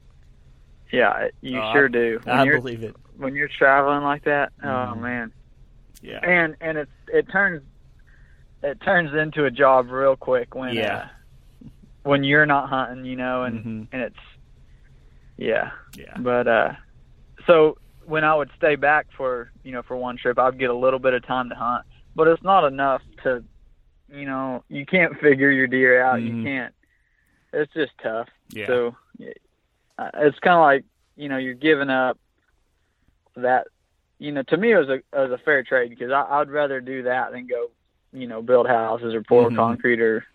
yeah, 0.92 1.30
you 1.42 1.60
Oh, 1.62 1.72
sure 1.74 1.88
do. 1.90 2.20
When 2.24 2.36
I 2.40 2.46
believe 2.46 2.84
it. 2.84 2.96
when 3.18 3.36
you're 3.36 3.48
traveling 3.50 4.04
like 4.04 4.26
that, 4.26 4.52
oh 4.62 4.68
Mhm. 4.68 4.98
man, 5.00 5.32
Yeah. 6.02 6.20
and 6.22 6.56
and 6.60 6.78
it 6.78 6.90
it 7.08 7.30
turns 7.32 7.64
it 8.64 8.82
turns 8.82 9.14
into 9.14 9.46
a 9.46 9.52
job 9.52 9.90
real 9.92 10.16
quick 10.18 10.56
when 10.56 10.74
Yeah. 10.76 10.98
uh, 11.64 11.68
when 12.04 12.24
you're 12.24 12.46
not 12.46 12.68
hunting, 12.70 13.06
you 13.06 13.16
know, 13.16 13.44
and 13.44 13.64
Mhm. 13.64 13.88
and 13.94 14.02
it's 14.02 14.20
yeah, 15.38 15.72
Yeah. 15.96 16.18
but 16.18 16.48
uh, 16.48 16.74
so 17.48 17.78
when 18.06 18.24
I 18.24 18.36
would 18.36 18.50
stay 18.58 18.76
back 18.76 19.08
for 19.18 19.52
you 19.64 19.72
know 19.72 19.82
for 19.84 19.96
one 19.98 20.18
trip, 20.18 20.38
I'd 20.40 20.60
get 20.60 20.70
a 20.70 20.76
little 20.76 21.00
bit 21.00 21.14
of 21.14 21.26
time 21.26 21.50
to 21.50 21.56
hunt, 21.56 21.86
but 22.16 22.28
it's 22.28 22.44
not 22.44 22.66
enough 22.66 23.02
to, 23.24 23.44
you 24.08 24.26
know, 24.26 24.64
you 24.70 24.86
can't 24.86 25.20
figure 25.22 25.52
your 25.52 25.68
deer 25.68 26.02
out. 26.02 26.20
Mhm. 26.20 26.38
You 26.38 26.44
can't. 26.44 26.76
It's 27.54 27.74
just 27.74 27.92
tough. 28.02 28.28
Yeah. 28.50 28.68
So 28.68 28.96
it's 29.20 30.40
kind 30.40 30.56
of 30.56 30.62
like 30.62 30.86
you 31.16 31.30
know 31.30 31.38
you're 31.38 31.54
giving 31.54 31.90
up 31.90 32.18
that. 33.36 33.68
You 34.18 34.32
know, 34.32 34.44
to 34.44 34.58
me 34.58 34.72
it 34.72 34.78
was 34.78 34.88
a 34.90 34.94
it 34.94 35.06
was 35.30 35.32
a 35.32 35.44
fair 35.44 35.62
trade 35.64 35.90
because 35.90 36.12
I, 36.12 36.22
I'd 36.40 36.50
rather 36.50 36.80
do 36.80 37.04
that 37.04 37.32
than 37.34 37.48
go, 37.48 37.68
you 38.14 38.28
know, 38.28 38.42
build 38.42 38.66
houses 38.68 39.14
or 39.14 39.22
pour 39.24 39.50
Mhm. 39.50 39.58
concrete 39.58 40.00
or, 40.00 40.26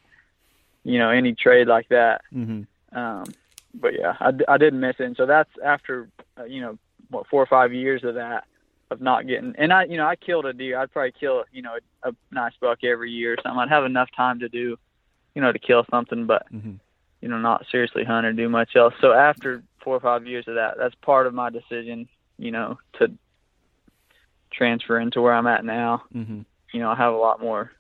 you 0.85 0.99
know, 0.99 1.09
any 1.09 1.35
trade 1.35 1.67
like 1.67 1.89
that. 1.89 2.21
hmm 2.31 2.63
Um, 2.93 3.25
but 3.73 3.95
yeah, 3.99 4.17
I, 4.21 4.33
I 4.49 4.59
didn't 4.59 4.81
miss 4.81 4.97
it. 4.99 5.05
And 5.05 5.17
so 5.17 5.25
that's 5.25 5.49
after, 5.65 6.11
uh, 6.39 6.45
you 6.45 6.61
know, 6.61 6.79
what, 7.11 7.27
four 7.29 7.43
or 7.43 7.47
five 7.47 7.73
years 7.73 8.03
of 8.05 8.15
that, 8.15 8.45
of 8.91 9.01
not 9.01 9.27
getting, 9.27 9.55
and 9.59 9.73
I, 9.73 9.85
you 9.85 9.97
know, 9.97 10.07
I 10.07 10.17
killed 10.17 10.47
a 10.47 10.53
deer. 10.53 10.79
I'd 10.79 10.93
probably 10.93 11.13
kill, 11.19 11.45
you 11.53 11.63
know, 11.63 11.77
a, 12.05 12.09
a 12.09 12.13
nice 12.33 12.53
buck 12.61 12.83
every 12.83 13.11
year 13.11 13.35
or 13.35 13.37
something. 13.43 13.61
I'd 13.61 13.69
have 13.69 13.85
enough 13.85 14.09
time 14.17 14.41
to 14.41 14.49
do, 14.49 14.77
you 15.35 15.43
know, 15.43 15.53
to 15.53 15.59
kill 15.59 15.85
something, 15.91 16.27
but, 16.27 16.47
hmm 16.51 16.75
you 17.21 17.29
know, 17.29 17.39
not 17.39 17.67
seriously 17.71 18.03
hunt 18.03 18.25
or 18.25 18.33
do 18.33 18.49
much 18.49 18.71
else. 18.77 18.95
So 19.03 19.13
after 19.13 19.63
four 19.85 19.95
or 19.95 20.01
five 20.01 20.27
years 20.27 20.49
of 20.49 20.55
that, 20.55 20.79
that's 20.79 20.95
part 21.05 21.27
of 21.27 21.35
my 21.35 21.51
decision, 21.51 22.09
you 22.39 22.51
know, 22.51 22.79
to 22.99 23.11
transfer 24.53 24.99
into 24.99 25.21
where 25.21 25.35
I'm 25.35 25.47
at 25.47 25.65
now. 25.65 26.05
hmm 26.13 26.41
You 26.73 26.81
know, 26.81 26.91
I 26.91 26.97
have 26.97 27.13
a 27.13 27.19
lot 27.19 27.41
more, 27.41 27.71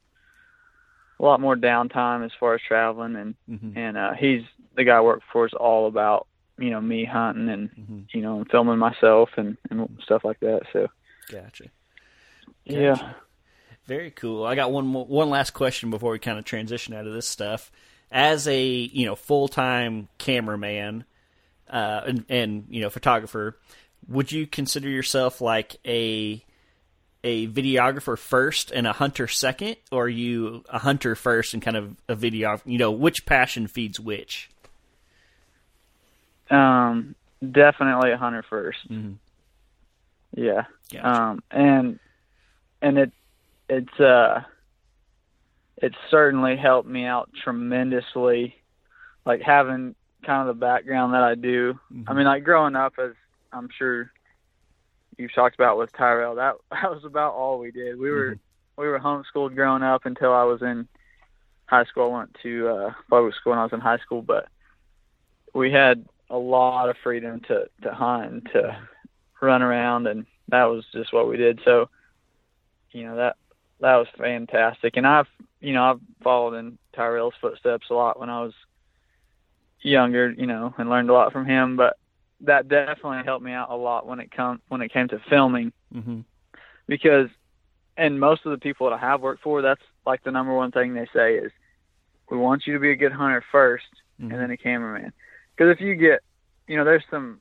a 1.19 1.23
lot 1.23 1.41
more 1.41 1.57
downtime 1.57 2.25
as 2.25 2.33
far 2.39 2.55
as 2.55 2.61
traveling, 2.67 3.17
and 3.17 3.35
Mhm. 3.49 3.77
and 3.77 3.97
uh, 3.97 4.13
he's 4.13 4.43
the 4.75 4.85
guy 4.85 4.97
I 4.97 5.01
work 5.01 5.23
for 5.33 5.47
is 5.47 5.55
all 5.55 5.87
about 5.87 6.27
you 6.61 6.71
know 6.71 6.81
me 6.81 7.05
hunting 7.05 7.49
and 7.49 7.71
Mhm. 7.75 8.05
you 8.15 8.23
know 8.23 8.39
and 8.39 8.51
filming 8.51 8.79
myself 8.79 9.31
and 9.37 9.57
and 9.71 9.99
stuff 10.05 10.25
like 10.25 10.39
that. 10.41 10.61
So 10.73 10.89
Gotcha. 11.31 11.65
yeah. 12.65 13.13
Very 13.87 14.11
cool. 14.13 14.45
I 14.45 14.55
got 14.55 14.71
one 14.71 14.87
more, 14.87 15.05
one 15.07 15.31
last 15.31 15.51
question 15.51 15.91
before 15.91 16.13
we 16.13 16.19
kind 16.21 16.39
of 16.39 16.45
transition 16.45 16.95
out 16.95 17.07
of 17.07 17.13
this 17.13 17.27
stuff. 17.27 17.73
As 18.13 18.47
a 18.47 18.65
you 18.67 19.07
know 19.07 19.17
full 19.17 19.49
time 19.49 20.09
cameraman 20.19 21.05
uh, 21.69 22.03
and, 22.07 22.25
and 22.29 22.67
you 22.69 22.83
know 22.83 22.91
photographer, 22.91 23.57
would 24.09 24.31
you 24.33 24.47
consider 24.47 24.89
yourself 24.89 25.41
like 25.41 25.77
a 25.87 26.45
a 27.23 27.47
videographer 27.49 28.17
first 28.19 28.71
and 28.71 28.87
a 28.87 28.93
hunter 28.93 29.29
second, 29.29 29.77
or 29.93 30.05
are 30.05 30.09
you 30.09 30.65
a 30.71 30.79
hunter 30.79 31.15
first 31.15 31.53
and 31.55 31.63
kind 31.63 31.77
of 31.77 31.97
a 32.09 32.15
video? 32.15 32.61
You 32.65 32.79
know, 32.79 32.91
which 32.93 33.27
passion 33.27 33.67
feeds 33.67 34.01
which? 34.01 34.51
Um, 36.51 37.15
definitely 37.41 38.11
a 38.13 38.17
hunter 38.17 38.45
1st 38.51 38.89
Mhm. 38.91 39.17
Yeah. 40.35 40.65
Gotcha. 40.93 41.09
Um, 41.09 41.43
and 41.51 41.99
and 42.83 42.99
it 42.99 43.13
it's 43.69 44.01
uh 44.01 44.43
it 45.77 45.95
certainly 46.11 46.57
helped 46.57 46.89
me 46.89 47.05
out 47.07 47.31
tremendously, 47.43 48.57
like 49.25 49.41
having 49.41 49.95
kind 50.25 50.47
of 50.49 50.55
the 50.55 50.61
background 50.61 51.15
that 51.15 51.23
I 51.23 51.35
do. 51.35 51.79
I 52.07 52.13
mean, 52.13 52.27
like 52.27 52.45
growing 52.45 52.77
up, 52.77 52.95
as 52.99 53.13
I'm 53.53 53.69
sure 53.79 54.13
you've 55.17 55.35
talked 55.35 55.55
about 55.55 55.79
with 55.79 55.93
Tyrell, 55.93 56.35
that 56.37 56.57
that 56.71 56.91
was 56.91 57.05
about 57.05 57.35
all 57.35 57.59
we 57.59 57.71
did. 57.71 57.99
We 57.99 58.11
were 58.11 58.39
we 58.77 58.89
were 58.89 58.99
homeschooled 58.99 59.55
growing 59.55 59.83
up 59.83 60.07
until 60.07 60.33
I 60.33 60.45
was 60.45 60.63
in 60.63 60.89
high 61.67 61.85
school. 61.85 62.13
I 62.13 62.19
went 62.19 62.37
to 62.43 62.69
uh, 62.69 62.93
public 63.09 63.35
school 63.35 63.51
when 63.51 63.59
I 63.59 63.65
was 63.65 63.73
in 63.73 63.81
high 63.81 63.99
school, 63.99 64.23
but 64.23 64.49
we 65.55 65.71
had 65.73 66.07
a 66.31 66.37
lot 66.39 66.89
of 66.89 66.97
freedom 67.03 67.41
to 67.49 67.67
to 67.83 67.93
hunt 67.93 68.33
and 68.33 68.49
to 68.53 68.77
run 69.43 69.63
around, 69.63 70.07
and 70.07 70.27
that 70.49 70.65
was 70.65 70.85
just 70.93 71.13
what 71.13 71.29
we 71.29 71.37
did. 71.37 71.61
So, 71.65 71.89
you 72.93 73.05
know 73.05 73.17
that 73.17 73.37
that 73.81 73.97
was 73.97 74.09
fantastic, 74.17 74.97
and 74.97 75.07
I've 75.07 75.29
you 75.61 75.73
know 75.75 75.85
I've 75.85 76.01
followed 76.23 76.55
in 76.55 76.79
Tyrell's 76.97 77.35
footsteps 77.41 77.91
a 77.91 77.95
lot 77.95 78.19
when 78.19 78.31
I 78.31 78.43
was 78.43 78.55
younger, 79.83 80.31
you 80.31 80.47
know, 80.47 80.75
and 80.79 80.91
learned 80.91 81.11
a 81.11 81.15
lot 81.15 81.33
from 81.33 81.47
him. 81.47 81.77
But 81.77 81.97
that 82.43 82.69
definitely 82.69 83.23
helped 83.25 83.45
me 83.45 83.53
out 83.53 83.71
a 83.71 83.77
lot 83.77 84.07
when 84.07 84.21
it 84.21 84.31
come 84.31 84.61
when 84.69 84.83
it 84.83 84.93
came 84.93 85.09
to 85.09 85.21
filming 85.29 85.73
Mm-hmm. 85.95 86.21
because 86.87 87.29
and 87.97 88.21
most 88.21 88.47
of 88.47 88.53
the 88.53 88.59
people 88.59 88.89
that 88.89 88.95
I 88.95 88.99
have 88.99 89.21
worked 89.21 89.43
for, 89.43 89.61
that's 89.61 89.83
like 90.07 90.23
the 90.23 90.31
number 90.31 90.55
one 90.55 90.71
thing 90.71 90.95
they 90.95 91.09
say 91.13 91.35
is, 91.35 91.51
we 92.31 92.39
want 92.39 92.67
you 92.67 92.73
to 92.75 92.79
be 92.79 92.93
a 92.93 92.97
good 92.97 93.13
hunter 93.13 93.43
1st 93.53 93.81
Mhm. 94.23 94.31
and 94.31 94.41
then 94.41 94.51
a 94.53 94.57
cameraman. 94.57 95.13
Because 95.57 95.73
if 95.75 95.81
you 95.81 95.95
get, 95.95 96.21
you 96.67 96.77
know, 96.77 96.85
there's 96.85 97.05
some 97.11 97.41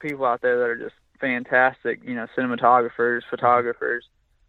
people 0.00 0.24
out 0.24 0.40
there 0.40 0.58
that 0.58 0.64
are 0.64 0.76
just 0.78 0.94
fantastic, 1.20 2.00
you 2.04 2.14
know, 2.14 2.26
cinematographers, 2.36 3.22
photographers, 3.28 4.04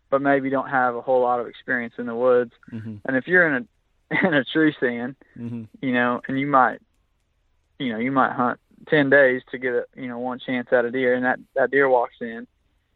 but 0.09 0.21
maybe 0.21 0.49
don't 0.49 0.69
have 0.69 0.95
a 0.95 1.01
whole 1.01 1.21
lot 1.21 1.39
of 1.39 1.47
experience 1.47 1.95
in 1.97 2.05
the 2.05 2.15
woods. 2.15 2.51
Mm-hmm. 2.71 2.95
And 3.05 3.17
if 3.17 3.27
you're 3.27 3.47
in 3.47 3.67
a 4.11 4.25
in 4.27 4.33
a 4.33 4.43
tree 4.43 4.73
stand, 4.77 5.15
Mm-hmm. 5.37 5.63
you 5.81 5.93
know, 5.93 6.21
and 6.27 6.39
you 6.39 6.47
might, 6.47 6.79
you 7.77 7.91
know, 7.93 7.99
you 7.99 8.11
might 8.11 8.31
hunt 8.33 8.59
ten 8.87 9.09
days 9.09 9.41
to 9.51 9.57
get 9.57 9.73
a, 9.73 9.85
you 9.95 10.07
know, 10.07 10.17
one 10.19 10.39
chance 10.39 10.67
at 10.71 10.85
a 10.85 10.91
deer, 10.91 11.13
and 11.13 11.25
that 11.25 11.39
that 11.55 11.69
deer 11.71 11.87
walks 11.89 12.15
in, 12.21 12.47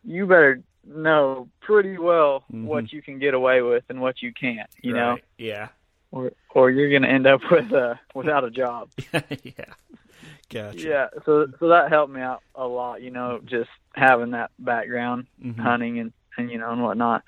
you 0.04 0.26
better 0.26 0.62
know 0.86 1.48
pretty 1.62 1.98
well 1.98 2.44
Mhm. 2.52 2.66
what 2.66 2.92
you 2.92 3.02
can 3.02 3.18
get 3.20 3.34
away 3.34 3.62
with 3.62 3.84
and 3.90 4.02
what 4.02 4.22
you 4.22 4.34
can't, 4.34 4.70
you 4.82 4.94
know, 4.94 5.18
Yeah. 5.38 5.70
or 6.12 6.32
or 6.50 6.72
you're 6.72 6.92
gonna 6.92 7.12
end 7.14 7.26
up 7.28 7.42
with 7.50 7.72
uh 7.72 7.96
without 8.14 8.44
a 8.44 8.50
job. 8.52 8.90
yeah. 9.14 9.74
Gotcha. 10.54 10.78
Yeah, 10.78 11.08
so 11.26 11.48
so 11.60 11.68
that 11.70 11.90
helped 11.92 12.14
me 12.14 12.22
out 12.22 12.42
a 12.56 12.66
lot, 12.66 13.02
you 13.02 13.12
know, 13.12 13.42
just 13.44 13.70
having 13.96 14.32
that 14.32 14.52
background 14.60 15.28
Mhm. 15.44 15.58
hunting 15.60 16.00
and 16.00 16.14
and 16.38 16.50
you 16.52 16.58
know 16.58 16.72
and 16.72 16.84
whatnot. 16.84 17.24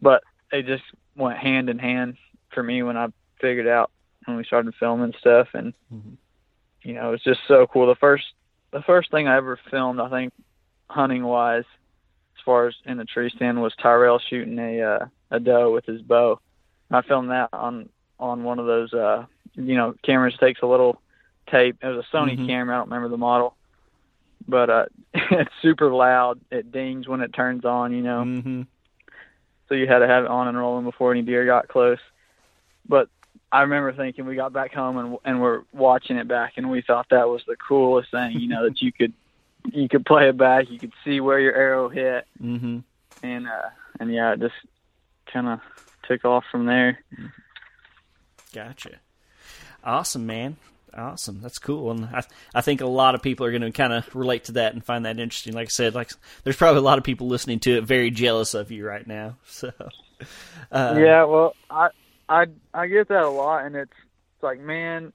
But 0.00 0.22
it 0.52 0.66
just 0.66 0.84
went 1.16 1.38
hand 1.38 1.68
in 1.68 1.78
hand 1.78 2.16
for 2.50 2.62
me 2.62 2.82
when 2.82 2.96
I 2.96 3.08
figured 3.40 3.66
out 3.68 3.90
when 4.26 4.36
we 4.36 4.44
started 4.44 4.74
filming 4.76 5.12
stuff, 5.18 5.48
and 5.54 5.74
Mhm. 5.92 6.16
you 6.82 6.94
know 6.94 7.08
it 7.08 7.12
was 7.12 7.22
just 7.22 7.40
so 7.46 7.66
cool. 7.66 7.86
The 7.86 7.94
first 7.96 8.24
the 8.70 8.82
first 8.82 9.10
thing 9.10 9.28
I 9.28 9.36
ever 9.36 9.58
filmed, 9.70 10.00
I 10.00 10.08
think, 10.08 10.32
hunting 10.88 11.24
wise, 11.24 11.64
as 12.36 12.42
far 12.44 12.68
as 12.68 12.74
in 12.86 12.96
the 12.96 13.04
tree 13.04 13.28
stand, 13.30 13.60
was 13.60 13.74
Tyrell 13.76 14.18
shooting 14.18 14.58
a 14.58 14.80
uh, 14.80 15.06
a 15.30 15.40
doe 15.40 15.72
with 15.72 15.84
his 15.86 16.00
bow. 16.02 16.40
I 16.90 17.02
filmed 17.02 17.30
that 17.30 17.50
on 17.52 17.88
on 18.18 18.44
one 18.44 18.58
of 18.58 18.66
those 18.66 18.92
uh 18.94 19.26
you 19.54 19.76
know 19.76 19.94
cameras 20.02 20.36
takes 20.38 20.62
a 20.62 20.66
little 20.66 21.00
tape. 21.52 21.76
It 21.82 21.86
was 21.86 22.04
a 22.04 22.16
Sony 22.16 22.36
Mhm. 22.36 22.46
camera. 22.48 22.74
I 22.74 22.78
don't 22.80 22.88
remember 22.90 23.08
the 23.08 23.16
model, 23.18 23.54
but 24.48 24.68
uh 24.70 24.86
it's 25.14 25.52
super 25.62 25.92
loud. 25.92 26.40
It 26.50 26.72
dings 26.72 27.06
when 27.06 27.20
it 27.20 27.32
turns 27.32 27.64
on. 27.64 27.92
You 27.92 28.02
know 28.02 28.22
Mm-hmm. 28.24 28.62
so 29.68 29.74
you 29.76 29.86
had 29.86 30.00
to 30.00 30.08
have 30.08 30.24
it 30.24 30.30
on 30.30 30.48
and 30.48 30.58
rolling 30.58 30.84
before 30.84 31.12
any 31.12 31.22
deer 31.22 31.46
got 31.46 31.68
close. 31.68 32.00
But 32.88 33.08
I 33.52 33.62
remember 33.62 33.92
thinking 33.92 34.24
we 34.26 34.34
got 34.34 34.52
back 34.52 34.72
home 34.74 34.96
and 34.98 35.18
and 35.24 35.40
we're 35.40 35.62
watching 35.72 36.16
it 36.16 36.26
back 36.26 36.54
and 36.56 36.70
we 36.70 36.82
thought 36.82 37.06
that 37.10 37.28
was 37.28 37.42
the 37.46 37.56
coolest 37.56 38.10
thing, 38.10 38.32
you 38.40 38.48
know, 38.48 38.64
that 38.64 38.82
you 38.82 38.90
could 38.92 39.12
you 39.72 39.88
could 39.88 40.04
play 40.04 40.28
it 40.28 40.36
back, 40.36 40.68
you 40.70 40.78
could 40.80 40.92
see 41.04 41.20
where 41.20 41.38
your 41.38 41.54
arrow 41.54 41.88
hit 41.88 42.26
Mm-hmm. 42.42 42.78
and 43.22 43.46
uh 43.46 43.68
and 44.00 44.12
yeah, 44.12 44.32
it 44.32 44.40
just 44.40 44.54
kind 45.32 45.46
of 45.46 45.60
took 46.08 46.24
off 46.24 46.44
from 46.50 46.66
there. 46.66 46.98
Gotcha. 48.52 48.96
Awesome, 49.84 50.26
man. 50.26 50.56
Awesome. 50.94 51.40
That's 51.40 51.58
cool. 51.58 51.90
And 51.90 52.04
I, 52.06 52.22
I 52.54 52.60
think 52.60 52.80
a 52.80 52.86
lot 52.86 53.14
of 53.14 53.22
people 53.22 53.46
are 53.46 53.50
going 53.50 53.62
to 53.62 53.72
kind 53.72 53.92
of 53.92 54.14
relate 54.14 54.44
to 54.44 54.52
that 54.52 54.74
and 54.74 54.84
find 54.84 55.06
that 55.06 55.18
interesting. 55.18 55.54
Like 55.54 55.68
I 55.68 55.70
said, 55.70 55.94
like 55.94 56.10
there's 56.44 56.56
probably 56.56 56.80
a 56.80 56.82
lot 56.82 56.98
of 56.98 57.04
people 57.04 57.28
listening 57.28 57.60
to 57.60 57.78
it 57.78 57.84
very 57.84 58.10
jealous 58.10 58.54
of 58.54 58.70
you 58.70 58.86
right 58.86 59.06
now. 59.06 59.36
So, 59.46 59.70
uh, 60.70 60.96
yeah, 60.98 61.24
well, 61.24 61.54
I 61.68 61.88
I 62.28 62.46
I 62.72 62.86
get 62.86 63.08
that 63.08 63.22
a 63.22 63.28
lot, 63.28 63.64
and 63.64 63.74
it's 63.74 63.90
it's 63.90 64.42
like, 64.42 64.60
man, 64.60 65.12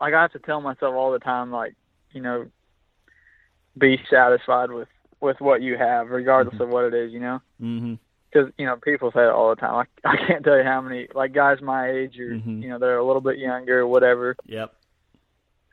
like 0.00 0.14
I 0.14 0.22
have 0.22 0.32
to 0.32 0.38
tell 0.38 0.60
myself 0.60 0.94
all 0.94 1.12
the 1.12 1.18
time, 1.18 1.50
like, 1.50 1.74
you 2.12 2.20
know, 2.20 2.46
be 3.76 3.98
satisfied 4.10 4.70
with 4.70 4.88
with 5.20 5.40
what 5.40 5.62
you 5.62 5.76
have, 5.76 6.10
regardless 6.10 6.60
of 6.60 6.68
what 6.68 6.84
it 6.84 6.94
is, 6.94 7.12
you 7.12 7.20
know. 7.20 7.40
Mm-hmm. 7.60 7.94
Because 8.30 8.52
you 8.58 8.66
know, 8.66 8.76
people 8.76 9.10
say 9.12 9.22
it 9.22 9.28
all 9.30 9.50
the 9.50 9.56
time. 9.56 9.86
I 10.04 10.08
I 10.10 10.16
can't 10.26 10.44
tell 10.44 10.56
you 10.56 10.64
how 10.64 10.80
many 10.80 11.08
like 11.14 11.32
guys 11.32 11.60
my 11.62 11.90
age 11.90 12.18
or 12.18 12.34
Mhm. 12.34 12.62
you 12.62 12.68
know 12.68 12.78
they're 12.78 12.98
a 12.98 13.04
little 13.04 13.22
bit 13.22 13.38
younger 13.38 13.80
or 13.80 13.86
whatever. 13.86 14.36
Yep. 14.46 14.74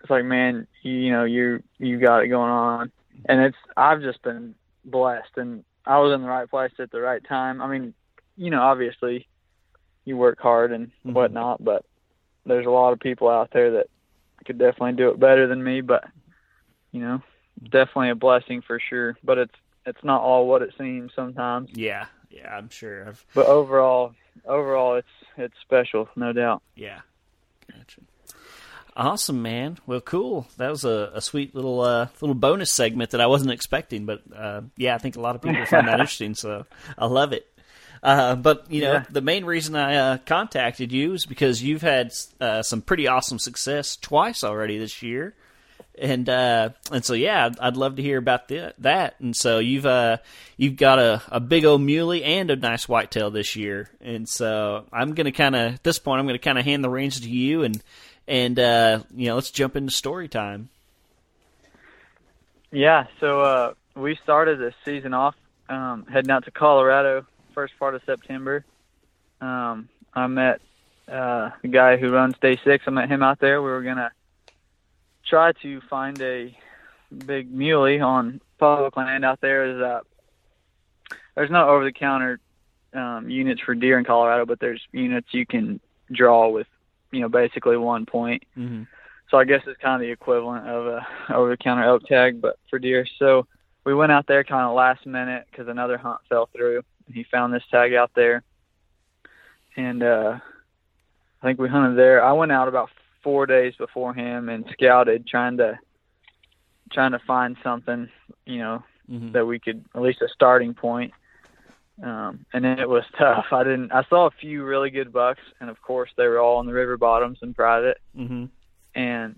It's 0.01 0.09
like, 0.09 0.25
man, 0.25 0.67
you, 0.83 0.91
you 0.93 1.11
know, 1.11 1.23
you 1.23 1.63
you 1.79 1.99
got 1.99 2.23
it 2.23 2.27
going 2.27 2.51
on, 2.51 2.91
and 3.27 3.41
it's 3.41 3.57
I've 3.75 4.01
just 4.01 4.21
been 4.21 4.55
blessed, 4.85 5.37
and 5.37 5.63
I 5.85 5.99
was 5.99 6.13
in 6.13 6.21
the 6.21 6.27
right 6.27 6.49
place 6.49 6.71
at 6.79 6.91
the 6.91 7.01
right 7.01 7.23
time. 7.27 7.61
I 7.61 7.67
mean, 7.67 7.93
you 8.37 8.49
know, 8.51 8.61
obviously, 8.61 9.27
you 10.05 10.15
work 10.17 10.39
hard 10.39 10.71
and 10.71 10.91
Mhm. 11.05 11.13
whatnot, 11.13 11.63
but 11.63 11.85
there's 12.45 12.65
a 12.67 12.69
lot 12.71 12.93
of 12.93 12.99
people 12.99 13.27
out 13.29 13.49
there 13.51 13.71
that 13.71 13.87
could 14.45 14.59
definitely 14.59 14.93
do 14.93 15.09
it 15.09 15.19
better 15.19 15.47
than 15.47 15.63
me. 15.63 15.81
But 15.81 16.05
you 16.91 17.01
know, 17.01 17.21
definitely 17.63 18.11
a 18.11 18.15
blessing 18.15 18.61
for 18.61 18.79
sure. 18.79 19.17
But 19.23 19.39
it's 19.39 19.55
it's 19.87 20.03
not 20.03 20.21
all 20.21 20.47
what 20.47 20.61
it 20.61 20.73
seems 20.77 21.13
sometimes. 21.15 21.69
Yeah. 21.73 22.05
Yeah. 22.35 22.55
I'm 22.55 22.69
sure. 22.69 23.07
I've, 23.07 23.25
But 23.33 23.47
overall, 23.47 24.13
overall, 24.45 24.95
it's 24.95 25.07
it's 25.37 25.55
special, 25.61 26.07
no 26.15 26.33
doubt. 26.33 26.61
yeah. 26.75 26.99
Gotcha. 27.71 28.01
Awesome, 28.97 29.41
man. 29.41 29.77
Well, 29.85 29.99
cool. 29.99 30.47
That 30.57 30.69
was 30.69 30.85
a, 30.85 31.11
a 31.15 31.21
sweet 31.21 31.53
little 31.53 31.81
uh, 31.81 32.07
little 32.21 32.35
bonus 32.35 32.71
segment 32.71 33.09
that 33.11 33.19
I 33.19 33.27
wasn't 33.27 33.51
expecting, 33.51 34.05
but 34.05 34.21
uh, 34.33 34.61
yeah, 34.77 34.95
I 34.95 34.99
think 34.99 35.15
a 35.17 35.21
lot 35.21 35.35
of 35.35 35.41
people 35.41 35.65
find 35.65 35.87
that 35.87 35.93
interesting. 35.99 36.33
So 36.35 36.65
I 36.97 37.07
love 37.07 37.33
it. 37.33 37.45
Uh, 38.01 38.35
but 38.35 38.71
you 38.71 38.81
know, 38.81 38.93
Yeah. 38.93 39.03
the 39.09 39.21
main 39.21 39.43
reason 39.43 39.75
I 39.75 39.95
uh, 39.95 40.17
contacted 40.19 40.91
you 40.93 41.13
is 41.13 41.25
because 41.25 41.61
you've 41.61 41.81
had 41.81 42.11
uh, 42.39 42.61
some 42.61 42.81
pretty 42.81 43.07
awesome 43.07 43.39
success 43.39 43.97
twice 43.97 44.43
already 44.43 44.77
this 44.77 45.01
year, 45.03 45.33
and 45.99 46.27
uh, 46.29 46.69
and 46.91 47.03
so 47.03 47.13
yeah, 47.13 47.45
I'd, 47.45 47.59
I'd 47.59 47.77
love 47.77 47.95
to 47.95 48.01
hear 48.01 48.17
about 48.17 48.47
the, 48.47 48.73
that. 48.79 49.19
And 49.19 49.35
so 49.35 49.59
you've 49.59 49.85
uh, 49.85 50.17
you've 50.57 50.75
got 50.75 50.99
a, 50.99 51.21
a 51.29 51.39
big 51.39 51.65
old 51.65 51.81
muley 51.81 52.23
and 52.23 52.49
a 52.51 52.55
nice 52.55 52.87
whitetail 52.87 53.31
this 53.31 53.55
year, 53.55 53.89
and 54.01 54.27
so 54.27 54.85
I'm 54.91 55.13
gonna 55.13 55.31
kind 55.31 55.55
of 55.55 55.73
at 55.75 55.83
this 55.83 55.99
point 55.99 56.19
I'm 56.19 56.27
gonna 56.27 56.39
kind 56.39 56.59
of 56.59 56.65
hand 56.65 56.83
the 56.83 56.89
reins 56.89 57.19
to 57.21 57.29
you 57.29 57.63
and 57.63 57.81
and 58.27 58.59
uh, 58.59 59.03
you 59.15 59.27
know 59.27 59.35
let's 59.35 59.51
jump 59.51 59.75
into 59.75 59.91
story 59.91 60.27
time. 60.27 60.69
Yeah, 62.71 63.05
so 63.19 63.41
uh, 63.41 63.73
we 63.95 64.17
started 64.23 64.59
the 64.59 64.73
season 64.83 65.13
off 65.13 65.35
um, 65.69 66.05
heading 66.11 66.31
out 66.31 66.45
to 66.45 66.51
Colorado 66.51 67.25
first 67.53 67.73
part 67.79 67.95
of 67.95 68.01
September. 68.05 68.65
Um, 69.39 69.87
I 70.13 70.27
met 70.27 70.59
uh, 71.07 71.51
the 71.61 71.69
guy 71.69 71.97
who 71.97 72.11
runs 72.11 72.35
Day 72.41 72.59
Six. 72.63 72.83
I 72.85 72.91
met 72.91 73.09
him 73.09 73.23
out 73.23 73.39
there. 73.39 73.61
We 73.61 73.69
were 73.69 73.81
gonna 73.81 74.11
try 75.25 75.51
to 75.61 75.81
find 75.89 76.21
a 76.21 76.57
big 77.25 77.51
muley 77.51 77.99
on 77.99 78.41
public 78.57 78.95
land 78.97 79.25
out 79.25 79.41
there. 79.41 79.65
Is 79.65 79.81
uh, 79.81 79.99
there's 81.35 81.51
no 81.51 81.67
over-the-counter 81.69 82.39
um, 82.93 83.29
units 83.29 83.61
for 83.61 83.75
deer 83.75 83.97
in 83.99 84.05
Colorado, 84.05 84.45
but 84.45 84.59
there's 84.59 84.81
units 84.91 85.27
you 85.31 85.45
can 85.45 85.79
draw 86.11 86.49
with, 86.49 86.67
you 87.11 87.21
know, 87.21 87.29
basically 87.29 87.77
one 87.77 88.05
point. 88.05 88.43
Mm-hmm. 88.57 88.83
So 89.29 89.37
I 89.37 89.43
guess 89.43 89.63
it's 89.67 89.81
kind 89.81 89.95
of 89.95 90.01
the 90.01 90.11
equivalent 90.11 90.67
of 90.67 90.87
a 90.87 91.07
over 91.33 91.49
the 91.49 91.57
counter 91.57 91.83
elk 91.83 92.05
tag, 92.05 92.41
but 92.41 92.57
for 92.69 92.79
deer. 92.79 93.05
So 93.19 93.47
we 93.83 93.93
went 93.93 94.11
out 94.11 94.27
there 94.27 94.43
kind 94.43 94.65
of 94.65 94.75
last 94.75 95.05
minute 95.05 95.45
because 95.49 95.67
another 95.67 95.97
hunt 95.97 96.19
fell 96.29 96.49
through. 96.55 96.83
And 97.07 97.15
he 97.15 97.23
found 97.23 97.53
this 97.53 97.63
tag 97.69 97.93
out 97.93 98.11
there, 98.15 98.41
and 99.75 100.01
uh, 100.01 100.39
I 101.39 101.45
think 101.45 101.59
we 101.59 101.69
hunted 101.69 101.99
there. 101.99 102.23
I 102.23 102.31
went 102.31 102.51
out 102.51 102.67
about 102.67 102.89
four 103.25 103.45
days 103.47 103.73
before 103.77 104.13
him 104.13 104.47
and 104.47 104.63
scouted, 104.71 105.27
trying 105.27 105.57
to 105.57 105.77
trying 106.93 107.11
to 107.11 107.19
find 107.27 107.57
something, 107.63 108.07
you 108.45 108.59
know, 108.59 108.83
Mm-hmm. 109.11 109.33
that 109.33 109.45
we 109.45 109.59
could 109.59 109.85
at 109.93 110.01
least 110.01 110.23
a 110.23 110.27
starting 110.29 110.73
point. 110.73 111.13
Um, 112.01 112.43
and 112.53 112.65
then 112.65 112.79
it 112.79 112.89
was 112.89 113.03
tough. 113.19 113.45
I 113.51 113.63
didn't. 113.63 113.91
I 113.91 114.03
saw 114.09 114.25
a 114.25 114.31
few 114.31 114.63
really 114.63 114.89
good 114.89 115.13
bucks, 115.13 115.41
and 115.61 115.69
of 115.69 115.79
course 115.81 116.09
they 116.17 116.27
were 116.27 116.39
all 116.39 116.59
in 116.59 116.65
the 116.65 116.73
river 116.73 116.97
bottoms 116.97 117.37
and 117.43 117.55
private 117.55 117.99
Mm-hmm. 118.17 118.45
and 118.95 119.35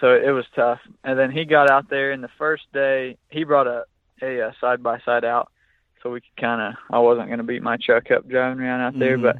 so 0.00 0.08
it 0.14 0.30
was 0.32 0.44
tough. 0.54 0.80
And 1.04 1.16
then 1.18 1.30
he 1.30 1.44
got 1.44 1.70
out 1.70 1.88
there, 1.88 2.10
and 2.12 2.22
the 2.24 2.28
first 2.38 2.64
day 2.72 3.16
he 3.30 3.44
brought 3.44 3.66
a 3.68 3.84
a 4.20 4.52
side 4.60 4.82
by 4.82 4.98
side 5.00 5.24
out, 5.24 5.52
so 6.02 6.10
we 6.10 6.20
could 6.20 6.36
kind 6.40 6.60
of. 6.60 6.74
I 6.90 6.98
wasn't 6.98 7.28
going 7.28 7.38
to 7.38 7.44
beat 7.44 7.62
my 7.62 7.76
truck 7.76 8.10
up 8.10 8.28
driving 8.28 8.60
around 8.64 8.80
out 8.80 8.98
there, 8.98 9.16
Mhm. 9.16 9.22
but 9.22 9.36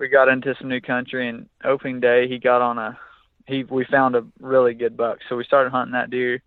we 0.00 0.08
got 0.08 0.28
into 0.28 0.56
some 0.58 0.68
new 0.68 0.80
country. 0.80 1.28
And 1.28 1.48
opening 1.62 2.00
day, 2.00 2.26
he 2.26 2.38
got 2.38 2.62
on 2.62 2.78
a. 2.78 2.98
He 3.46 3.64
we 3.64 3.84
found 3.84 4.16
a 4.16 4.24
really 4.40 4.74
good 4.74 4.96
buck, 4.96 5.18
so 5.28 5.36
we 5.36 5.44
started 5.44 5.70
hunting 5.70 5.92
that 5.92 6.10
deer. 6.10 6.42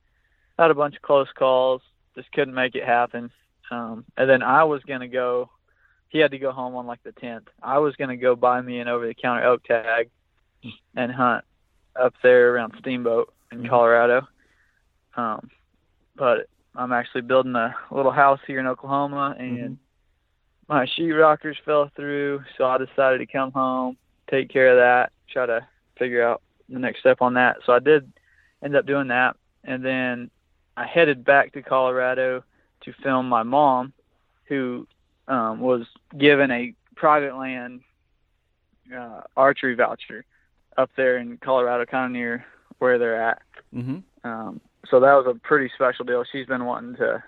Had 0.57 0.71
a 0.71 0.75
bunch 0.75 0.95
of 0.95 1.01
close 1.01 1.27
calls, 1.35 1.81
just 2.15 2.31
couldn't 2.31 2.53
make 2.53 2.75
it 2.75 2.85
happen. 2.85 3.31
Um, 3.71 4.05
and 4.17 4.29
then 4.29 4.41
I 4.43 4.63
was 4.63 4.81
going 4.83 5.01
to 5.01 5.07
go. 5.07 5.49
He 6.09 6.19
had 6.19 6.31
to 6.31 6.39
go 6.39 6.51
home 6.51 6.75
on 6.75 6.85
like 6.85 7.01
the 7.03 7.11
tenth. 7.11 7.47
I 7.61 7.79
was 7.79 7.95
going 7.95 8.09
to 8.09 8.17
go 8.17 8.35
buy 8.35 8.61
me 8.61 8.79
an 8.79 8.87
over 8.87 9.07
the 9.07 9.15
counter 9.15 9.43
elk 9.43 9.63
tag 9.63 10.09
and 10.95 11.11
hunt 11.11 11.43
up 11.99 12.13
there 12.21 12.53
around 12.53 12.73
Steamboat 12.79 13.33
in 13.51 13.63
Mhm. 13.63 13.69
Colorado. 13.69 14.27
Um, 15.15 15.49
but 16.15 16.47
I'm 16.75 16.91
actually 16.91 17.21
building 17.21 17.55
a 17.55 17.75
little 17.91 18.11
house 18.11 18.39
here 18.45 18.59
in 18.59 18.67
Oklahoma, 18.67 19.35
and 19.37 19.57
Mhm. 19.59 19.77
My 20.67 20.85
sheetrockers 20.85 21.55
fell 21.65 21.91
through, 21.95 22.43
so 22.57 22.65
I 22.65 22.77
decided 22.77 23.19
to 23.19 23.25
come 23.25 23.51
home, 23.51 23.97
take 24.29 24.49
care 24.49 24.69
of 24.69 24.77
that, 24.77 25.11
try 25.29 25.45
to 25.45 25.67
figure 25.97 26.23
out 26.23 26.41
the 26.69 26.79
next 26.79 26.99
step 26.99 27.21
on 27.21 27.33
that. 27.35 27.57
So 27.65 27.73
I 27.73 27.79
did 27.79 28.11
end 28.63 28.75
up 28.75 28.85
doing 28.85 29.09
that, 29.09 29.35
and 29.63 29.83
then 29.83 30.29
I 30.77 30.85
headed 30.85 31.23
back 31.23 31.53
to 31.53 31.61
Colorado 31.61 32.43
to 32.81 32.93
film 33.03 33.27
my 33.27 33.43
mom, 33.43 33.93
who 34.45 34.87
um, 35.27 35.59
was 35.59 35.85
given 36.17 36.51
a 36.51 36.73
private 36.95 37.35
land 37.35 37.81
uh, 38.95 39.21
archery 39.35 39.75
voucher 39.75 40.25
up 40.77 40.89
there 40.95 41.17
in 41.17 41.37
Colorado, 41.37 41.85
kind 41.85 42.05
of 42.05 42.11
near 42.11 42.45
where 42.79 42.97
they're 42.97 43.21
at. 43.21 43.41
Mm-hmm. 43.73 43.99
Um, 44.27 44.61
so 44.89 44.99
that 44.99 45.13
was 45.13 45.25
a 45.27 45.39
pretty 45.39 45.71
special 45.75 46.05
deal. 46.05 46.23
She's 46.29 46.47
been 46.47 46.65
wanting 46.65 46.95
to 46.97 47.23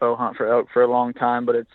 bow 0.00 0.16
hunt 0.16 0.36
for 0.36 0.48
elk 0.48 0.68
for 0.72 0.82
a 0.82 0.90
long 0.90 1.12
time, 1.12 1.46
but 1.46 1.54
it's 1.54 1.70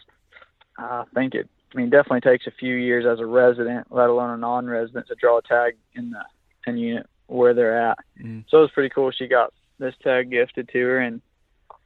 I 0.84 1.04
think 1.14 1.36
it 1.36 1.50
I 1.74 1.78
mean 1.78 1.90
definitely 1.90 2.22
takes 2.22 2.48
a 2.48 2.52
few 2.52 2.76
years 2.76 3.06
as 3.06 3.20
a 3.20 3.26
resident, 3.26 3.88
let 3.90 4.10
alone 4.10 4.32
a 4.32 4.38
non-resident, 4.38 5.08
to 5.08 5.16
draw 5.16 5.38
a 5.38 5.42
tag 5.42 5.78
in 5.96 6.12
the 6.12 6.24
in 6.68 6.78
unit 6.78 7.08
where 7.28 7.54
they're 7.54 7.90
at. 7.90 7.98
Mm. 8.22 8.44
So 8.50 8.58
it 8.58 8.62
was 8.62 8.72
pretty 8.72 8.90
cool. 8.90 9.12
She 9.12 9.28
got 9.28 9.54
this 9.80 9.96
tag 10.04 10.30
gifted 10.30 10.70
to 10.70 10.80
her, 10.80 11.00
and 11.00 11.22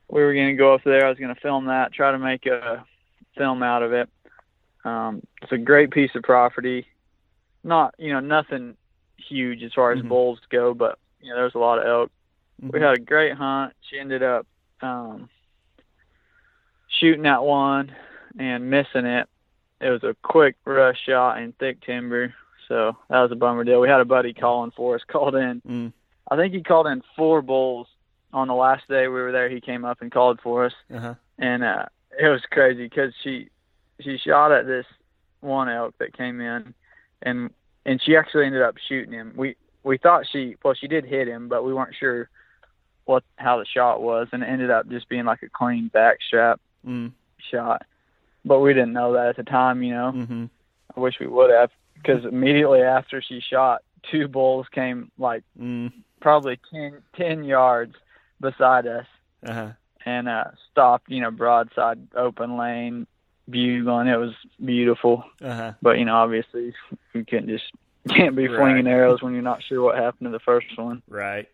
we 0.09 0.21
were 0.21 0.33
going 0.33 0.47
to 0.47 0.53
go 0.55 0.73
up 0.73 0.83
there. 0.83 1.05
I 1.05 1.09
was 1.09 1.19
going 1.19 1.33
to 1.33 1.39
film 1.41 1.65
that, 1.65 1.93
try 1.93 2.11
to 2.11 2.19
make 2.19 2.45
a 2.45 2.83
film 3.37 3.61
out 3.63 3.83
of 3.83 3.93
it. 3.93 4.09
Um, 4.83 5.21
it's 5.41 5.51
a 5.51 5.57
great 5.57 5.91
piece 5.91 6.11
of 6.15 6.23
property. 6.23 6.87
Not 7.63 7.95
you 7.97 8.13
know 8.13 8.19
nothing 8.19 8.75
huge 9.17 9.63
as 9.63 9.73
far 9.73 9.91
as 9.91 10.01
Mhm. 10.01 10.09
bulls 10.09 10.39
go, 10.49 10.73
but 10.73 10.99
you 11.21 11.29
know 11.29 11.37
there's 11.37 11.55
a 11.55 11.59
lot 11.59 11.79
of 11.79 11.85
elk 11.85 12.11
we 12.61 12.79
Mhm. 12.79 12.81
had 12.81 12.97
a 12.97 13.01
great 13.01 13.33
hunt. 13.33 13.73
She 13.81 13.99
ended 13.99 14.23
up 14.23 14.47
um, 14.81 15.29
shooting 16.87 17.23
that 17.23 17.43
one 17.43 17.95
and 18.39 18.69
missing 18.69 19.05
it. 19.05 19.27
It 19.81 19.89
was 19.89 20.03
a 20.03 20.15
quick 20.23 20.55
rush 20.65 20.97
shot 21.05 21.39
in 21.41 21.51
thick 21.53 21.81
timber, 21.81 22.33
so 22.67 22.95
that 23.09 23.21
was 23.21 23.31
a 23.31 23.35
bummer 23.35 23.63
deal. 23.63 23.81
We 23.81 23.89
had 23.89 23.99
a 24.01 24.05
buddy 24.05 24.33
calling 24.33 24.71
for 24.71 24.95
us, 24.95 25.01
called 25.07 25.35
in. 25.35 25.61
Mm. 25.67 25.93
I 26.31 26.35
think 26.35 26.53
he 26.53 26.63
called 26.63 26.87
in 26.87 27.03
four 27.15 27.41
bulls 27.41 27.87
on 28.33 28.47
the 28.47 28.53
last 28.55 28.87
day 28.87 29.07
we 29.07 29.21
were 29.21 29.31
there. 29.31 29.49
He 29.49 29.61
came 29.61 29.85
up 29.85 30.01
and 30.01 30.11
called 30.11 30.39
for 30.41 30.65
us, 30.65 30.73
Uh-huh. 30.93 31.15
and 31.37 31.63
uh, 31.63 31.85
it 32.19 32.27
was 32.27 32.41
crazy 32.51 32.83
because 32.87 33.13
she 33.23 33.49
she 34.01 34.17
shot 34.17 34.51
at 34.51 34.65
this 34.65 34.85
one 35.41 35.69
elk 35.69 35.93
that 35.99 36.17
came 36.17 36.41
in, 36.41 36.73
and 37.21 37.49
and 37.85 38.01
she 38.01 38.15
actually 38.15 38.45
ended 38.45 38.61
up 38.61 38.75
shooting 38.89 39.13
him. 39.13 39.33
We 39.35 39.55
we 39.83 39.97
thought 39.97 40.25
she 40.31 40.55
well 40.63 40.73
she 40.73 40.87
did 40.87 41.05
hit 41.05 41.27
him, 41.27 41.47
but 41.49 41.63
we 41.63 41.73
weren't 41.73 41.95
sure 41.99 42.29
what 43.05 43.23
how 43.35 43.59
the 43.59 43.65
shot 43.65 44.01
was, 44.01 44.27
and 44.31 44.41
it 44.41 44.47
ended 44.47 44.71
up 44.71 44.89
just 44.89 45.07
being 45.09 45.25
like 45.25 45.43
a 45.43 45.49
clean 45.49 45.91
backstrap 45.93 46.57
Mm. 46.87 47.11
shot. 47.51 47.83
But 48.45 48.59
we 48.59 48.73
didn't 48.73 48.93
know 48.93 49.13
that 49.13 49.27
at 49.29 49.35
the 49.37 49.43
time, 49.43 49.81
you 49.83 49.93
know. 49.93 50.11
Mm-hmm. 50.15 50.45
I 50.95 50.99
wish 50.99 51.15
we 51.19 51.27
would 51.27 51.49
have, 51.49 51.71
because 51.95 52.23
immediately 52.25 52.81
after 52.81 53.21
she 53.21 53.41
shot, 53.41 53.81
two 54.11 54.27
bulls 54.27 54.67
came 54.71 55.11
like 55.17 55.43
Mm. 55.59 55.91
probably 56.21 56.59
10, 56.71 57.01
10 57.17 57.43
yards 57.43 57.95
beside 58.39 58.85
us 58.87 59.07
Uh-huh. 59.45 59.71
and 60.05 60.29
uh 60.29 60.45
stopped, 60.71 61.09
you 61.09 61.21
know, 61.21 61.31
broadside 61.31 61.99
open 62.15 62.55
lane, 62.57 63.07
bugling. 63.49 64.07
It 64.07 64.17
was 64.19 64.35
beautiful. 64.63 65.23
Uh-huh. 65.41 65.73
But, 65.81 65.97
you 65.97 66.05
know, 66.05 66.15
obviously 66.15 66.73
you 67.13 67.25
can't 67.25 67.47
just 67.47 67.65
can't 68.09 68.35
be 68.35 68.47
Right. 68.47 68.57
flinging 68.59 68.87
arrows 68.87 69.23
when 69.23 69.33
you're 69.33 69.41
not 69.41 69.63
sure 69.63 69.81
what 69.81 69.97
happened 69.97 70.27
to 70.27 70.31
the 70.31 70.39
first 70.39 70.77
one. 70.77 71.01
Right. 71.09 71.47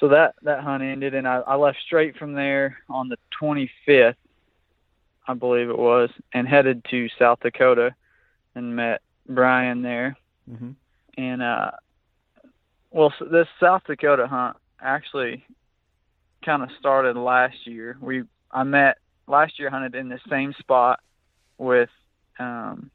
So 0.00 0.08
that 0.08 0.34
that 0.42 0.60
hunt 0.62 0.82
ended 0.82 1.14
and 1.14 1.26
I, 1.26 1.36
I 1.38 1.54
left 1.56 1.78
straight 1.86 2.16
from 2.16 2.34
there 2.34 2.78
on 2.90 3.08
the 3.08 3.16
twenty 3.30 3.70
fifth, 3.86 4.16
I 5.26 5.34
believe 5.34 5.70
it 5.70 5.78
was, 5.78 6.10
and 6.32 6.46
headed 6.46 6.84
to 6.90 7.08
South 7.18 7.40
Dakota 7.40 7.94
and 8.54 8.76
met 8.76 9.00
Brian 9.28 9.82
there. 9.82 10.16
Mm-hmm. 10.50 10.70
And 11.16 11.42
uh 11.42 11.70
well 12.90 13.12
s 13.18 13.28
this 13.30 13.48
South 13.60 13.82
Dakota 13.86 14.26
hunt 14.26 14.56
actually 14.80 15.44
kind 16.44 16.62
of 16.62 16.68
started 16.78 17.16
last 17.16 17.66
year. 17.66 17.96
We 18.00 18.24
I 18.50 18.62
met 18.64 18.98
last 19.26 19.58
year 19.58 19.70
hunted 19.70 19.94
in 19.94 20.08
the 20.08 20.20
same 20.28 20.52
spot 20.58 21.00
with 21.58 21.90
um 22.38 22.90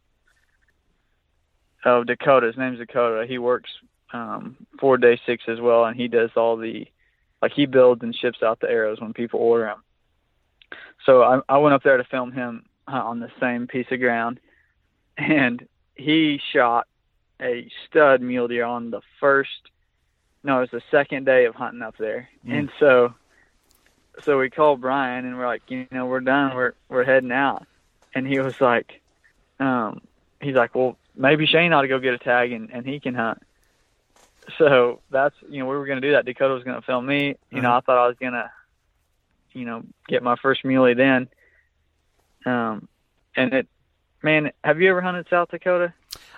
oh 1.86 2.04
Dakota. 2.04 2.48
His 2.48 2.58
name's 2.58 2.80
Dakota. 2.80 3.26
He 3.28 3.38
works 3.38 3.70
um 4.14 4.58
for 4.80 4.98
day 4.98 5.20
six 5.26 5.44
as 5.48 5.60
well 5.60 5.86
and 5.86 5.96
he 5.96 6.08
does 6.08 6.32
all 6.36 6.58
the 6.58 6.86
like 7.42 7.54
he 7.54 7.66
builds 7.66 8.04
and 8.04 8.16
ships 8.16 8.44
out 8.44 8.60
the 8.60 8.70
arrows 8.70 9.00
when 9.00 9.14
people 9.14 9.40
order 9.40 9.66
them. 9.66 9.84
So 11.06 11.24
I 11.24 11.42
I 11.48 11.58
went 11.58 11.74
up 11.74 11.84
there 11.84 11.98
to 11.98 12.04
film 12.04 12.32
him 12.32 12.66
hunt 12.88 13.06
on 13.06 13.20
the 13.20 13.32
same 13.40 13.68
piece 13.68 13.88
of 13.92 14.00
ground 14.00 14.40
and 15.18 15.68
he 15.96 16.40
shot 16.54 16.88
a 17.42 17.70
stud 17.88 18.22
mule 18.22 18.48
deer 18.48 18.66
on 18.66 18.92
the 18.92 19.02
first 19.20 19.50
no, 20.44 20.58
it 20.58 20.62
was 20.62 20.72
the 20.72 20.82
second 20.90 21.26
day 21.26 21.46
of 21.46 21.56
hunting 21.56 21.82
up 21.82 21.98
there. 21.98 22.30
Mm. 22.48 22.60
And 22.60 22.72
so 22.80 23.14
so 24.24 24.38
we 24.40 24.50
called 24.50 24.82
Brian 24.82 25.26
and 25.26 25.38
we're 25.38 25.48
like, 25.48 25.64
you 25.70 25.88
know, 25.92 26.06
we're 26.06 26.20
done, 26.22 26.56
we're 26.56 26.74
we're 26.90 27.04
heading 27.04 27.32
out. 27.32 27.66
And 28.14 28.26
he 28.28 28.40
was 28.40 28.60
like, 28.60 29.02
um 29.60 30.02
he's 30.42 30.56
like, 30.56 30.76
Well, 30.76 30.98
maybe 31.16 31.46
Shane 31.46 31.74
ought 31.74 31.82
to 31.84 31.88
go 31.88 32.00
get 32.00 32.14
a 32.14 32.18
tag 32.18 32.52
and, 32.52 32.70
and 32.72 32.86
he 32.86 33.00
can 33.00 33.16
hunt. 33.16 33.42
So 34.58 35.02
that's 35.12 35.36
you 35.48 35.60
know, 35.60 35.66
we 35.70 35.78
were 35.78 35.86
gonna 35.86 36.02
do 36.02 36.12
that. 36.14 36.26
Dakota 36.26 36.54
was 36.54 36.64
gonna 36.64 36.82
film 36.82 37.06
me. 37.06 37.36
You 37.52 37.62
know, 37.62 37.70
Uh-huh. 37.70 37.78
I 37.78 37.82
thought 37.82 37.98
I 38.04 38.08
was 38.08 38.16
gonna, 38.20 38.52
you 39.54 39.66
know, 39.66 39.84
get 40.08 40.24
my 40.24 40.36
first 40.42 40.64
muley 40.64 40.94
then. 40.94 41.28
Um 42.46 42.88
and 43.36 43.54
it 43.54 43.68
man, 44.22 44.52
have 44.64 44.82
you 44.82 44.90
ever 44.90 45.02
hunted 45.02 45.28
South 45.30 45.50
Dakota? 45.50 45.94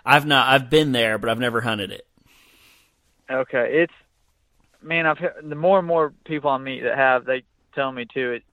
I've 0.05 0.25
not. 0.25 0.47
I've 0.47 0.69
been 0.69 0.91
there, 0.91 1.17
but 1.17 1.29
I've 1.29 1.39
never 1.39 1.61
hunted 1.61 1.91
it. 1.91 2.07
Okay, 3.29 3.83
it's 3.83 3.93
man. 4.81 5.05
I've 5.05 5.19
the 5.43 5.55
more 5.55 5.79
and 5.79 5.87
more 5.87 6.13
people 6.25 6.49
I 6.49 6.57
meet 6.57 6.83
that 6.83 6.97
have, 6.97 7.25
they 7.25 7.43
tell 7.73 7.91
me 7.91 8.05
too. 8.11 8.31
It 8.31 8.43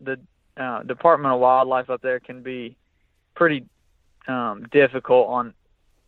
the 0.00 0.20
uh, 0.56 0.82
Department 0.82 1.34
of 1.34 1.40
Wildlife 1.40 1.90
up 1.90 2.02
there 2.02 2.20
can 2.20 2.42
be 2.42 2.76
pretty 3.34 3.64
um, 4.28 4.66
difficult 4.70 5.28
on 5.28 5.54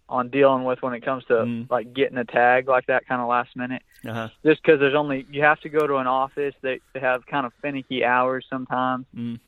on 0.09 0.29
dealing 0.31 0.65
with 0.65 0.81
when 0.83 0.95
it 0.95 1.01
comes 1.05 1.25
to 1.27 1.35
Mm. 1.35 1.71
like 1.71 1.93
getting 1.93 2.17
a 2.19 2.25
tag 2.25 2.67
like 2.69 2.87
that 2.87 3.07
kind 3.07 3.21
of 3.21 3.29
last 3.29 3.55
minute. 3.57 3.83
Uh-huh. 4.07 4.29
Just 4.45 4.63
because 4.63 4.81
there's 4.81 4.95
only 4.95 5.27
you 5.31 5.43
have 5.43 5.61
to 5.61 5.69
go 5.69 5.87
to 5.87 5.97
an 5.97 6.07
office. 6.07 6.55
They 6.63 6.81
they 6.95 7.01
have 7.01 7.27
kind 7.27 7.45
of 7.47 7.53
finicky 7.61 8.05
hours 8.05 8.47
sometimes. 8.49 9.07
Mm. 9.15 9.41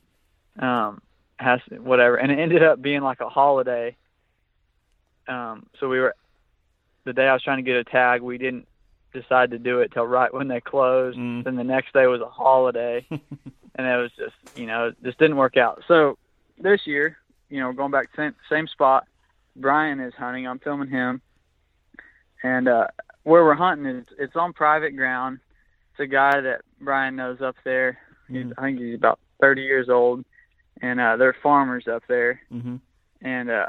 Um, 0.58 1.00
has 1.38 1.60
whatever, 1.70 2.16
and 2.16 2.30
it 2.30 2.38
ended 2.38 2.62
up 2.62 2.82
being 2.82 3.00
like 3.00 3.20
a 3.20 3.28
holiday. 3.28 3.96
Um, 5.28 5.66
so 5.78 5.88
we 5.88 6.00
were 6.00 6.14
the 7.04 7.12
day 7.12 7.26
I 7.28 7.32
was 7.32 7.42
trying 7.42 7.58
to 7.58 7.62
get 7.62 7.76
a 7.76 7.84
tag, 7.84 8.20
we 8.20 8.36
didn't 8.36 8.66
decide 9.12 9.50
to 9.52 9.58
do 9.58 9.80
it 9.80 9.92
till 9.92 10.06
right 10.06 10.32
when 10.32 10.48
they 10.48 10.60
closed. 10.60 11.18
Mm. 11.18 11.44
Then 11.44 11.56
the 11.56 11.64
next 11.64 11.92
day 11.94 12.06
was 12.06 12.20
a 12.20 12.28
holiday, 12.28 13.06
and 13.10 13.86
it 13.86 13.96
was 13.96 14.10
just 14.18 14.34
you 14.58 14.66
know 14.66 14.92
just 15.02 15.18
didn't 15.18 15.36
work 15.36 15.56
out. 15.56 15.82
So 15.88 16.18
this 16.58 16.86
year, 16.86 17.16
you 17.48 17.60
know, 17.60 17.72
going 17.72 17.90
back 17.90 18.10
to 18.10 18.16
same, 18.16 18.34
same 18.50 18.66
spot. 18.66 19.06
Brian 19.56 20.00
is 20.00 20.14
hunting. 20.14 20.46
I'm 20.46 20.58
filming 20.58 20.88
him, 20.88 21.20
and 22.42 22.68
uh, 22.68 22.86
where 23.24 23.44
we're 23.44 23.54
hunting 23.54 23.86
is 23.86 24.06
it's 24.18 24.36
on 24.36 24.52
private 24.52 24.96
ground. 24.96 25.40
It's 25.92 26.00
a 26.00 26.06
guy 26.06 26.40
that 26.40 26.62
Brian 26.80 27.16
knows 27.16 27.40
up 27.40 27.56
there. 27.64 27.98
He's, 28.28 28.46
Mhm. 28.46 28.52
I 28.58 28.62
think 28.62 28.78
he's 28.78 28.94
about 28.94 29.18
30 29.40 29.62
years 29.62 29.88
old, 29.88 30.24
and 30.80 31.00
uh, 31.00 31.16
they're 31.16 31.36
farmers 31.42 31.88
up 31.88 32.04
there. 32.08 32.40
Mm-hmm. 32.52 32.76
And 33.22 33.50
uh, 33.50 33.66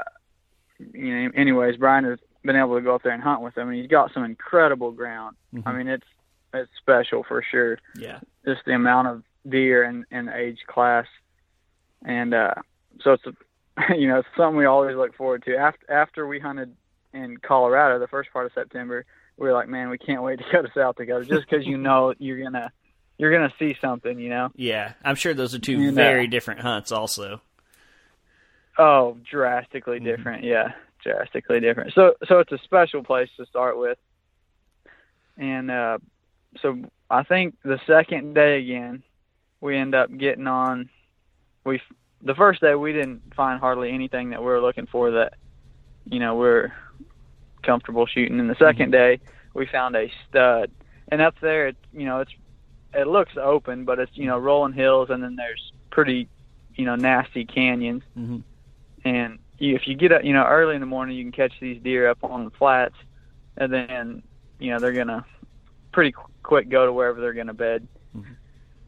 you 0.78 1.14
know, 1.24 1.30
anyways, 1.34 1.76
Brian 1.76 2.04
has 2.04 2.18
been 2.44 2.56
able 2.56 2.74
to 2.76 2.80
go 2.80 2.94
up 2.94 3.02
there 3.02 3.12
and 3.12 3.22
hunt 3.22 3.42
with 3.42 3.54
them, 3.54 3.68
and 3.68 3.76
he's 3.76 3.88
got 3.90 4.12
some 4.14 4.24
incredible 4.24 4.92
ground. 4.92 5.36
Mm-hmm. 5.54 5.68
I 5.68 5.72
mean, 5.72 5.88
it's 5.88 6.06
it's 6.54 6.70
special 6.78 7.24
for 7.24 7.42
sure. 7.42 7.78
Yeah. 7.96 8.20
Just 8.44 8.62
the 8.66 8.72
amount 8.74 9.08
of 9.08 9.22
deer 9.48 9.82
and, 9.82 10.04
and 10.10 10.28
age 10.28 10.60
class, 10.66 11.06
and 12.04 12.34
uh, 12.34 12.54
so 13.00 13.12
it's 13.12 13.26
a, 13.26 13.32
you 13.96 14.08
know 14.08 14.22
something 14.36 14.56
we 14.56 14.66
always 14.66 14.96
look 14.96 15.14
forward 15.16 15.44
to. 15.44 15.56
After 15.56 15.90
after 15.90 16.26
we 16.26 16.38
hunted 16.38 16.74
in 17.12 17.36
Colorado 17.38 17.98
the 17.98 18.08
first 18.08 18.32
part 18.32 18.46
of 18.46 18.52
September, 18.52 19.04
we 19.36 19.46
were 19.46 19.52
like, 19.52 19.68
man, 19.68 19.90
we 19.90 19.98
can't 19.98 20.22
wait 20.22 20.38
to 20.38 20.44
go 20.52 20.62
to 20.62 20.70
South 20.74 20.96
Dakota 20.96 21.24
just 21.24 21.48
because 21.48 21.66
you 21.66 21.78
know 21.78 22.14
you're 22.18 22.42
gonna 22.42 22.70
you're 23.18 23.32
gonna 23.32 23.52
see 23.58 23.76
something, 23.80 24.18
you 24.18 24.28
know. 24.28 24.50
Yeah. 24.54 24.92
I'm 25.04 25.14
sure 25.14 25.34
those 25.34 25.54
are 25.54 25.58
two 25.58 25.88
uh, 25.88 25.92
very 25.92 26.26
different 26.26 26.60
hunts, 26.60 26.92
also. 26.92 27.40
Oh, 28.78 29.18
drastically 29.30 30.00
Mhm. 30.00 30.04
different. 30.04 30.44
Yeah, 30.44 30.72
drastically 31.02 31.60
different. 31.60 31.92
So 31.94 32.14
so 32.26 32.38
it's 32.40 32.52
a 32.52 32.58
special 32.58 33.02
place 33.02 33.28
to 33.36 33.46
start 33.46 33.78
with. 33.78 33.98
And 35.36 35.70
uh 35.70 35.98
so 36.60 36.78
I 37.10 37.22
think 37.22 37.56
the 37.62 37.80
second 37.86 38.34
day 38.34 38.58
again, 38.60 39.02
we 39.60 39.76
end 39.76 39.94
up 39.94 40.14
getting 40.16 40.46
on 40.46 40.90
we 41.64 41.80
the 42.22 42.34
first 42.34 42.60
day 42.60 42.74
we 42.74 42.92
didn't 42.92 43.20
find 43.34 43.58
hardly 43.60 43.90
anything 43.90 44.30
that 44.30 44.40
we 44.40 44.46
were 44.46 44.60
looking 44.60 44.86
for 44.86 45.10
that 45.12 45.34
you 46.10 46.18
know, 46.18 46.34
we're 46.34 46.72
comfortable 47.62 48.06
shooting. 48.06 48.40
And 48.40 48.50
the 48.50 48.54
2nd 48.56 48.90
day, 48.90 49.20
we 49.54 49.66
found 49.66 49.94
a 49.94 50.10
stud. 50.28 50.68
And 51.08 51.20
up 51.22 51.36
there, 51.40 51.68
it, 51.68 51.76
you 51.92 52.06
know, 52.06 52.18
it's 52.20 52.32
it 52.92 53.06
looks 53.06 53.32
open, 53.40 53.84
but 53.84 53.98
it's, 54.00 54.10
you 54.14 54.26
know, 54.26 54.36
rolling 54.36 54.72
hills 54.72 55.10
and 55.10 55.22
then 55.22 55.36
there's 55.36 55.72
pretty, 55.90 56.28
you 56.74 56.84
know, 56.84 56.96
nasty 56.96 57.44
canyons 57.44 58.02
Mm-hmm. 58.18 58.38
and 59.04 59.38
you, 59.58 59.76
if 59.76 59.86
you 59.86 59.94
get 59.94 60.10
up, 60.10 60.24
you 60.24 60.32
know, 60.32 60.44
early 60.44 60.74
in 60.74 60.80
the 60.80 60.86
morning, 60.86 61.16
you 61.16 61.22
can 61.24 61.30
catch 61.32 61.52
these 61.60 61.80
deer 61.80 62.08
up 62.08 62.18
on 62.24 62.44
the 62.44 62.50
flats, 62.50 62.96
and 63.56 63.72
then, 63.72 64.22
you 64.58 64.70
know, 64.72 64.80
they're 64.80 64.92
gonna 64.92 65.24
pretty 65.92 66.10
qu- 66.12 66.26
quick 66.42 66.68
go 66.68 66.84
to 66.84 66.92
wherever 66.92 67.20
they're 67.20 67.32
gonna 67.32 67.54
bed, 67.54 67.86
Mhm. 68.16 68.24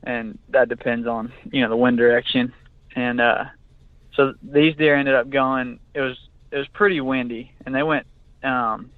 and 0.03 0.38
that 0.49 0.68
depends 0.68 1.07
on 1.07 1.33
you 1.53 1.61
know 1.62 1.68
the 1.68 1.77
wind 1.77 1.97
direction, 1.97 2.53
and 2.95 3.21
uh, 3.21 3.45
so 4.15 4.35
these 4.43 4.77
deer 4.77 4.97
ended 4.97 5.15
up 5.15 5.31
going. 5.31 5.81
It 5.95 6.01
was 6.01 6.17
it 6.51 6.59
was 6.59 6.69
pretty 6.69 7.01
windy, 7.01 7.53
and 7.67 7.75
they 7.75 7.83
went 7.83 8.07
um, 8.43 8.91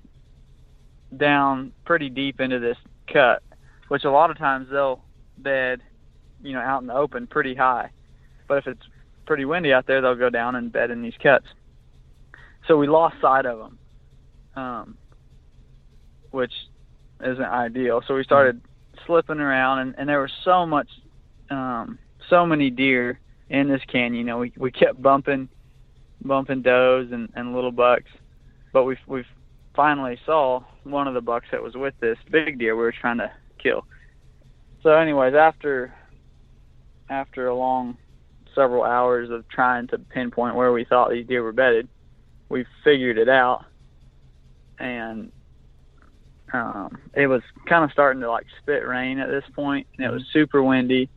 down 1.17 1.73
pretty 1.85 2.11
deep 2.11 2.41
into 2.41 2.59
this 2.59 2.77
cut, 3.13 3.43
which 3.89 4.05
a 4.05 4.11
lot 4.11 4.31
of 4.31 4.39
times 4.39 4.69
they'll 4.71 5.03
bed, 5.39 5.83
you 6.43 6.53
know, 6.53 6.61
out 6.61 6.83
in 6.83 6.87
the 6.87 6.95
open 6.95 7.27
pretty 7.27 7.55
high, 7.55 7.91
but 8.49 8.59
if 8.59 8.67
it's 8.67 8.83
pretty 9.27 9.45
windy 9.45 9.73
out 9.73 9.87
there, 9.87 10.01
they'll 10.01 10.15
go 10.15 10.31
down 10.31 10.55
and 10.55 10.73
bed 10.73 10.91
in 10.91 11.03
these 11.03 11.17
cuts. 11.23 11.47
So 12.67 12.77
we 12.77 12.87
lost 12.87 13.17
sight 13.21 13.47
of 13.47 13.59
them, 13.59 13.79
um, 14.57 14.97
which 16.31 16.53
isn't 17.23 17.45
ideal. 17.45 18.03
So 18.07 18.15
we 18.15 18.25
started 18.25 18.61
slipping 19.07 19.41
around, 19.41 19.79
and, 19.81 19.95
and 19.99 20.09
there 20.09 20.21
was 20.21 20.33
so 20.45 20.67
much, 20.67 20.89
um, 21.51 21.99
so 22.29 22.45
many 22.45 22.71
deer 22.71 23.21
in 23.51 23.69
this 23.69 23.83
canyon. 23.91 24.15
You 24.15 24.25
know, 24.25 24.39
we 24.39 24.53
we 24.57 24.71
kept 24.71 25.01
bumping, 25.01 25.49
bumping 26.25 26.63
does 26.63 27.11
and, 27.13 27.29
and 27.35 27.55
little 27.55 27.73
bucks, 27.73 28.11
but 28.73 28.85
we 28.85 28.97
we 29.07 29.25
finally 29.75 30.19
saw 30.25 30.63
one 30.85 31.07
of 31.07 31.15
the 31.15 31.21
bucks 31.21 31.47
that 31.53 31.63
was 31.63 31.75
with 31.75 31.95
this 32.01 32.19
big 32.31 32.59
deer 32.59 32.75
we 32.75 32.83
were 32.83 32.95
trying 32.99 33.19
to 33.19 33.31
kill. 33.63 33.85
So, 34.83 34.91
anyways, 34.91 35.35
after 35.35 35.95
after 37.09 37.49
a 37.49 37.55
long 37.55 37.97
several 38.55 38.85
hours 38.85 39.31
of 39.31 39.47
trying 39.49 39.87
to 39.89 39.99
pinpoint 39.99 40.57
where 40.57 40.73
we 40.73 40.85
thought 40.85 41.11
these 41.11 41.27
deer 41.27 41.43
were 41.43 41.53
bedded, 41.53 41.89
we 42.49 42.65
figured 42.83 43.19
it 43.19 43.29
out, 43.29 43.65
and 44.79 45.31
um, 46.53 46.99
it 47.15 47.27
was 47.27 47.43
kind 47.69 47.85
of 47.85 47.93
starting 47.93 48.21
to 48.23 48.31
like 48.31 48.47
spit 48.63 48.87
rain 48.87 49.19
at 49.19 49.29
this 49.29 49.45
point, 49.55 49.87
and 49.99 50.07
it 50.07 50.11
was 50.11 50.23
super 50.33 50.63
windy, 50.63 51.11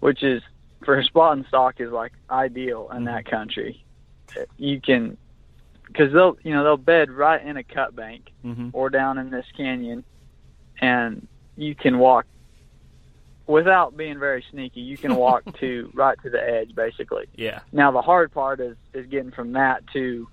which 0.00 0.22
is 0.22 0.42
for 0.84 0.98
a 0.98 1.04
spot 1.04 1.36
and 1.36 1.46
stock 1.46 1.80
is 1.80 1.90
like 1.90 2.12
ideal 2.30 2.90
in 2.94 3.04
that 3.04 3.24
country. 3.26 3.84
You 4.56 4.80
can, 4.80 5.16
because 5.86 6.12
they'll 6.12 6.36
you 6.42 6.52
know 6.52 6.64
they'll 6.64 6.76
bed 6.76 7.10
right 7.10 7.44
in 7.44 7.56
a 7.56 7.62
cut 7.64 7.94
bank 7.94 8.30
Mm-hmm. 8.44 8.70
or 8.72 8.90
down 8.90 9.18
in 9.18 9.30
this 9.30 9.46
canyon, 9.56 10.02
and 10.80 11.26
you 11.56 11.74
can 11.76 11.98
walk 11.98 12.26
without 13.46 13.96
being 13.96 14.18
very 14.18 14.44
sneaky. 14.50 14.80
You 14.80 14.96
can 14.98 15.14
walk 15.14 15.42
to 15.60 15.90
right 15.94 16.18
to 16.22 16.30
the 16.30 16.42
edge, 16.42 16.74
basically. 16.74 17.26
Yeah. 17.36 17.60
Now 17.70 17.90
the 17.92 18.02
hard 18.02 18.32
part 18.32 18.58
is 18.60 18.76
is 18.94 19.06
getting 19.06 19.30
from 19.30 19.52
that 19.52 19.86
to, 19.92 20.28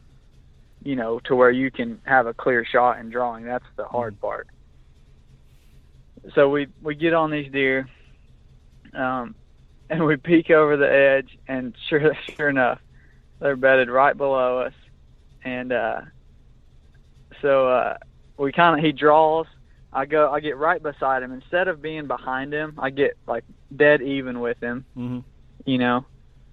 you 0.84 0.96
know, 0.96 1.20
to 1.26 1.36
where 1.36 1.52
you 1.52 1.70
can 1.70 2.02
have 2.06 2.26
a 2.26 2.34
clear 2.34 2.66
shot 2.66 2.98
and 2.98 3.12
drawing. 3.12 3.46
That's 3.46 3.66
the 3.76 3.86
hard 3.86 4.20
part. 4.20 4.48
So 6.36 6.50
we 6.50 6.68
we 6.82 6.96
get 6.96 7.14
on 7.14 7.32
these 7.32 7.52
deer, 7.52 7.88
um, 8.94 9.36
and 9.90 10.06
we 10.06 10.18
peek 10.18 10.50
over 10.52 10.78
the 10.78 10.92
edge, 10.92 11.38
and 11.48 11.76
sure 11.90 12.14
sure 12.38 12.50
enough, 12.50 12.80
they're 13.40 13.56
bedded 13.56 13.90
right 13.90 14.16
below 14.16 14.60
us, 14.60 14.74
and 15.44 15.72
uh, 15.72 16.02
so 17.42 17.68
uh, 17.68 17.98
we 18.38 18.52
kind 18.52 18.80
of 18.80 18.86
he 18.86 18.92
draws. 18.92 19.48
I 19.92 20.06
go 20.06 20.30
I 20.32 20.40
get 20.40 20.58
right 20.58 20.82
beside 20.82 21.24
him 21.24 21.32
instead 21.32 21.68
of 21.68 21.82
being 21.82 22.08
behind 22.08 22.54
him. 22.54 22.76
I 22.78 22.90
get 22.92 23.18
like 23.28 23.44
dead 23.76 24.02
even 24.02 24.40
with 24.40 24.62
him 24.62 24.86
Mm-hmm. 24.98 25.20
you 25.66 25.78
know, 25.78 26.06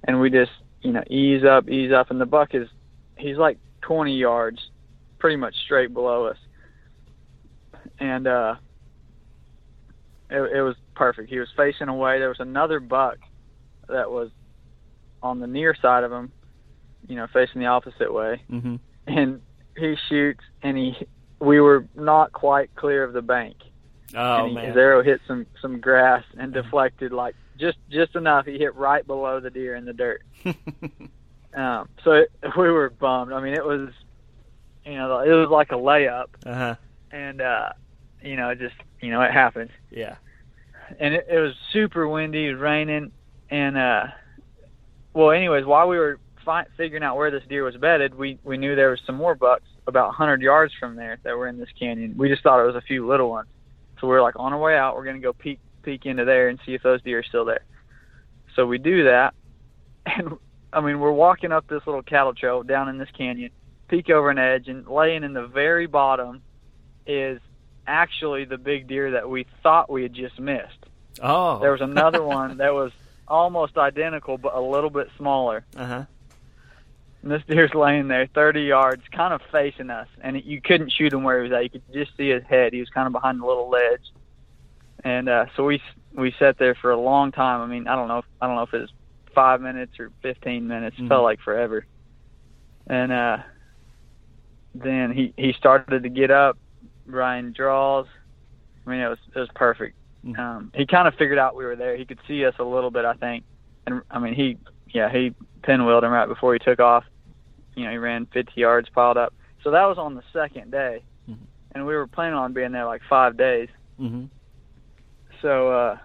and 0.05 0.21
we 0.21 0.31
just, 0.31 0.53
you 0.83 0.93
know, 0.93 1.03
ease 1.09 1.45
up, 1.45 1.69
ease 1.69 1.93
up, 1.93 2.11
and 2.11 2.21
the 2.21 2.27
buck 2.27 2.55
is, 2.55 2.69
he's 3.17 3.37
like 3.37 3.59
20 3.83 4.17
yards, 4.17 4.71
pretty 5.19 5.37
much 5.37 5.55
straight 5.65 5.93
below 5.93 6.27
us, 6.27 6.37
and 7.99 8.27
uh, 8.27 8.55
it, 10.31 10.41
it 10.59 10.63
was 10.63 10.77
perfect. 10.95 11.31
He 11.31 11.39
was 11.39 11.49
facing 11.57 11.89
away. 11.89 12.19
There 12.19 12.29
was 12.29 12.41
another 12.41 12.81
buck 12.81 13.19
that 13.89 14.11
was 14.11 14.31
on 15.23 15.41
the 15.41 15.47
near 15.47 15.75
side 15.81 16.05
of 16.05 16.13
him, 16.13 16.31
you 17.09 17.17
know, 17.17 17.27
facing 17.33 17.61
the 17.61 17.67
opposite 17.67 18.13
way, 18.13 18.43
Mm-hmm. 18.51 18.77
and 19.07 19.41
he 19.77 19.95
shoots, 20.09 20.41
and 20.63 20.77
he, 20.77 20.95
we 21.41 21.61
were 21.61 21.87
not 21.95 22.33
quite 22.33 22.75
clear 22.77 23.05
of 23.05 23.13
the 23.13 23.23
bank 23.23 23.57
Oh 24.15 24.47
he, 24.47 24.55
man. 24.55 24.69
his 24.69 24.77
arrow 24.77 25.03
hit 25.03 25.21
some 25.27 25.47
some 25.61 25.81
grass 25.81 26.25
and 26.39 26.53
deflected 26.53 27.13
like 27.13 27.35
just 27.59 27.77
just 27.91 28.15
enough. 28.15 28.47
He 28.47 28.57
hit 28.59 28.75
right 28.77 29.05
below 29.07 29.41
the 29.41 29.51
deer 29.51 29.75
in 29.75 29.85
the 29.85 29.93
dirt. 29.93 30.23
Um, 31.55 31.89
so 32.05 32.13
it, 32.13 32.31
we 32.59 32.71
were 32.71 32.91
bummed. 32.91 33.33
I 33.33 33.41
mean, 33.41 33.55
it 33.55 33.65
was 33.65 33.89
you 34.85 34.95
know 34.95 35.21
it 35.21 35.31
was 35.31 35.49
like 35.51 35.73
a 35.73 35.77
layup, 35.77 36.27
uh 36.45 36.55
huh. 36.55 36.75
and 37.11 37.41
uh, 37.41 37.71
you 38.23 38.37
know 38.37 38.51
it 38.51 38.59
just 38.59 38.75
you 39.01 39.11
know 39.11 39.23
it 39.23 39.33
happened. 39.33 39.71
Yeah. 39.91 40.17
And 41.01 41.15
it, 41.15 41.27
it 41.31 41.39
was 41.41 41.55
super 41.73 42.07
windy, 42.07 42.47
it 42.47 42.53
was 42.53 42.61
raining, 42.61 43.11
and 43.51 43.77
uh, 43.77 44.07
well, 45.13 45.31
anyways, 45.31 45.65
while 45.65 45.89
we 45.89 45.99
were 45.99 46.19
fi- 46.45 46.67
figuring 46.77 47.03
out 47.03 47.17
where 47.17 47.31
this 47.31 47.43
deer 47.49 47.65
was 47.65 47.77
bedded, 47.77 48.15
we 48.15 48.39
we 48.45 48.57
knew 48.57 48.77
there 48.77 48.91
was 48.91 49.01
some 49.07 49.17
more 49.17 49.35
bucks 49.35 49.65
about 49.87 50.09
100 50.09 50.43
yards 50.43 50.75
from 50.79 50.97
there 50.97 51.19
that 51.23 51.37
were 51.37 51.47
in 51.47 51.59
this 51.59 51.69
canyon. 51.79 52.17
We 52.17 52.29
just 52.29 52.43
thought 52.43 52.61
it 52.61 52.67
was 52.67 52.77
a 52.77 52.81
few 52.81 53.07
little 53.07 53.31
ones. 53.31 53.49
So 54.01 54.07
we 54.07 54.13
were 54.15 54.23
like, 54.23 54.39
on 54.39 54.53
our 54.53 54.59
way 54.59 54.77
out, 54.77 54.97
we're 54.97 55.05
going 55.05 55.17
to 55.17 55.23
go 55.23 55.33
peek 55.33 55.61
peek 55.83 56.07
into 56.07 56.25
there 56.25 56.49
and 56.49 56.59
see 56.67 56.75
if 56.75 56.83
those 56.83 57.03
deer 57.03 57.21
are 57.21 57.23
still 57.23 57.45
there. 57.45 57.65
So 58.55 58.67
we 58.67 58.79
do 58.79 59.05
that, 59.05 59.35
and 60.07 60.39
I 60.73 60.81
mean, 60.81 61.01
we're 61.01 61.13
walking 61.13 61.53
up 61.53 61.67
this 61.69 61.87
little 61.87 62.03
cattle 62.03 62.35
trail 62.35 62.63
down 62.63 62.89
in 62.89 62.99
this 62.99 63.09
canyon, 63.17 63.51
peek 63.89 64.11
over 64.11 64.31
an 64.31 64.39
edge, 64.39 64.69
and 64.69 64.87
laying 64.87 65.25
in 65.25 65.33
the 65.33 65.47
very 65.47 65.87
bottom 65.87 66.43
is 67.07 67.41
actually 67.87 68.45
the 68.45 68.59
big 68.59 68.89
deer 68.89 69.13
that 69.13 69.31
we 69.31 69.47
thought 69.63 69.89
we 69.89 70.03
had 70.03 70.13
just 70.13 70.39
missed. 70.39 70.87
Oh. 71.23 71.61
There 71.61 71.73
was 71.73 71.81
another 71.81 72.23
one 72.25 72.59
that 72.59 72.75
was 72.75 72.93
almost 73.29 73.77
identical, 73.77 74.39
but 74.39 74.55
a 74.55 74.61
little 74.61 74.91
bit 74.91 75.09
smaller. 75.17 75.65
Uh 75.77 75.87
huh. 75.87 76.05
And 77.23 77.31
this 77.33 77.43
deer's 77.49 77.75
laying 77.75 78.09
there 78.09 78.29
30 78.35 78.63
yards, 78.63 79.03
kind 79.11 79.35
of 79.35 79.41
facing 79.51 79.91
us, 79.91 80.09
and 80.21 80.43
you 80.45 80.61
couldn't 80.61 80.93
shoot 80.93 81.13
him 81.13 81.25
where 81.25 81.43
he 81.43 81.49
was 81.51 81.57
at. 81.57 81.65
You 81.65 81.71
could 81.71 81.83
just 81.93 82.17
see 82.17 82.29
his 82.29 82.45
head. 82.45 82.73
He 82.73 82.81
was 82.81 82.89
kind 82.91 83.07
of 83.07 83.13
behind 83.13 83.41
a 83.41 83.47
little 83.47 83.69
ledge, 83.69 84.13
and 85.03 85.29
uh, 85.29 85.47
so 85.57 85.65
we 85.65 85.83
we 86.15 86.35
sat 86.39 86.59
there 86.59 86.75
for 86.75 86.91
a 86.91 87.01
long 87.01 87.33
time. 87.33 87.61
I 87.61 87.67
mean, 87.67 87.89
I 87.89 87.95
don't 87.97 88.09
know, 88.09 88.19
if, 88.19 88.25
I 88.41 88.47
don't 88.47 88.57
know 88.57 88.63
if 88.63 88.73
it 88.73 88.81
was 88.81 88.93
five 89.35 89.61
minutes 89.61 89.99
or 90.01 90.11
15 90.23 90.67
minutes. 90.67 90.97
Mhm. 90.97 91.09
Felt 91.09 91.25
like 91.25 91.41
forever. 91.41 91.85
And 92.87 93.13
uh, 93.13 93.39
then 94.75 95.13
he 95.13 95.35
he 95.37 95.53
started 95.53 96.05
to 96.05 96.09
get 96.09 96.31
up. 96.31 96.57
Ryan 97.07 97.53
draws. 97.53 98.07
I 98.87 98.91
mean, 98.91 99.01
it 99.01 99.09
was 99.09 99.19
it 99.35 99.39
was 99.39 99.49
perfect. 99.55 99.97
Mhm. 100.27 100.39
Um, 100.39 100.73
he 100.75 100.87
kind 100.87 101.07
of 101.07 101.15
figured 101.15 101.39
out 101.39 101.55
we 101.57 101.65
were 101.65 101.77
there. 101.77 101.97
He 101.97 102.05
could 102.05 102.19
see 102.27 102.45
us 102.45 102.55
a 102.59 102.65
little 102.65 102.91
bit, 102.91 103.05
I 103.05 103.15
think, 103.15 103.45
and 103.87 104.03
I 104.11 104.19
mean 104.19 104.35
he 104.35 104.59
yeah, 104.89 105.11
he 105.11 105.33
pinwheeled 105.63 106.03
him 106.05 106.11
right 106.13 106.27
before 106.29 106.53
he 106.53 106.59
took 106.59 106.81
off. 106.81 107.05
You 107.75 107.85
know, 107.85 107.91
he 107.91 107.99
ran 107.99 108.27
50 108.27 108.53
yards 108.61 108.89
piled 108.89 109.17
up. 109.19 109.35
So 109.63 109.71
that 109.73 109.85
was 109.87 109.99
on 109.99 110.15
the 110.15 110.23
second 110.33 110.71
day, 110.71 111.03
Mhm. 111.29 111.37
and 111.73 111.87
we 111.87 111.95
were 111.95 112.07
planning 112.07 112.39
on 112.39 112.53
being 112.53 112.73
there 112.73 112.87
like 112.87 113.03
five 113.09 113.37
days. 113.37 113.69
Mm-hmm. 114.01 114.25
So, 115.43 115.71
uh, 115.71 115.99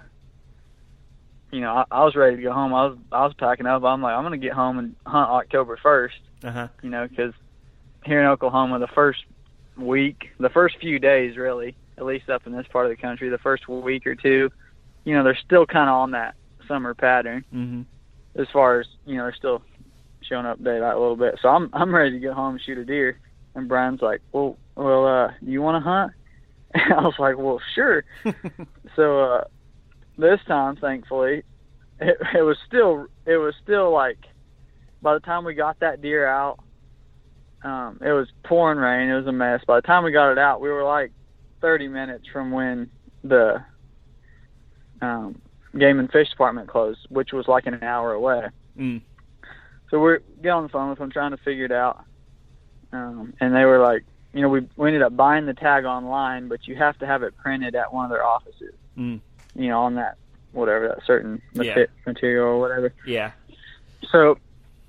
you 1.52 1.62
know, 1.62 1.74
I, 1.74 1.86
I 1.92 2.04
was 2.04 2.16
ready 2.16 2.36
to 2.38 2.42
go 2.42 2.54
home. 2.54 2.74
I 2.74 2.88
was 2.88 2.98
I 3.12 3.24
was 3.26 3.34
packing 3.36 3.66
up. 3.66 3.84
I'm 3.84 4.02
like, 4.02 4.14
I'm 4.16 4.24
gonna 4.24 4.38
get 4.38 4.54
home 4.54 4.78
and 4.80 4.96
hunt 5.06 5.30
October 5.30 5.78
1st. 5.78 6.10
Uh 6.44 6.52
huh. 6.52 6.68
You 6.82 6.90
know, 6.90 7.08
because 7.08 7.34
here 8.06 8.20
in 8.20 8.28
Oklahoma, 8.28 8.80
the 8.80 8.88
first 8.88 9.24
week, 9.78 10.30
the 10.40 10.50
first 10.50 10.78
few 10.80 10.98
days, 11.00 11.38
really, 11.38 11.76
at 12.02 12.08
least 12.08 12.30
up 12.30 12.45
in 12.47 12.52
this 12.52 12.66
part 12.72 12.86
of 12.86 12.89
the 12.89 13.02
country, 13.02 13.30
the 13.30 13.38
first 13.38 13.68
week 13.70 14.06
or 14.08 14.16
two, 14.16 14.49
you 15.06 15.16
know, 15.16 15.24
they're 15.24 15.38
still 15.45 15.66
kind 15.66 15.88
of 15.89 15.93
on 15.95 16.12
that 16.12 16.36
summer 16.68 16.93
pattern 16.93 17.45
Mm-hmm. 17.54 18.41
as 18.41 18.47
far 18.52 18.80
as 18.80 18.88
you 19.06 19.16
know, 19.18 19.24
they're 19.24 19.36
still 19.36 19.62
showing 20.22 20.45
up 20.45 20.64
daylight 20.64 20.95
a 20.95 20.99
little 20.99 21.16
bit. 21.16 21.39
So 21.41 21.49
I'm 21.49 21.70
I'm 21.74 21.93
ready 21.93 22.12
to 22.12 22.20
get 22.20 22.34
home 22.34 22.56
and 22.56 22.62
shoot 22.62 22.78
a 22.78 22.86
deer. 22.86 23.20
And 23.54 23.68
Brian's 23.68 24.02
like, 24.02 24.22
well, 24.32 24.58
well, 24.76 25.06
uh, 25.06 25.28
do 25.43 25.52
you 25.52 25.62
want 25.62 25.82
to 25.84 25.89
hunt? 25.89 26.12
And 26.74 26.93
I 26.93 27.02
was 27.02 27.16
like, 27.20 27.38
well, 27.38 27.60
sure. 27.76 28.06
so 28.95 29.20
uh, 29.20 29.43
this 30.18 30.39
time, 30.47 30.78
thankfully, 30.78 31.43
it, 31.99 32.18
it 32.34 32.41
was 32.43 32.58
still 32.66 33.08
it 33.26 33.36
was 33.38 33.54
still 33.62 33.91
like 33.91 34.20
by 35.02 35.14
the 35.14 35.20
time 35.20 35.43
we 35.43 35.54
got 35.54 35.82
that 35.82 36.02
deer 36.02 36.26
out, 36.26 36.60
um, 37.64 37.99
it 38.02 38.14
was 38.14 38.30
pouring 38.45 38.80
rain. 38.80 39.10
It 39.10 39.18
was 39.18 39.28
a 39.28 39.34
mess. 39.34 39.62
By 39.68 39.76
the 39.80 39.88
time 39.88 40.06
we 40.06 40.12
got 40.14 40.32
it 40.32 40.38
out, 40.38 40.62
we 40.62 40.70
were 40.70 40.86
like 40.86 41.12
30 41.62 41.88
minutes 41.88 42.28
from 42.28 42.51
when 42.51 42.89
the 43.24 43.64
um, 45.01 45.39
game 45.78 45.99
and 45.99 46.12
fish 46.12 46.30
department 46.30 46.68
closed, 46.68 46.99
which 47.09 47.32
was 47.32 47.47
like 47.47 47.66
an 47.68 47.82
hour 47.84 48.14
away. 48.14 48.47
Mm. 48.78 49.01
So 49.89 49.99
we're 49.99 50.20
get 50.41 50.49
on 50.49 50.64
the 50.64 50.70
phone 50.70 50.89
with 50.89 50.99
them 50.99 51.12
trying 51.12 51.32
to 51.32 51.38
figure 51.38 51.66
it 51.66 51.72
out. 51.72 52.03
Um, 52.93 53.34
and 53.39 53.55
they 53.55 53.66
were 53.66 53.80
like, 53.80 54.03
you 54.34 54.41
know, 54.41 54.49
we 54.49 54.68
we 54.76 54.88
ended 54.88 55.01
up 55.01 55.16
buying 55.16 55.45
the 55.45 55.53
tag 55.53 55.86
online, 55.86 56.47
but 56.47 56.68
you 56.68 56.76
have 56.76 56.97
to 56.99 57.05
have 57.07 57.24
it 57.24 57.36
printed 57.38 57.76
at 57.76 57.93
one 57.93 58.05
of 58.05 58.12
their 58.12 58.26
offices. 58.26 58.74
Mm. 58.97 59.20
You 59.55 59.70
know, 59.70 59.82
on 59.82 59.95
that 59.95 60.18
whatever 60.53 60.88
that 60.89 61.05
certain 61.05 61.41
Yeah. 61.53 61.86
material 62.05 62.47
or 62.47 62.59
whatever. 62.59 62.93
Yeah. 63.05 63.32
So, 64.12 64.38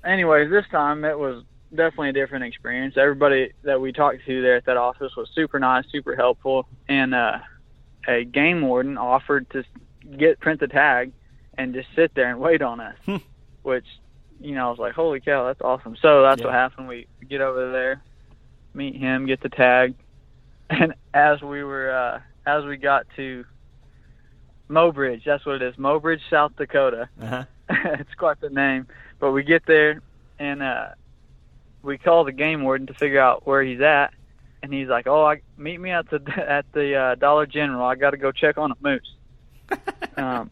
anyways, 0.03 0.49
this 0.49 0.65
time 0.71 1.05
it 1.05 1.17
was 1.17 1.43
definitely 1.75 2.09
a 2.09 2.13
different 2.13 2.45
experience. 2.45 2.95
Everybody 2.97 3.51
that 3.63 3.79
we 3.79 3.91
talked 3.91 4.25
to 4.25 4.41
there 4.41 4.55
at 4.55 4.65
that 4.65 4.77
office 4.77 5.11
was 5.17 5.29
super 5.33 5.59
nice, 5.59 5.85
super 5.91 6.15
helpful, 6.15 6.67
and 6.87 7.13
uh, 7.13 7.39
a 8.07 8.23
game 8.25 8.61
warden 8.61 8.97
offered 8.97 9.49
to 9.51 9.63
get 10.17 10.39
print 10.39 10.59
the 10.59 10.67
tag 10.67 11.11
and 11.57 11.73
just 11.73 11.87
sit 11.95 12.11
there 12.15 12.29
and 12.29 12.39
wait 12.39 12.61
on 12.61 12.79
us, 12.79 12.95
Hmm. 13.05 13.17
which 13.63 13.85
you 14.39 14.55
know 14.55 14.67
I 14.67 14.69
was 14.69 14.79
like, 14.79 14.93
holy 14.93 15.19
cow, 15.21 15.45
that's 15.45 15.61
awesome. 15.61 15.95
So 16.01 16.21
that's 16.23 16.39
Yeah. 16.39 16.47
what 16.47 16.53
happened. 16.53 16.87
We 16.87 17.07
get 17.29 17.41
over 17.41 17.71
there, 17.71 18.01
meet 18.73 18.95
him, 18.95 19.25
get 19.25 19.41
the 19.41 19.49
tag, 19.49 19.95
and 20.69 20.93
as 21.13 21.41
we 21.41 21.63
were 21.63 21.91
uh, 21.91 22.19
as 22.49 22.65
we 22.65 22.77
got 22.77 23.05
to 23.15 23.45
Mobridge, 24.69 25.23
that's 25.25 25.45
what 25.45 25.55
it 25.55 25.61
is, 25.61 25.75
Mobridge, 25.75 26.21
South 26.29 26.51
Dakota 26.57 27.09
Uh 27.21 27.25
huh. 27.27 27.43
it's 27.99 28.13
quite 28.17 28.39
the 28.41 28.49
name. 28.49 28.87
But 29.19 29.31
we 29.31 29.43
get 29.43 29.63
there 29.65 30.01
and 30.39 30.61
uh 30.63 30.87
we 31.83 31.97
call 31.97 32.23
the 32.23 32.31
game 32.31 32.63
warden 32.63 32.87
to 32.87 32.93
figure 32.93 33.19
out 33.19 33.45
where 33.45 33.61
he's 33.61 33.81
at 33.81 34.13
and 34.63 34.73
he's 34.73 34.87
like, 34.87 35.05
"Oh, 35.07 35.25
I 35.25 35.41
meet 35.57 35.79
me 35.79 35.91
at 35.91 36.09
the 36.09 36.21
at 36.37 36.65
the 36.73 36.95
uh, 36.95 37.15
Dollar 37.15 37.45
General. 37.45 37.85
I 37.85 37.95
got 37.95 38.11
to 38.11 38.17
go 38.17 38.31
check 38.31 38.57
on 38.57 38.71
a 38.71 38.75
moose." 38.81 39.15
um 40.17 40.49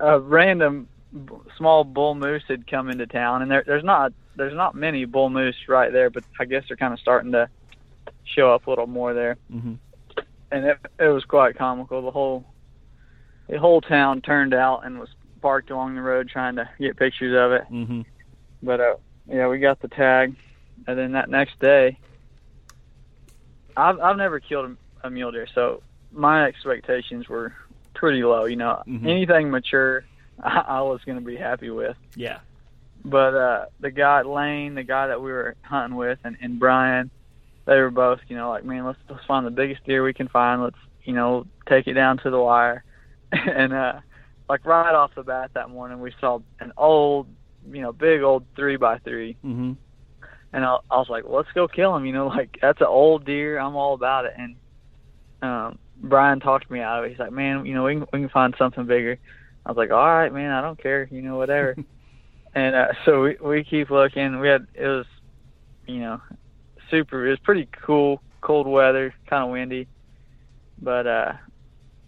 a 0.00 0.18
random 0.20 0.86
b- 1.12 1.32
small 1.56 1.84
bull 1.84 2.14
moose 2.14 2.42
had 2.48 2.66
come 2.66 2.90
into 2.90 3.06
town 3.06 3.40
and 3.42 3.50
there 3.50 3.64
there's 3.66 3.82
not 3.84 4.12
there's 4.36 4.54
not 4.54 4.74
many 4.74 5.04
bull 5.04 5.30
moose 5.30 5.56
right 5.68 5.92
there, 5.92 6.10
but 6.10 6.24
I 6.40 6.44
guess 6.44 6.64
they're 6.68 6.76
kind 6.76 6.92
of 6.92 7.00
starting 7.00 7.32
to 7.32 7.48
show 8.24 8.52
up 8.54 8.66
a 8.66 8.70
little 8.70 8.86
more 8.86 9.12
there 9.14 9.36
Mm-hmm. 9.52 9.74
and 10.50 10.64
it 10.64 10.78
it 10.98 11.08
was 11.08 11.24
quite 11.24 11.56
comical. 11.56 12.02
The 12.02 12.10
whole 12.10 12.44
the 13.48 13.58
whole 13.58 13.80
town 13.80 14.20
turned 14.22 14.54
out 14.54 14.84
and 14.86 14.98
was 15.00 15.08
parked 15.40 15.70
along 15.70 15.94
the 15.96 16.02
road 16.02 16.28
trying 16.28 16.56
to 16.56 16.68
get 16.78 16.96
pictures 16.96 17.34
of 17.36 17.52
it. 17.52 17.64
Mm-hmm. 17.70 18.02
But 18.62 18.80
uh, 18.80 18.94
yeah, 19.28 19.48
we 19.48 19.58
got 19.58 19.80
the 19.80 19.88
tag, 19.88 20.36
and 20.86 20.98
then 20.98 21.12
that 21.12 21.28
next 21.30 21.58
day, 21.60 21.98
I've 23.76 23.98
I've 24.00 24.16
never 24.16 24.40
killed 24.40 24.76
a, 25.02 25.06
a 25.06 25.10
mule 25.10 25.32
deer, 25.32 25.46
so 25.54 25.82
my 26.12 26.44
expectations 26.46 27.28
were 27.28 27.54
pretty 27.94 28.22
low. 28.22 28.44
You 28.44 28.56
know, 28.56 28.82
Mhm. 28.86 29.06
anything 29.06 29.50
mature, 29.50 30.04
I, 30.42 30.64
I 30.68 30.80
was 30.82 31.00
going 31.04 31.18
to 31.18 31.24
be 31.24 31.36
happy 31.36 31.70
with. 31.70 31.96
Yeah. 32.14 32.38
But 33.04 33.34
uh, 33.34 33.64
the 33.80 33.90
guy 33.90 34.22
Lane, 34.22 34.74
the 34.74 34.84
guy 34.84 35.08
that 35.08 35.20
we 35.20 35.32
were 35.32 35.56
hunting 35.62 35.96
with, 35.96 36.18
and, 36.22 36.36
and 36.40 36.60
Brian, 36.60 37.10
they 37.64 37.78
were 37.80 37.90
both, 37.90 38.20
you 38.28 38.36
know, 38.36 38.50
like, 38.50 38.64
man, 38.64 38.84
let's 38.84 38.98
let's 39.08 39.24
find 39.24 39.46
the 39.46 39.50
biggest 39.50 39.84
deer 39.84 40.04
we 40.04 40.12
can 40.12 40.28
find. 40.28 40.62
Let's, 40.62 40.76
you 41.04 41.12
know, 41.14 41.46
take 41.68 41.86
it 41.86 41.94
down 41.94 42.18
to 42.18 42.30
the 42.30 42.38
wire. 42.38 42.84
and 43.32 43.72
uh, 43.72 44.00
like 44.48 44.64
right 44.66 44.94
off 44.94 45.14
the 45.14 45.22
bat 45.22 45.50
that 45.54 45.70
morning, 45.70 46.00
we 46.00 46.12
saw 46.20 46.40
an 46.60 46.72
old, 46.76 47.26
you 47.72 47.80
know, 47.80 47.92
big 47.92 48.22
old 48.22 48.44
three 48.54 48.76
by 48.76 48.98
three, 48.98 49.36
Mm-hmm. 49.44 49.72
And 50.52 50.64
I, 50.64 50.76
I 50.90 50.98
was 50.98 51.08
like, 51.08 51.24
well, 51.24 51.36
let's 51.36 51.52
go 51.54 51.66
kill 51.68 51.96
him. 51.96 52.04
You 52.06 52.12
know, 52.12 52.26
like 52.38 52.58
that's 52.60 52.80
an 52.80 52.86
old 52.88 53.24
deer. 53.24 53.58
I'm 53.58 53.76
all 53.76 53.94
about 53.94 54.26
it. 54.26 54.34
And 54.36 54.56
um, 55.42 55.78
Brian 55.96 56.40
talked 56.40 56.70
me 56.70 56.80
out 56.80 56.98
of 56.98 57.04
it. 57.04 57.10
He's 57.10 57.18
like, 57.18 57.32
man, 57.32 57.64
you 57.66 57.74
know, 57.74 57.84
we 57.84 57.94
can, 57.94 58.06
we 58.12 58.20
can 58.20 58.28
find 58.28 58.54
something 58.58 58.86
bigger. 58.86 59.18
I 59.64 59.70
was 59.70 59.76
like, 59.76 59.90
all 59.90 60.06
right, 60.06 60.32
man, 60.32 60.50
I 60.50 60.60
don't 60.60 60.80
care. 60.80 61.08
You 61.10 61.22
know, 61.22 61.36
whatever. 61.36 61.76
and 62.54 62.74
uh, 62.74 62.88
so 63.04 63.22
we 63.22 63.36
we 63.40 63.64
keep 63.64 63.90
looking. 63.90 64.40
We 64.40 64.48
had 64.48 64.66
it 64.74 64.86
was, 64.86 65.06
you 65.86 66.00
know, 66.00 66.20
super. 66.90 67.26
It 67.26 67.30
was 67.30 67.38
pretty 67.40 67.68
cool, 67.84 68.20
cold 68.40 68.66
weather, 68.66 69.14
kind 69.28 69.44
of 69.44 69.50
windy, 69.50 69.86
but 70.80 71.06
uh, 71.06 71.32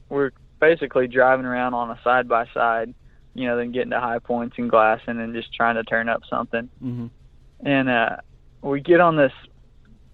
we're 0.09 0.32
basically 0.61 1.07
driving 1.07 1.47
around 1.47 1.74
on 1.74 1.90
a 1.90 2.01
side 2.03 2.28
by 2.28 2.47
side. 2.53 2.92
You 3.34 3.49
know, 3.49 3.57
then 3.57 3.72
getting 3.72 3.90
to 3.90 4.01
high 4.01 4.20
points 4.20 4.57
and 4.59 4.70
glassing 4.70 5.20
and 5.20 5.34
just 5.34 5.53
trying 5.55 5.74
to 5.74 5.82
turn 5.82 6.09
up 6.09 6.22
something 6.30 6.68
Mm-hmm. 6.82 7.07
and 7.66 7.88
uh 7.88 8.16
we 8.71 8.81
get 8.81 9.01
on 9.01 9.17
this 9.17 9.33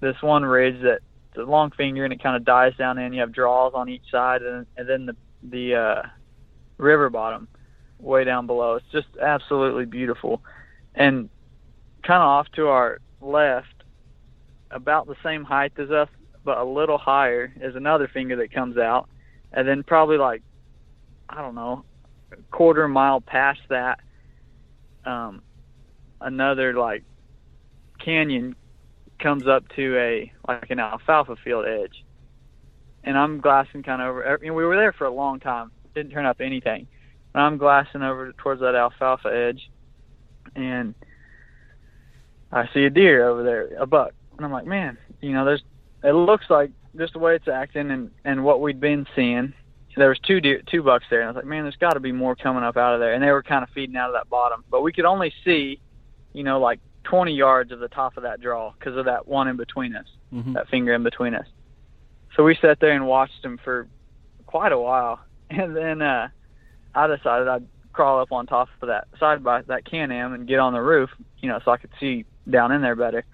this 0.01 0.17
one 0.23 0.45
ridge 0.45 0.81
that 0.83 1.01
it's 1.31 1.39
a 1.39 1.43
long 1.43 1.71
finger 1.71 2.05
and 2.05 2.13
it 2.13 2.23
kind 2.23 2.37
of 2.37 2.45
dies 2.45 2.75
down 2.77 2.99
in 2.99 3.13
you 3.13 3.21
have 3.21 3.33
draws 3.33 3.73
on 3.75 3.89
each 3.89 4.03
side 4.11 4.43
and, 4.43 4.67
and 4.77 4.89
then 4.89 5.07
the 5.07 5.17
the 5.43 5.75
uh 5.75 6.03
river 6.79 7.11
bottom 7.11 7.49
way 7.99 8.25
down 8.25 8.47
below. 8.47 8.77
It's 8.77 8.87
just 8.93 9.09
absolutely 9.21 9.85
beautiful. 9.85 10.43
And 10.95 11.29
kind 12.03 12.23
of 12.23 12.29
off 12.29 12.47
to 12.57 12.69
our 12.69 12.99
left 13.21 13.67
about 14.71 15.07
the 15.07 15.17
same 15.23 15.45
height 15.45 15.73
as 15.79 15.91
us 15.91 16.09
but 16.43 16.57
a 16.57 16.65
little 16.65 16.97
higher 16.97 17.53
is 17.61 17.77
another 17.77 18.09
finger 18.09 18.37
that 18.37 18.53
comes 18.53 18.79
out. 18.79 19.09
And 19.53 19.69
then 19.69 19.83
probably 19.83 20.17
like 20.17 20.43
i 21.29 21.41
don't 21.41 21.55
know 21.55 21.85
a 22.33 22.37
quarter 22.51 22.89
mile 22.89 23.21
past 23.21 23.61
that 23.69 24.01
um 25.05 25.43
another 26.21 26.73
like 26.75 27.05
canyon 28.05 28.57
comes 29.19 29.47
up 29.47 29.69
to 29.77 29.97
a 29.99 30.33
like 30.49 30.71
an 30.71 30.81
alfalfa 30.81 31.37
field 31.45 31.67
edge, 31.67 32.05
and 33.05 33.17
I'm 33.17 33.41
glassing 33.41 33.83
kind 33.83 34.03
of 34.03 34.09
over. 34.09 34.23
Er, 34.23 34.39
you 34.43 34.49
know, 34.49 34.55
we 34.55 34.65
were 34.65 34.77
there 34.77 34.93
for 34.93 35.07
a 35.07 35.11
long 35.11 35.41
time, 35.41 35.71
didn't 35.95 36.13
turn 36.13 36.27
up 36.27 36.41
anything. 36.41 36.87
And 37.35 37.43
I'm 37.43 37.59
glassing 37.59 38.03
over 38.03 38.33
towards 38.33 38.61
that 38.61 38.75
alfalfa 38.75 39.29
edge, 39.29 39.71
and 40.57 40.95
I 42.51 42.69
see 42.75 42.85
a 42.85 42.91
deer 42.91 43.29
over 43.29 43.43
there, 43.45 43.69
a 43.79 43.87
buck, 43.87 44.13
and 44.37 44.45
I'm 44.45 44.53
like, 44.53 44.67
man, 44.67 44.99
you 45.21 45.33
know, 45.33 45.45
there's. 45.45 45.63
It 46.03 46.13
looks 46.13 46.47
like 46.49 46.71
just 46.97 47.13
the 47.13 47.19
way 47.19 47.37
it's 47.37 47.47
acting 47.47 47.91
and 47.91 48.11
and 48.25 48.43
what 48.45 48.61
we'd 48.61 48.81
been 48.81 49.07
seeing. 49.15 49.55
There 49.97 50.09
was 50.09 50.21
two 50.21 50.41
deer, 50.41 50.63
two 50.71 50.83
bucks 50.83 51.05
there, 51.11 51.21
and 51.21 51.29
I 51.29 51.33
was 51.33 51.37
like, 51.37 51.47
man, 51.47 51.65
there's 51.65 51.77
got 51.77 51.95
to 51.95 52.01
be 52.01 52.13
more 52.13 52.37
coming 52.37 52.63
up 52.63 52.77
out 52.77 52.95
of 52.95 53.01
there, 53.01 53.13
and 53.13 53.23
they 53.23 53.31
were 53.33 53.43
kind 53.43 53.63
of 53.63 53.71
feeding 53.71 53.97
out 53.97 54.09
of 54.09 54.15
that 54.15 54.31
bottom, 54.31 54.65
but 54.71 54.83
we 54.83 54.93
could 54.93 55.05
only 55.05 55.33
see, 55.45 55.81
you 56.33 56.45
know, 56.45 56.61
like 56.61 56.79
20 57.05 57.33
yards 57.33 57.73
of 57.73 57.81
the 57.81 57.89
top 57.89 58.17
of 58.17 58.23
that 58.25 58.41
draw 58.41 58.73
because 58.79 58.97
of 58.97 59.07
that 59.07 59.27
one 59.27 59.49
in 59.49 59.57
between 59.57 59.97
us, 59.97 60.07
Mm-hmm. 60.33 60.53
that 60.53 60.69
finger 60.69 60.95
in 60.95 61.03
between 61.03 61.35
us. 61.35 61.47
So 62.37 62.45
we 62.45 62.57
sat 62.61 62.79
there 62.79 62.93
and 62.93 63.07
watched 63.07 63.45
him 63.45 63.59
for 63.65 63.89
quite 64.47 64.71
a 64.71 64.79
while, 64.79 65.19
and 65.51 65.77
then 65.77 66.03
uh, 66.03 66.29
I 66.95 67.07
decided 67.09 67.49
I'd 67.49 67.67
crawl 67.93 68.21
up 68.21 68.31
on 68.31 68.47
top 68.47 68.69
of 68.81 68.89
that 68.89 69.09
side 69.19 69.43
by 69.43 69.63
that 69.63 69.85
Can-Am 69.85 70.33
and 70.33 70.47
get 70.47 70.61
on 70.61 70.73
the 70.73 70.81
roof, 70.81 71.11
you 71.41 71.49
know, 71.49 71.59
so 71.65 71.73
I 71.73 71.79
could 71.79 71.91
see 71.99 72.25
down 72.49 72.71
in 72.71 72.81
there 72.81 72.95
better. 72.95 73.25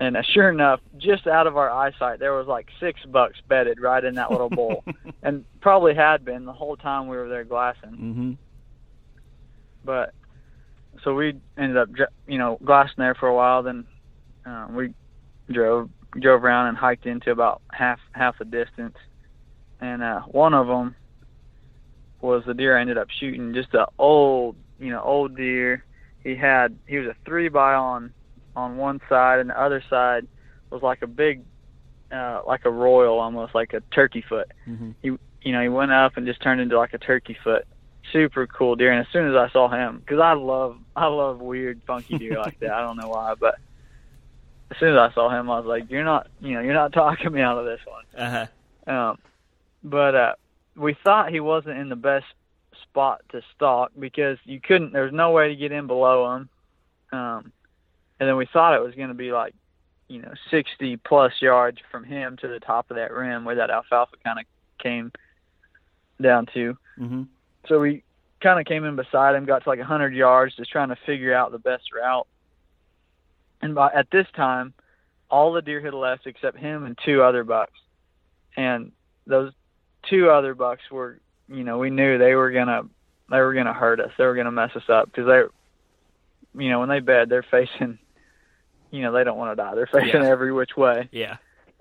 And 0.00 0.16
uh, 0.16 0.22
sure 0.22 0.48
enough, 0.48 0.80
just 0.96 1.26
out 1.26 1.46
of 1.46 1.56
our 1.56 1.70
eyesight, 1.70 2.18
there 2.18 2.32
was 2.32 2.46
like 2.48 2.68
six 2.80 3.00
bucks 3.04 3.38
bedded 3.48 3.80
right 3.80 4.04
in 4.04 4.14
that 4.16 4.30
little 4.30 4.50
bowl, 4.50 4.84
and 5.22 5.44
probably 5.60 5.94
had 5.94 6.24
been 6.24 6.44
the 6.44 6.52
whole 6.52 6.76
time 6.76 7.06
we 7.06 7.16
were 7.16 7.28
there 7.28 7.44
glassing 7.44 7.90
mm-hmm. 7.90 8.32
but 9.84 10.14
so 11.04 11.14
we 11.14 11.34
ended 11.56 11.76
up 11.76 11.88
you 12.26 12.38
know 12.38 12.58
glassing 12.64 12.94
there 12.98 13.14
for 13.14 13.28
a 13.28 13.34
while 13.34 13.62
then 13.62 13.84
um, 14.44 14.74
we 14.74 14.92
drove 15.52 15.88
drove 16.20 16.42
around 16.42 16.68
and 16.68 16.76
hiked 16.76 17.06
into 17.06 17.30
about 17.30 17.60
half 17.72 17.98
half 18.12 18.38
the 18.38 18.44
distance 18.44 18.96
and 19.80 20.02
uh 20.02 20.20
one 20.20 20.54
of 20.54 20.66
them 20.66 20.94
was 22.20 22.42
the 22.46 22.54
deer 22.54 22.76
I 22.76 22.80
ended 22.80 22.98
up 22.98 23.08
shooting 23.20 23.54
just 23.54 23.74
a 23.74 23.86
old 23.98 24.56
you 24.78 24.90
know 24.90 25.02
old 25.02 25.36
deer 25.36 25.84
he 26.24 26.34
had 26.36 26.76
he 26.86 26.98
was 26.98 27.08
a 27.08 27.16
three 27.24 27.48
by 27.48 27.74
on 27.74 28.12
on 28.58 28.76
one 28.76 29.00
side, 29.08 29.38
and 29.38 29.50
the 29.50 29.60
other 29.60 29.82
side 29.88 30.26
was 30.70 30.82
like 30.82 31.02
a 31.02 31.06
big, 31.06 31.42
uh, 32.12 32.40
like 32.46 32.64
a 32.64 32.70
royal, 32.70 33.18
almost 33.18 33.54
like 33.54 33.72
a 33.72 33.80
turkey 33.94 34.24
foot. 34.28 34.50
Mm-hmm. 34.68 34.90
He 35.00 35.08
you 35.42 35.52
know 35.52 35.62
he 35.62 35.68
went 35.68 35.92
up 35.92 36.16
and 36.16 36.26
just 36.26 36.42
turned 36.42 36.60
into 36.60 36.76
like 36.76 36.92
a 36.92 36.98
turkey 36.98 37.36
foot. 37.42 37.66
Super 38.12 38.46
cool 38.46 38.76
deer. 38.76 38.92
And 38.92 39.00
as 39.00 39.12
soon 39.12 39.28
as 39.28 39.36
I 39.36 39.50
saw 39.52 39.68
him, 39.68 39.98
because 39.98 40.20
I 40.20 40.32
love 40.32 40.78
I 40.96 41.06
love 41.06 41.40
weird 41.40 41.80
funky 41.86 42.18
deer 42.18 42.38
like 42.38 42.58
that. 42.60 42.72
I 42.72 42.80
don't 42.82 42.96
know 42.96 43.08
why, 43.08 43.34
but 43.38 43.56
as 44.70 44.78
soon 44.78 44.92
as 44.92 44.98
I 44.98 45.12
saw 45.14 45.28
him, 45.28 45.50
I 45.50 45.58
was 45.58 45.66
like, 45.66 45.90
"You're 45.90 46.04
not, 46.04 46.28
you 46.40 46.54
know, 46.54 46.60
you're 46.60 46.74
not 46.74 46.92
talking 46.92 47.32
me 47.32 47.40
out 47.40 47.58
of 47.58 47.64
this 47.64 47.80
one." 47.84 48.04
Uh 48.16 48.48
huh. 48.86 48.92
Um, 48.92 49.18
but 49.84 50.14
uh, 50.14 50.32
we 50.76 50.96
thought 51.04 51.32
he 51.32 51.40
wasn't 51.40 51.78
in 51.78 51.88
the 51.88 51.96
best 51.96 52.26
spot 52.82 53.22
to 53.30 53.42
stalk 53.54 53.92
because 53.98 54.38
you 54.44 54.60
couldn't. 54.60 54.92
There 54.92 55.04
was 55.04 55.12
no 55.12 55.30
way 55.30 55.48
to 55.48 55.56
get 55.56 55.72
in 55.72 55.86
below 55.86 56.34
him. 56.34 56.48
Um, 57.12 57.52
and 58.20 58.28
then 58.28 58.36
we 58.36 58.46
thought 58.46 58.74
it 58.74 58.82
was 58.82 58.94
going 58.94 59.08
to 59.08 59.14
be 59.14 59.32
like, 59.32 59.54
you 60.08 60.20
know, 60.22 60.32
60 60.50 60.96
plus 60.98 61.32
yards 61.40 61.78
from 61.90 62.04
him 62.04 62.36
to 62.38 62.48
the 62.48 62.60
top 62.60 62.90
of 62.90 62.96
that 62.96 63.12
rim 63.12 63.44
where 63.44 63.56
that 63.56 63.70
alfalfa 63.70 64.16
kind 64.24 64.38
of 64.38 64.46
came 64.82 65.12
down 66.20 66.46
to. 66.54 66.76
Mm-hmm. 66.98 67.22
So 67.68 67.80
we 67.80 68.02
kind 68.40 68.58
of 68.60 68.66
came 68.66 68.84
in 68.84 68.96
beside 68.96 69.34
him, 69.34 69.44
got 69.44 69.62
to 69.64 69.68
like 69.68 69.78
a 69.78 69.82
100 69.82 70.14
yards, 70.14 70.54
just 70.56 70.70
trying 70.70 70.88
to 70.88 70.96
figure 71.06 71.34
out 71.34 71.52
the 71.52 71.58
best 71.58 71.92
route. 71.92 72.26
And 73.60 73.74
by 73.74 73.90
at 73.92 74.10
this 74.10 74.26
time, 74.34 74.72
all 75.30 75.52
the 75.52 75.62
deer 75.62 75.80
had 75.80 75.94
left 75.94 76.26
except 76.26 76.56
him 76.58 76.84
and 76.84 76.96
two 77.04 77.22
other 77.22 77.44
bucks. 77.44 77.78
And 78.56 78.92
those 79.26 79.52
two 80.08 80.30
other 80.30 80.54
bucks 80.54 80.82
were, 80.90 81.20
you 81.48 81.64
know, 81.64 81.78
we 81.78 81.90
knew 81.90 82.18
they 82.18 82.34
were 82.34 82.50
gonna 82.50 82.82
they 83.30 83.40
were 83.40 83.52
gonna 83.54 83.74
hurt 83.74 84.00
us. 84.00 84.10
They 84.16 84.24
were 84.24 84.34
gonna 84.34 84.52
mess 84.52 84.70
us 84.74 84.88
up 84.88 85.06
because 85.06 85.26
they, 85.26 86.62
you 86.62 86.70
know, 86.70 86.80
when 86.80 86.88
they 86.88 87.00
bed, 87.00 87.28
they're 87.28 87.42
facing, 87.42 87.98
you 88.90 89.02
know, 89.02 89.12
they 89.12 89.24
don't 89.24 89.36
want 89.36 89.52
to 89.52 89.62
die. 89.62 89.74
They're 89.74 89.86
facing 89.86 90.22
Yeah. 90.22 90.28
every 90.30 90.52
which 90.52 90.76
way 90.76 91.08
Yeah. 91.12 91.36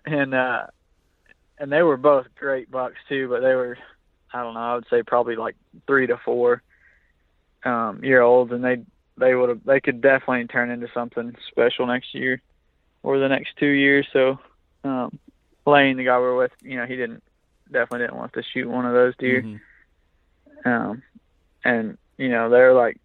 and 0.05 0.33
uh 0.33 0.67
and 1.59 1.71
they 1.71 1.83
were 1.83 1.97
both 1.97 2.25
great 2.37 2.69
bucks 2.69 2.97
too 3.09 3.27
but 3.29 3.41
they 3.41 3.55
were 3.55 3.77
i 4.33 4.41
don't 4.41 4.53
know 4.53 4.59
i 4.59 4.75
would 4.75 4.85
say 4.89 5.03
probably 5.03 5.35
like 5.35 5.55
three 5.85 6.07
to 6.07 6.17
four 6.17 6.61
um 7.63 8.03
year 8.03 8.21
olds 8.21 8.51
and 8.51 8.63
they 8.63 8.77
they 9.17 9.33
would 9.35 9.49
have 9.49 9.63
they 9.65 9.79
could 9.79 10.01
definitely 10.01 10.45
turn 10.47 10.69
into 10.69 10.87
something 10.93 11.35
special 11.49 11.87
next 11.87 12.13
year 12.13 12.41
or 13.03 13.19
the 13.19 13.27
next 13.27 13.49
two 13.57 13.65
years 13.67 14.07
so 14.13 14.39
um 14.83 15.17
lane 15.65 15.97
the 15.97 16.03
guy 16.05 16.17
we're 16.17 16.35
with 16.35 16.51
you 16.61 16.77
know 16.77 16.85
he 16.85 16.95
didn't 16.95 17.23
definitely 17.71 17.99
didn't 17.99 18.17
want 18.17 18.31
to 18.33 18.43
shoot 18.53 18.69
one 18.69 18.85
of 18.85 18.93
those 18.93 19.15
deer 19.17 19.41
Mhm. 19.41 19.59
um, 20.65 21.03
and 21.63 21.97
you 22.17 22.29
know 22.29 22.49
they're 22.49 22.73
like, 22.73 22.97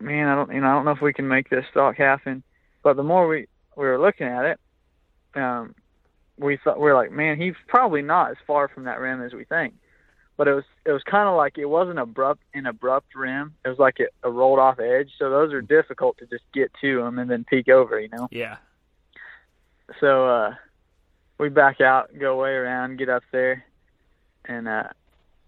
man, 0.00 0.28
I 0.28 0.34
don't, 0.34 0.52
you 0.52 0.60
know, 0.60 0.68
I 0.68 0.74
don't 0.74 0.84
know 0.84 0.90
if 0.92 1.00
we 1.00 1.12
can 1.12 1.28
make 1.28 1.48
this 1.48 1.64
stock 1.70 1.96
happen. 1.96 2.42
But 2.82 2.96
the 2.96 3.02
more 3.02 3.26
we 3.28 3.46
we 3.76 3.84
were 3.84 4.00
looking 4.00 4.26
at 4.26 4.44
it, 4.44 4.60
um, 5.34 5.74
we 6.38 6.56
thought 6.56 6.80
we're 6.80 6.94
like, 6.94 7.10
man, 7.10 7.40
he's 7.40 7.54
probably 7.68 8.02
not 8.02 8.30
as 8.30 8.36
far 8.46 8.68
from 8.68 8.84
that 8.84 9.00
rim 9.00 9.22
as 9.22 9.32
we 9.32 9.44
think. 9.44 9.74
But 10.36 10.48
it 10.48 10.54
was 10.54 10.64
it 10.84 10.92
was 10.92 11.02
kind 11.02 11.28
of 11.28 11.36
like 11.36 11.56
it 11.56 11.64
wasn't 11.64 11.98
abrupt 11.98 12.42
an 12.52 12.66
abrupt 12.66 13.14
rim. 13.14 13.54
It 13.64 13.68
was 13.68 13.78
like 13.78 13.98
a, 14.00 14.28
a 14.28 14.30
rolled 14.30 14.58
off 14.58 14.78
edge. 14.78 15.10
So 15.18 15.30
those 15.30 15.52
are 15.52 15.62
difficult 15.62 16.18
to 16.18 16.26
just 16.26 16.44
get 16.52 16.70
to 16.82 17.02
them 17.02 17.18
and 17.18 17.30
then 17.30 17.44
peek 17.44 17.68
over, 17.68 17.98
you 17.98 18.08
know. 18.10 18.28
Yeah. 18.30 18.56
So 20.00 20.28
uh, 20.28 20.54
we 21.38 21.48
back 21.48 21.80
out, 21.80 22.10
go 22.18 22.40
way 22.40 22.50
around, 22.50 22.98
get 22.98 23.08
up 23.08 23.22
there, 23.32 23.64
and 24.44 24.68
uh, 24.68 24.88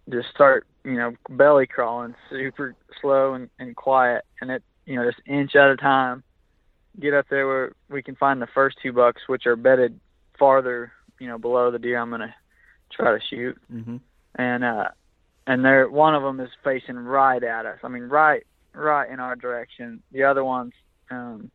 just 0.09 0.29
start, 0.31 0.67
you 0.85 0.95
know, 0.95 1.15
belly 1.31 1.67
crawling, 1.67 2.15
super 2.31 2.75
slow 3.01 3.35
and, 3.35 3.51
and 3.59 3.77
quiet, 3.77 4.25
and 4.41 4.51
it, 4.51 4.63
you 4.87 4.97
know, 4.97 5.05
just 5.05 5.21
inch 5.27 5.55
at 5.55 5.71
a 5.71 5.77
time. 5.77 6.23
Get 6.99 7.15
up 7.15 7.27
there 7.31 7.47
where 7.47 7.73
we 7.89 8.03
can 8.03 8.17
find 8.17 8.43
the 8.43 8.49
first 8.49 8.79
two 8.83 8.93
bucks, 8.93 9.23
which 9.27 9.47
are 9.47 9.57
bedded 9.57 9.99
farther, 10.39 10.93
you 11.19 11.29
know, 11.29 11.39
below 11.39 11.71
the 11.71 11.79
deer 11.79 11.99
I'm 11.99 12.11
gonna 12.11 12.35
try 12.91 13.17
to 13.17 13.25
shoot, 13.25 13.59
Mm-hmm. 13.73 13.97
And 14.35 14.65
uh, 14.65 14.89
and 15.47 15.65
they're 15.65 15.89
one 15.89 16.15
of 16.15 16.23
them 16.23 16.41
is 16.41 16.51
facing 16.65 16.97
right 16.97 17.43
at 17.43 17.67
us. 17.67 17.79
I 17.83 17.89
mean, 17.89 18.05
right, 18.05 18.45
right 18.75 19.11
in 19.11 19.21
our 19.21 19.37
direction. 19.37 20.03
The 20.13 20.25
other 20.25 20.45
one's 20.45 20.75
um, 21.11 21.51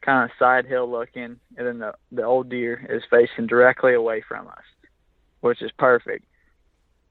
kind 0.00 0.24
of 0.24 0.36
side 0.38 0.66
hill 0.66 0.90
looking, 0.90 1.38
and 1.56 1.66
then 1.66 1.78
the 1.78 1.92
the 2.12 2.24
old 2.24 2.48
deer 2.48 2.86
is 2.88 3.02
facing 3.10 3.46
directly 3.46 3.94
away 3.94 4.22
from 4.26 4.48
us, 4.48 4.64
which 5.40 5.62
is 5.62 5.70
perfect. 5.78 6.24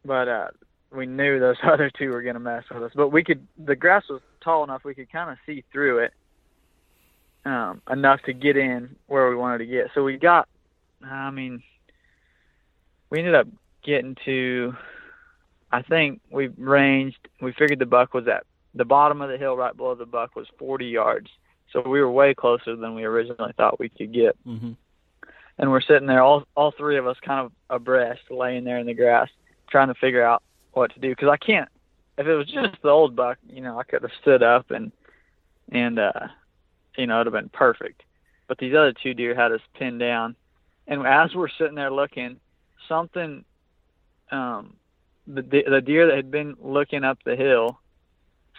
But 0.06 0.28
uh, 0.28 0.48
we 0.92 1.06
knew 1.06 1.40
those 1.40 1.58
other 1.64 1.90
two 1.90 2.10
were 2.10 2.22
gonna 2.22 2.40
mess 2.40 2.64
with 2.72 2.84
us. 2.84 2.92
But 2.96 3.10
we 3.10 3.24
could 3.24 3.46
the 3.58 3.76
grass 3.76 4.04
was 4.10 4.22
tall 4.44 4.64
enough 4.64 4.84
we 4.84 4.96
could 4.96 5.12
kind 5.12 5.30
of 5.30 5.38
see 5.46 5.64
through 5.72 6.00
it 6.00 6.14
um, 7.48 7.82
enough 7.90 8.22
to 8.26 8.34
get 8.34 8.58
in 8.58 8.96
where 9.08 9.30
we 9.30 9.36
wanted 9.36 9.60
to 9.60 9.66
get. 9.66 9.88
So 9.96 10.04
we 10.04 10.18
got, 10.18 10.48
I 11.04 11.32
mean, 11.32 11.64
we 13.10 13.20
ended 13.20 13.36
up 13.36 13.48
getting 13.88 14.16
to. 14.26 14.76
I 15.72 15.82
think 15.82 16.22
we 16.30 16.50
ranged. 16.50 17.18
We 17.42 17.54
figured 17.54 17.80
the 17.80 17.88
buck 17.88 18.14
was 18.14 18.28
at 18.28 18.44
the 18.76 18.86
bottom 18.86 19.22
of 19.22 19.30
the 19.30 19.38
hill, 19.38 19.58
right 19.58 19.76
below 19.76 19.96
the 19.96 20.06
buck 20.06 20.36
was 20.36 20.48
40 20.60 20.86
yards. 20.86 21.30
So 21.74 21.82
we 21.82 22.00
were 22.00 22.12
way 22.12 22.34
closer 22.34 22.76
than 22.76 22.94
we 22.94 23.04
originally 23.04 23.54
thought 23.58 23.80
we 23.80 23.90
could 23.90 24.14
get. 24.14 24.38
Mm-hmm. 24.46 24.74
And 25.58 25.72
we're 25.72 25.82
sitting 25.82 26.08
there, 26.08 26.22
all 26.22 26.44
all 26.56 26.72
three 26.72 26.98
of 26.98 27.08
us, 27.08 27.18
kind 27.26 27.46
of 27.46 27.52
abreast, 27.70 28.22
laying 28.30 28.64
there 28.64 28.78
in 28.78 28.86
the 28.86 28.94
grass, 28.94 29.30
trying 29.70 29.88
to 29.88 29.96
figure 29.96 30.24
out 30.24 30.44
what 30.74 30.94
to 30.94 31.00
do. 31.00 31.10
Because 31.10 31.30
I 31.30 31.38
can't. 31.38 31.70
If 32.18 32.28
it 32.28 32.36
was 32.36 32.48
just 32.48 32.82
the 32.82 32.90
old 32.90 33.16
buck, 33.16 33.38
you 33.50 33.62
know, 33.62 33.80
I 33.80 33.84
could 33.84 34.04
have 34.04 34.12
stood 34.22 34.44
up 34.44 34.70
and 34.70 34.92
and 35.72 35.98
uh, 35.98 36.28
you 36.96 37.08
know, 37.08 37.22
it'd 37.22 37.34
have 37.34 37.42
been 37.42 37.50
perfect. 37.50 38.04
But 38.48 38.60
these 38.60 38.76
other 38.76 38.94
two 38.94 39.14
deer 39.14 39.36
had 39.36 39.52
us 39.52 39.62
pinned 39.74 40.00
down, 40.00 40.36
and 40.88 41.06
as 41.06 41.34
we're 41.34 41.50
sitting 41.50 41.76
there 41.76 41.92
looking, 41.92 42.40
something, 42.88 43.44
um, 44.32 44.74
the 45.28 45.42
the 45.42 45.82
deer 45.82 46.08
that 46.08 46.16
had 46.16 46.32
been 46.32 46.56
looking 46.62 47.04
up 47.04 47.20
the 47.24 47.36
hill, 47.36 47.80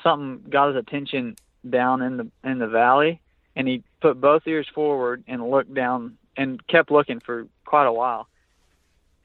something 0.02 0.50
got 0.50 0.68
his 0.68 0.76
attention 0.76 1.36
down 1.68 2.02
in 2.02 2.16
the 2.16 2.28
in 2.44 2.58
the 2.58 2.68
valley, 2.68 3.20
and 3.56 3.66
he 3.66 3.82
put 4.00 4.20
both 4.20 4.46
ears 4.46 4.66
forward 4.74 5.24
and 5.26 5.50
looked 5.50 5.72
down 5.74 6.18
and 6.36 6.64
kept 6.66 6.90
looking 6.90 7.20
for 7.20 7.46
quite 7.64 7.86
a 7.86 7.92
while. 7.92 8.28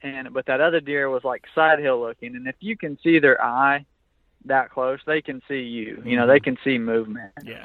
And 0.02 0.32
but 0.32 0.46
that 0.46 0.60
other 0.60 0.80
deer 0.80 1.08
was 1.08 1.24
like 1.24 1.44
side 1.54 1.78
hill 1.78 2.00
looking, 2.00 2.36
and 2.36 2.46
if 2.46 2.56
you 2.60 2.76
can 2.76 2.98
see 3.02 3.18
their 3.18 3.42
eye 3.42 3.86
that 4.46 4.70
close, 4.70 5.00
they 5.06 5.22
can 5.22 5.40
see 5.48 5.62
you. 5.62 6.02
You 6.04 6.16
know, 6.16 6.26
they 6.26 6.40
can 6.40 6.58
see 6.64 6.78
movement. 6.78 7.32
Yeah. 7.42 7.64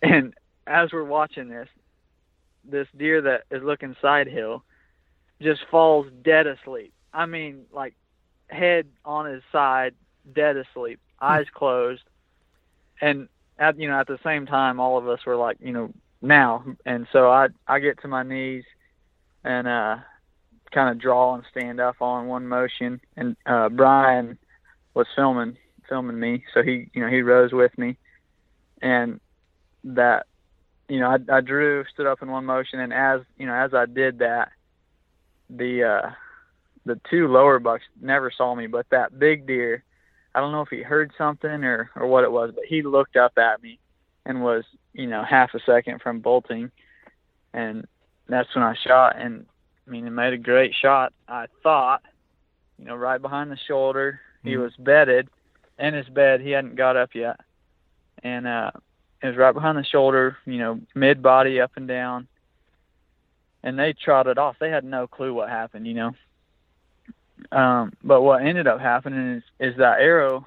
And 0.00 0.32
as 0.66 0.92
we're 0.92 1.04
watching 1.04 1.48
this, 1.48 1.68
this 2.64 2.86
deer 2.96 3.20
that 3.22 3.44
is 3.50 3.62
looking 3.62 3.96
side 4.00 4.28
hill 4.28 4.62
just 5.40 5.60
falls 5.70 6.06
dead 6.22 6.46
asleep. 6.46 6.92
I 7.12 7.26
mean, 7.26 7.64
like 7.72 7.94
head 8.48 8.86
on 9.04 9.26
his 9.26 9.42
side, 9.52 9.94
dead 10.32 10.56
asleep, 10.56 11.00
eyes 11.20 11.46
closed. 11.52 12.02
And 13.00 13.28
at 13.58 13.78
you 13.78 13.88
know, 13.88 13.98
at 13.98 14.06
the 14.06 14.18
same 14.24 14.46
time 14.46 14.80
all 14.80 14.98
of 14.98 15.08
us 15.08 15.24
were 15.26 15.36
like, 15.36 15.58
you 15.60 15.72
know, 15.72 15.92
now. 16.20 16.64
And 16.84 17.06
so 17.12 17.30
I 17.30 17.48
I 17.66 17.78
get 17.78 18.00
to 18.02 18.08
my 18.08 18.22
knees 18.22 18.64
and 19.44 19.68
uh 19.68 19.96
kind 20.72 20.90
of 20.90 20.98
draw 20.98 21.34
and 21.34 21.44
stand 21.50 21.80
up 21.80 21.96
all 22.00 22.20
in 22.20 22.26
one 22.26 22.48
motion. 22.48 23.00
And 23.16 23.36
uh 23.46 23.68
Brian 23.68 24.38
was 24.94 25.06
filming 25.14 25.56
filming 25.88 26.18
me. 26.18 26.44
So 26.52 26.62
he 26.62 26.90
you 26.92 27.02
know 27.02 27.08
he 27.08 27.22
rose 27.22 27.52
with 27.52 27.76
me. 27.78 27.96
And 28.82 29.20
that 29.84 30.26
you 30.88 31.00
know 31.00 31.08
I, 31.08 31.36
I 31.36 31.40
drew 31.40 31.84
stood 31.92 32.06
up 32.06 32.22
in 32.22 32.30
one 32.30 32.44
motion. 32.44 32.80
And 32.80 32.92
as 32.92 33.20
you 33.36 33.46
know 33.46 33.54
as 33.54 33.72
I 33.74 33.86
did 33.86 34.18
that 34.18 34.50
the 35.50 35.82
uh 35.84 36.10
the 36.84 37.00
two 37.10 37.28
lower 37.28 37.58
bucks 37.58 37.84
never 38.00 38.30
saw 38.30 38.54
me 38.54 38.66
but 38.66 38.86
that 38.90 39.18
big 39.18 39.46
deer 39.46 39.82
I 40.34 40.40
don't 40.40 40.52
know 40.52 40.62
if 40.62 40.68
he 40.68 40.82
heard 40.82 41.12
something 41.18 41.64
or 41.64 41.90
or 41.96 42.06
what 42.06 42.24
it 42.24 42.32
was 42.32 42.52
but 42.54 42.64
he 42.64 42.82
looked 42.82 43.16
up 43.16 43.36
at 43.38 43.62
me 43.62 43.78
and 44.26 44.42
was 44.42 44.64
you 44.92 45.06
know 45.06 45.22
half 45.22 45.54
a 45.54 45.60
second 45.60 46.00
from 46.02 46.20
bolting. 46.20 46.70
And 47.54 47.86
that's 48.28 48.54
when 48.54 48.62
I 48.62 48.74
shot. 48.74 49.16
And 49.18 49.46
I 49.86 49.90
mean 49.90 50.06
it 50.06 50.10
made 50.10 50.34
a 50.34 50.38
great 50.38 50.74
shot 50.74 51.12
I 51.28 51.46
thought 51.62 52.02
you 52.78 52.84
know 52.84 52.94
right 52.96 53.20
behind 53.20 53.50
the 53.50 53.56
shoulder. 53.56 54.20
He 54.44 54.52
Mhm. 54.52 54.62
was 54.62 54.76
bedded 54.76 55.28
in 55.78 55.94
his 55.94 56.08
bed. 56.08 56.40
He 56.40 56.50
hadn't 56.50 56.76
got 56.76 56.96
up 56.96 57.14
yet. 57.14 57.40
And 58.22 58.46
uh 58.46 58.70
it 59.22 59.26
was 59.28 59.36
right 59.36 59.52
behind 59.52 59.76
the 59.76 59.84
shoulder, 59.84 60.36
you 60.44 60.58
know, 60.58 60.80
mid 60.94 61.22
body 61.22 61.60
up 61.60 61.72
and 61.76 61.88
down. 61.88 62.28
And 63.62 63.78
they 63.78 63.92
trotted 63.92 64.38
off. 64.38 64.56
They 64.60 64.70
had 64.70 64.84
no 64.84 65.06
clue 65.06 65.34
what 65.34 65.48
happened, 65.48 65.86
you 65.86 65.94
know. 65.94 66.14
Um, 67.52 67.92
but 68.02 68.22
what 68.22 68.42
ended 68.42 68.66
up 68.66 68.80
happening 68.80 69.36
is, 69.36 69.42
is 69.58 69.76
that 69.78 70.00
arrow, 70.00 70.46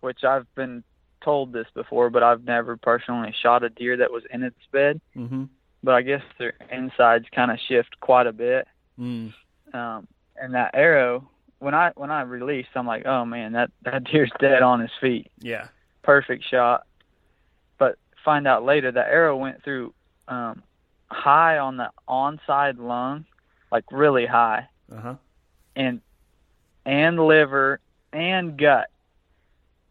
which 0.00 0.24
I've 0.24 0.52
been 0.54 0.82
told 1.22 1.52
this 1.52 1.66
before, 1.74 2.10
but 2.10 2.22
I've 2.22 2.44
never 2.44 2.76
personally 2.76 3.34
shot 3.42 3.62
a 3.62 3.68
deer 3.68 3.96
that 3.98 4.12
was 4.12 4.24
in 4.32 4.42
its 4.42 4.56
bed. 4.72 5.00
Mm-hmm. 5.16 5.44
But 5.82 5.94
I 5.94 6.02
guess 6.02 6.22
their 6.38 6.54
insides 6.70 7.26
kind 7.34 7.50
of 7.50 7.58
shift 7.68 8.00
quite 8.00 8.26
a 8.26 8.32
bit. 8.32 8.66
Mm. 8.98 9.32
Um, 9.72 10.08
and 10.36 10.54
that 10.54 10.70
arrow, 10.74 11.28
when 11.58 11.74
I 11.74 11.92
when 11.94 12.10
I 12.10 12.22
released, 12.22 12.70
I'm 12.74 12.86
like, 12.86 13.06
oh 13.06 13.24
man, 13.24 13.52
that 13.52 13.70
that 13.84 14.04
deer's 14.04 14.30
dead 14.38 14.62
on 14.62 14.80
his 14.80 14.90
feet 15.00 15.30
Yeah. 15.40 15.68
perfect 16.02 16.44
shot. 16.50 16.86
But 17.78 17.96
find 18.24 18.46
out 18.46 18.64
later 18.64 18.90
that 18.92 19.08
arrow 19.08 19.36
went 19.36 19.62
through 19.64 19.94
um, 20.28 20.62
high 21.12 21.58
on 21.58 21.76
the 21.76 21.90
onside 22.08 22.78
lung, 22.78 23.24
like 23.72 23.84
really 23.90 24.26
high, 24.26 24.68
Uh 24.92 25.00
huh. 25.00 25.14
and 25.76 26.00
and 26.86 27.18
liver 27.18 27.80
and 28.12 28.56
gut, 28.58 28.88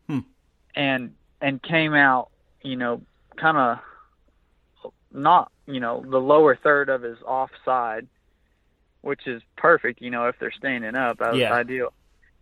Hmm. 0.07 0.19
and 0.75 1.15
and 1.41 1.61
came 1.61 1.93
out, 1.93 2.29
you 2.63 2.75
know, 2.75 3.01
kind 3.37 3.57
of 3.57 3.79
not, 5.11 5.51
you 5.67 5.79
know, 5.79 6.03
the 6.07 6.19
lower 6.19 6.55
third 6.55 6.89
of 6.89 7.01
his 7.01 7.17
offside, 7.25 8.07
which 9.01 9.25
is 9.27 9.41
perfect, 9.57 10.01
you 10.01 10.09
know, 10.09 10.27
if 10.27 10.35
they're 10.39 10.51
standing 10.51 10.95
up, 10.95 11.17
that 11.19 11.31
was 11.31 11.39
Yeah. 11.39 11.53
ideal. 11.53 11.93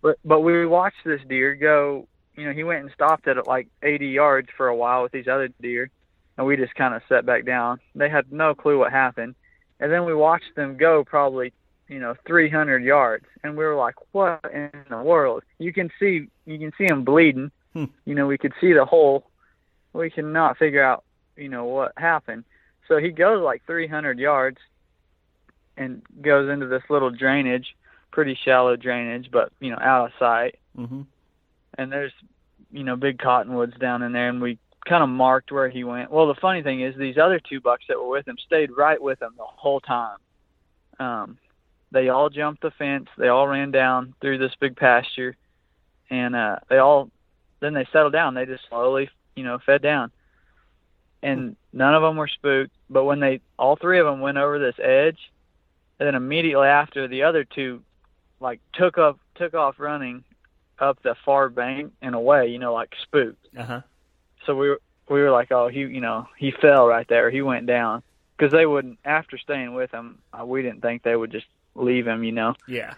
But 0.01 0.17
but 0.23 0.41
we 0.41 0.65
watched 0.65 1.03
this 1.05 1.21
deer 1.27 1.55
go, 1.55 2.07
you 2.35 2.45
know, 2.45 2.53
he 2.53 2.63
went 2.63 2.83
and 2.83 2.91
stopped 2.93 3.27
at 3.27 3.47
like 3.47 3.67
80 3.81 4.07
yards 4.09 4.49
for 4.55 4.67
a 4.67 4.75
while 4.75 5.03
with 5.03 5.11
these 5.11 5.27
other 5.27 5.49
deer, 5.61 5.89
and 6.37 6.45
we 6.45 6.55
just 6.55 6.75
kind 6.75 6.93
of 6.93 7.01
sat 7.09 7.25
back 7.25 7.45
down. 7.45 7.79
They 7.95 8.09
had 8.09 8.31
no 8.31 8.53
clue 8.53 8.79
what 8.79 8.91
happened, 8.91 9.35
and 9.79 9.91
then 9.91 10.05
we 10.05 10.13
watched 10.13 10.55
them 10.55 10.77
go 10.77 11.03
probably 11.03 11.53
you 11.87 11.99
know 11.99 12.15
300 12.25 12.83
yards. 12.83 13.25
And 13.43 13.57
we 13.57 13.63
were 13.63 13.75
like 13.75 13.95
what 14.11 14.41
in 14.53 14.71
the 14.89 15.01
world? 15.01 15.43
You 15.59 15.73
can 15.73 15.89
see 15.99 16.27
you 16.45 16.59
can 16.59 16.71
see 16.77 16.85
him 16.85 17.03
bleeding. 17.03 17.51
Hmm. 17.73 17.85
you 18.05 18.15
know 18.15 18.27
we 18.27 18.37
could 18.37 18.53
see 18.61 18.73
the 18.73 18.85
hole. 18.85 19.25
We 19.93 20.09
cannot 20.09 20.57
figure 20.57 20.83
out 20.83 21.03
you 21.35 21.49
know 21.49 21.65
what 21.65 21.93
happened. 21.97 22.43
So 22.87 22.97
he 22.97 23.09
goes 23.09 23.43
like 23.43 23.65
300 23.65 24.17
yards 24.17 24.59
and 25.75 26.01
goes 26.21 26.49
into 26.49 26.67
this 26.67 26.83
little 26.89 27.09
drainage 27.09 27.75
pretty 28.11 28.37
shallow 28.45 28.75
drainage 28.75 29.29
but 29.31 29.51
you 29.59 29.69
know 29.71 29.77
out 29.79 30.05
of 30.05 30.11
sight. 30.17 30.55
Mm-hmm. 30.77 31.01
and 31.79 31.91
there's 31.91 32.13
you 32.71 32.83
know 32.83 32.95
big 32.95 33.17
cottonwoods 33.17 33.75
down 33.79 34.03
in 34.03 34.11
there 34.11 34.29
and 34.29 34.41
we 34.41 34.59
kind 34.87 35.03
of 35.03 35.09
marked 35.09 35.51
where 35.51 35.69
he 35.69 35.83
went. 35.83 36.11
Well 36.11 36.27
the 36.27 36.39
funny 36.39 36.63
thing 36.63 36.81
is 36.81 36.95
these 36.95 37.17
other 37.17 37.39
two 37.39 37.61
bucks 37.61 37.85
that 37.87 37.99
were 37.99 38.07
with 38.09 38.27
him 38.27 38.37
stayed 38.45 38.71
right 38.75 39.01
with 39.01 39.21
him 39.21 39.33
the 39.37 39.43
whole 39.45 39.79
time. 39.79 40.17
Um 40.99 41.37
they 41.91 42.09
all 42.09 42.29
jumped 42.29 42.61
the 42.61 42.71
fence. 42.71 43.07
They 43.17 43.29
all 43.29 43.47
ran 43.47 43.71
down 43.71 44.13
through 44.19 44.39
this 44.39 44.53
big 44.59 44.75
pasture. 44.75 45.35
And 46.09 46.35
uh 46.35 46.57
they 46.69 46.77
all 46.77 47.09
then 47.59 47.73
they 47.73 47.87
settled 47.91 48.13
down. 48.13 48.33
They 48.33 48.45
just 48.45 48.67
slowly 48.69 49.09
you 49.35 49.43
know 49.43 49.59
fed 49.65 49.81
down. 49.81 50.11
And 51.23 51.55
none 51.73 51.95
of 51.95 52.01
them 52.01 52.15
were 52.15 52.27
spooked. 52.27 52.73
But 52.89 53.05
when 53.05 53.19
they 53.19 53.41
all 53.57 53.75
three 53.75 53.99
of 53.99 54.05
them 54.05 54.21
went 54.21 54.37
over 54.37 54.59
this 54.59 54.79
edge 54.81 55.19
and 55.99 56.07
then 56.07 56.15
immediately 56.15 56.67
after 56.67 57.07
the 57.07 57.23
other 57.23 57.43
two 57.43 57.81
like 58.39 58.59
took 58.73 58.97
up 58.97 59.19
took 59.35 59.53
off 59.53 59.75
running 59.79 60.23
up 60.79 61.01
the 61.03 61.15
far 61.25 61.49
bank 61.49 61.91
and 62.01 62.15
away 62.15 62.47
you 62.47 62.59
know 62.59 62.73
like 62.73 62.91
spooked. 63.03 63.47
Uh 63.57 63.63
huh. 63.63 63.81
So 64.47 64.55
we 64.55 64.69
were 64.69 64.81
we 65.09 65.21
were 65.21 65.29
like 65.31 65.51
oh 65.51 65.67
he 65.67 65.81
you 65.81 66.01
know 66.01 66.27
he 66.37 66.51
fell 66.51 66.87
right 66.87 67.07
there 67.07 67.29
he 67.29 67.41
went 67.43 67.67
down 67.67 68.01
because 68.35 68.51
they 68.51 68.65
wouldn't 68.65 68.97
after 69.05 69.37
staying 69.37 69.73
with 69.75 69.91
him 69.91 70.17
uh, 70.33 70.43
we 70.43 70.63
didn't 70.63 70.81
think 70.81 71.03
they 71.03 71.15
would 71.15 71.31
just 71.31 71.45
leave 71.75 72.07
him 72.07 72.23
you 72.23 72.31
know 72.31 72.55
Yeah. 72.67 72.95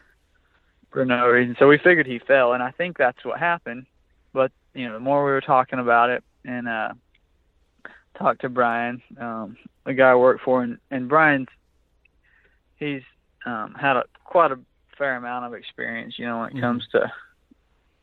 for 0.91 1.03
no 1.05 1.27
reason 1.27 1.55
so 1.59 1.67
we 1.67 1.77
figured 1.77 2.07
he 2.07 2.19
fell 2.19 2.53
and 2.53 2.63
i 2.63 2.71
think 2.71 2.97
that's 2.97 3.25
what 3.25 3.37
happened 3.39 3.85
but 4.33 4.51
you 4.73 4.87
know 4.87 4.93
the 4.93 4.99
more 5.01 5.25
we 5.25 5.31
were 5.31 5.41
talking 5.41 5.79
about 5.79 6.09
it 6.09 6.23
and 6.45 6.67
uh 6.69 6.93
talked 8.17 8.41
to 8.41 8.49
brian 8.49 9.01
um 9.19 9.57
the 9.85 9.93
guy 9.93 10.11
i 10.11 10.15
work 10.15 10.39
for 10.43 10.63
and 10.63 10.77
and 10.91 11.09
brian's 11.09 11.47
he's 12.77 13.01
um 13.45 13.73
had 13.79 13.97
a 13.97 14.03
quite 14.23 14.51
a 14.51 14.59
fair 14.97 15.15
amount 15.15 15.45
of 15.45 15.53
experience 15.53 16.15
you 16.17 16.25
know 16.25 16.39
when 16.39 16.49
it 16.49 16.55
Mhm. 16.55 16.61
comes 16.61 16.87
to 16.91 17.11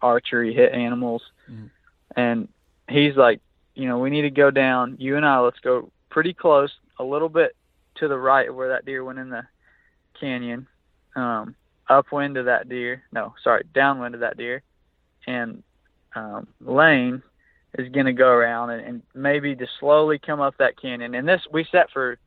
archery 0.03 0.53
hit 0.55 0.73
animals 0.73 1.23
Mhm. 1.51 1.71
and 2.17 2.49
he's 2.89 3.17
like 3.17 3.41
you 3.75 3.89
know 3.89 3.99
we 3.99 4.11
need 4.11 4.23
to 4.23 4.31
go 4.31 4.51
down. 4.51 4.97
You 4.99 5.17
and 5.17 5.27
i 5.27 5.39
let's 5.39 5.61
go 5.61 5.91
pretty 6.11 6.33
close 6.33 6.73
a 6.99 7.05
little 7.05 7.29
bit 7.29 7.55
to 7.97 8.09
the 8.09 8.19
right 8.19 8.49
of 8.49 8.55
where 8.55 8.71
that 8.71 8.85
deer 8.85 9.05
went 9.05 9.19
in 9.19 9.31
the 9.31 9.43
canyon 10.19 10.67
um 11.15 11.55
upwind 11.89 12.39
of 12.39 12.47
that 12.47 12.69
deer 12.69 13.03
no 13.13 13.35
sorry 13.45 13.65
downwind 13.75 14.15
of 14.15 14.21
that 14.21 14.37
deer. 14.37 14.63
And 15.27 15.63
um 16.15 16.47
lane 16.61 17.23
is 17.79 17.91
going 17.91 18.07
to 18.07 18.13
go 18.13 18.29
around 18.29 18.71
and, 18.71 18.87
and 18.87 19.03
maybe 19.15 19.55
just 19.55 19.73
slowly 19.79 20.19
come 20.19 20.41
up 20.41 20.57
that 20.59 20.81
canyon. 20.81 21.15
And 21.15 21.29
this 21.29 21.43
we 21.53 21.67
sat 21.71 21.91
for 21.93 22.19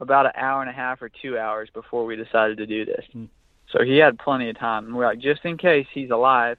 about 0.00 0.26
an 0.26 0.32
hour 0.36 0.60
and 0.60 0.70
a 0.70 0.74
half 0.74 1.02
or 1.02 1.08
two 1.08 1.38
hours 1.38 1.68
before 1.72 2.04
we 2.04 2.14
decided 2.14 2.58
to 2.58 2.66
do 2.66 2.84
this. 2.84 3.04
Hmm. 3.12 3.24
so 3.72 3.82
he 3.82 3.96
had 3.96 4.18
plenty 4.18 4.50
of 4.50 4.58
time. 4.58 4.86
And 4.86 4.96
we're 4.96 5.06
like 5.06 5.18
just 5.18 5.44
in 5.44 5.56
case 5.56 5.86
he's 5.92 6.10
alive 6.10 6.58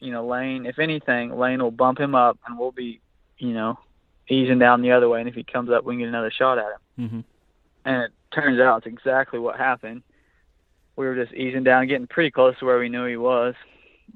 you 0.00 0.10
know 0.12 0.26
lane 0.26 0.66
if 0.66 0.78
anything 0.78 1.36
lane 1.38 1.62
will 1.62 1.70
bump 1.70 1.98
him 1.98 2.14
up 2.14 2.38
and 2.46 2.58
we'll 2.58 2.72
be 2.72 3.00
you 3.38 3.52
know 3.52 3.78
easing 4.28 4.58
down 4.58 4.82
the 4.82 4.90
other 4.92 5.08
way 5.08 5.20
and 5.20 5.28
if 5.28 5.34
he 5.34 5.42
comes 5.44 5.70
up 5.70 5.84
we 5.84 5.94
can 5.94 6.00
get 6.00 6.08
another 6.08 6.30
shot 6.30 6.58
at 6.58 6.64
him 6.66 6.80
Mm-hmm. 7.06 7.20
and 7.86 8.02
it 8.04 8.12
turns 8.32 8.60
out 8.60 8.78
it's 8.78 8.86
exactly 8.86 9.38
what 9.40 9.56
happened. 9.56 10.02
We 10.96 11.06
were 11.06 11.16
just 11.16 11.34
easing 11.34 11.64
down, 11.64 11.88
getting 11.88 12.06
pretty 12.06 12.30
close 12.30 12.56
to 12.60 12.64
where 12.66 12.78
we 12.78 12.88
knew 12.88 13.04
he 13.04 13.16
was 13.16 13.54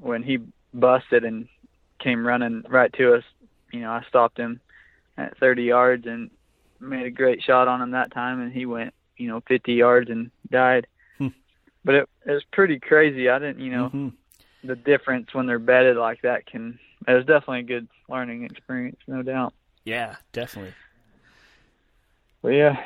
when 0.01 0.23
he 0.23 0.39
busted 0.73 1.25
and 1.25 1.49
came 1.99 2.25
running 2.25 2.63
right 2.69 2.93
to 2.95 3.15
us. 3.15 3.25
You 3.73 3.81
know, 3.81 3.91
I 3.91 4.05
stopped 4.09 4.39
him 4.39 4.61
at 5.17 5.37
30 5.39 5.65
yards 5.65 6.07
and 6.07 6.31
made 6.79 7.07
a 7.07 7.11
great 7.11 7.43
shot 7.43 7.67
on 7.67 7.83
him 7.83 7.91
that 7.91 8.13
time, 8.13 8.41
and 8.41 8.53
he 8.53 8.65
went, 8.65 8.95
you 9.17 9.27
know, 9.27 9.43
50 9.49 9.73
yards 9.75 10.09
and 10.09 10.31
died. 10.53 10.87
Hmm. 11.19 11.29
But 11.85 11.95
it, 11.97 12.09
it 12.27 12.31
was 12.31 12.45
pretty 12.53 12.79
crazy. 12.79 13.29
I 13.29 13.41
didn't, 13.41 13.59
you 13.59 13.73
know, 13.73 13.91
Mhm. 13.93 14.13
The 14.65 14.77
difference 14.77 15.33
when 15.35 15.47
they're 15.47 15.59
bedded 15.59 15.97
like 15.97 16.23
that 16.23 16.47
can. 16.47 16.79
It 17.07 17.13
was 17.13 17.25
definitely 17.27 17.61
a 17.61 17.63
good 17.63 17.89
learning 18.09 18.45
experience, 18.45 18.99
no 19.07 19.23
doubt. 19.23 19.55
Yeah, 19.85 20.17
definitely. 20.33 20.75
But 22.43 22.51
yeah, 22.51 22.77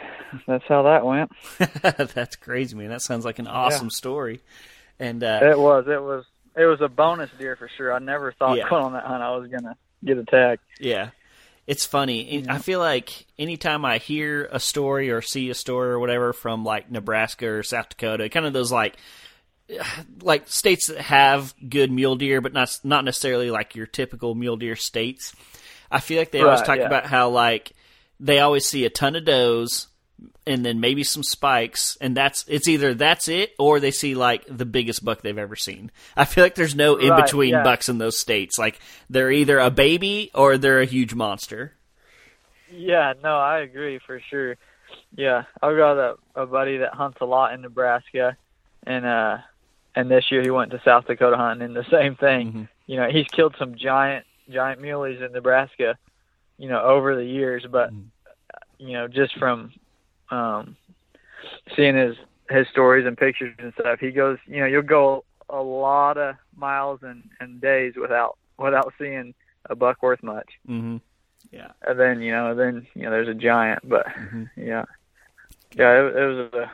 that's 0.47 0.65
how 0.69 0.83
that 0.85 1.05
went. 1.05 1.31
That's 2.15 2.37
crazy, 2.37 2.75
man. 2.75 2.89
That 2.89 3.03
sounds 3.03 3.25
like 3.25 3.39
an 3.39 3.47
awesome 3.47 3.91
story. 3.91 4.41
And 4.99 5.23
uh, 5.23 5.41
It 5.43 5.59
was. 5.59 5.87
It 5.89 6.03
was. 6.03 6.25
It 6.57 6.65
was 6.67 6.81
a 6.81 6.89
bonus 6.89 7.31
deer 7.39 7.57
for 7.57 7.69
sure. 7.77 7.93
I 7.93 7.99
never 7.99 8.33
thought 8.33 8.57
Yeah. 8.57 8.69
going 8.69 8.85
on 8.85 8.93
that 8.95 9.05
hunt 9.05 9.23
I 9.23 9.37
was 9.37 9.49
gonna 9.51 9.77
get 10.05 10.19
attacked. 10.19 10.63
Yeah. 10.81 11.11
It's 11.67 11.87
funny. 11.87 12.45
I 12.49 12.59
feel 12.59 12.81
like 12.81 13.27
anytime 13.39 13.85
I 13.85 13.99
hear 13.99 14.49
a 14.51 14.59
story 14.59 15.11
or 15.11 15.23
see 15.23 15.49
a 15.49 15.55
story 15.55 15.91
or 15.91 15.99
whatever 15.99 16.33
from 16.33 16.65
like 16.65 16.91
Nebraska 16.91 17.47
or 17.49 17.63
South 17.63 17.89
Dakota, 17.91 18.29
kind 18.29 18.45
of 18.47 18.53
those 18.53 18.73
like 18.73 18.97
like 20.23 20.49
states 20.49 20.89
that 20.89 20.99
have 20.99 21.55
good 21.69 21.91
mule 21.91 22.17
deer, 22.17 22.41
but 22.41 22.53
not 22.53 22.79
not 22.85 23.05
necessarily 23.05 23.51
like 23.51 23.75
your 23.75 23.87
typical 23.87 24.35
mule 24.35 24.57
deer 24.57 24.77
states. 24.77 25.35
I 25.91 26.01
feel 26.01 26.19
like 26.19 26.31
they 26.31 26.41
always 26.41 26.63
talk 26.63 26.79
yeah. 26.79 26.87
about 26.87 27.07
how 27.07 27.29
like 27.29 27.73
they 28.19 28.39
always 28.41 28.65
see 28.65 28.85
a 28.85 28.91
ton 28.91 29.17
of 29.17 29.25
does 29.25 29.89
and 30.47 30.65
then 30.65 30.81
maybe 30.81 31.05
some 31.05 31.23
spikes 31.23 31.97
and 32.01 32.17
that's 32.17 32.45
it's 32.49 32.69
either 32.69 32.95
that's 32.95 33.29
it 33.29 33.53
or 33.59 33.79
they 33.79 33.91
see 33.91 34.15
like 34.15 34.45
the 34.49 34.65
biggest 34.65 35.05
buck 35.05 35.23
they've 35.23 35.37
ever 35.37 35.57
seen. 35.57 35.91
I 36.17 36.25
feel 36.25 36.45
like 36.45 36.55
there's 36.55 36.75
no 36.75 36.97
in 36.97 37.11
Right, 37.11 37.25
between 37.25 37.51
yeah. 37.51 37.63
bucks 37.63 37.89
in 37.89 37.99
those 37.99 38.19
states. 38.19 38.59
Like 38.59 38.81
they're 39.11 39.31
either 39.31 39.59
a 39.59 39.71
baby 39.71 40.31
or 40.35 40.57
they're 40.57 40.81
a 40.81 40.87
huge 40.87 41.15
monster. 41.15 41.75
Yeah, 42.71 43.13
no, 43.23 43.37
I 43.37 43.61
agree 43.61 44.01
for 44.07 44.21
sure. 44.31 44.57
Yeah, 45.15 45.45
I've 45.63 45.77
got 45.77 45.99
a, 45.99 46.15
a 46.35 46.47
buddy 46.47 46.79
that 46.79 46.95
hunts 46.95 47.19
a 47.21 47.27
lot 47.27 47.53
in 47.53 47.61
Nebraska, 47.61 48.37
and 48.87 49.05
uh, 49.05 49.39
and 49.95 50.11
this 50.11 50.31
year 50.31 50.43
he 50.43 50.51
went 50.51 50.71
to 50.73 50.81
South 50.85 51.07
Dakota 51.07 51.37
hunting, 51.37 51.65
and 51.67 51.77
the 51.77 51.85
same 51.91 52.15
thing. 52.17 52.53
Mhm. 52.53 52.69
You 52.87 52.97
know, 52.97 53.09
he's 53.09 53.27
killed 53.29 53.55
some 53.59 53.75
giant 53.75 54.25
giant 54.51 54.81
muleys 54.81 55.21
in 55.25 55.33
Nebraska, 55.33 55.97
you 56.59 56.69
know, 56.69 56.81
over 56.83 57.15
the 57.17 57.25
years, 57.25 57.65
but 57.71 57.91
Mhm. 57.93 58.07
you 58.79 58.93
know, 58.95 59.07
just 59.09 59.37
from 59.39 59.73
um, 60.31 60.77
seeing 61.77 61.95
his 61.97 62.17
his 62.51 62.67
stories 62.69 63.07
and 63.07 63.17
pictures 63.17 63.55
and 63.59 63.73
stuff, 63.75 64.01
he 64.01 64.11
goes, 64.11 64.39
you 64.47 64.61
know, 64.61 64.67
you'll 64.67 64.83
go 64.83 65.25
a 65.49 65.63
lot 65.63 66.17
of 66.19 66.37
miles 66.57 67.03
and, 67.03 67.29
and 67.41 67.61
days 67.61 67.95
without 67.97 68.37
without 68.59 68.93
seeing 68.99 69.35
a 69.71 69.75
buck 69.77 70.03
worth 70.03 70.23
much 70.23 70.49
Mm-hmm. 70.69 70.97
Yeah. 71.51 71.73
and 71.87 71.99
then 72.01 72.21
you 72.21 72.33
know 72.33 72.55
then 72.55 72.87
you 72.95 73.03
know 73.03 73.11
there's 73.11 73.29
a 73.29 73.35
giant 73.35 73.81
but 73.89 74.07
Mhm. 74.07 74.49
yeah 74.57 74.85
yeah 75.75 75.93
it, 76.01 76.17
it 76.17 76.27
was 76.27 76.39
a 76.55 76.71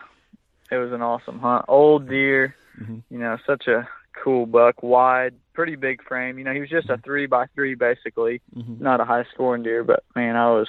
it 0.74 0.78
was 0.78 0.92
an 0.92 1.02
awesome 1.02 1.38
hunt 1.40 1.64
old 1.68 2.08
deer 2.08 2.54
Mhm. 2.78 3.02
you 3.10 3.18
know 3.18 3.36
such 3.46 3.66
a 3.66 3.88
cool 4.22 4.46
buck 4.46 4.82
wide 4.82 5.34
pretty 5.52 5.76
big 5.76 6.02
frame 6.02 6.38
you 6.38 6.44
know 6.44 6.52
he 6.52 6.60
was 6.60 6.68
just 6.70 6.88
a 6.90 6.96
three 6.98 7.26
by 7.26 7.46
three 7.54 7.74
basically 7.74 8.40
Mhm. 8.56 8.80
not 8.80 9.00
a 9.00 9.04
high 9.04 9.24
scoring 9.32 9.62
deer 9.62 9.84
but 9.84 10.02
man 10.16 10.36
i 10.36 10.50
was 10.50 10.68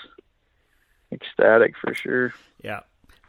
ecstatic 1.12 1.76
for 1.78 1.94
sure 1.94 2.34
Yeah. 2.64 2.82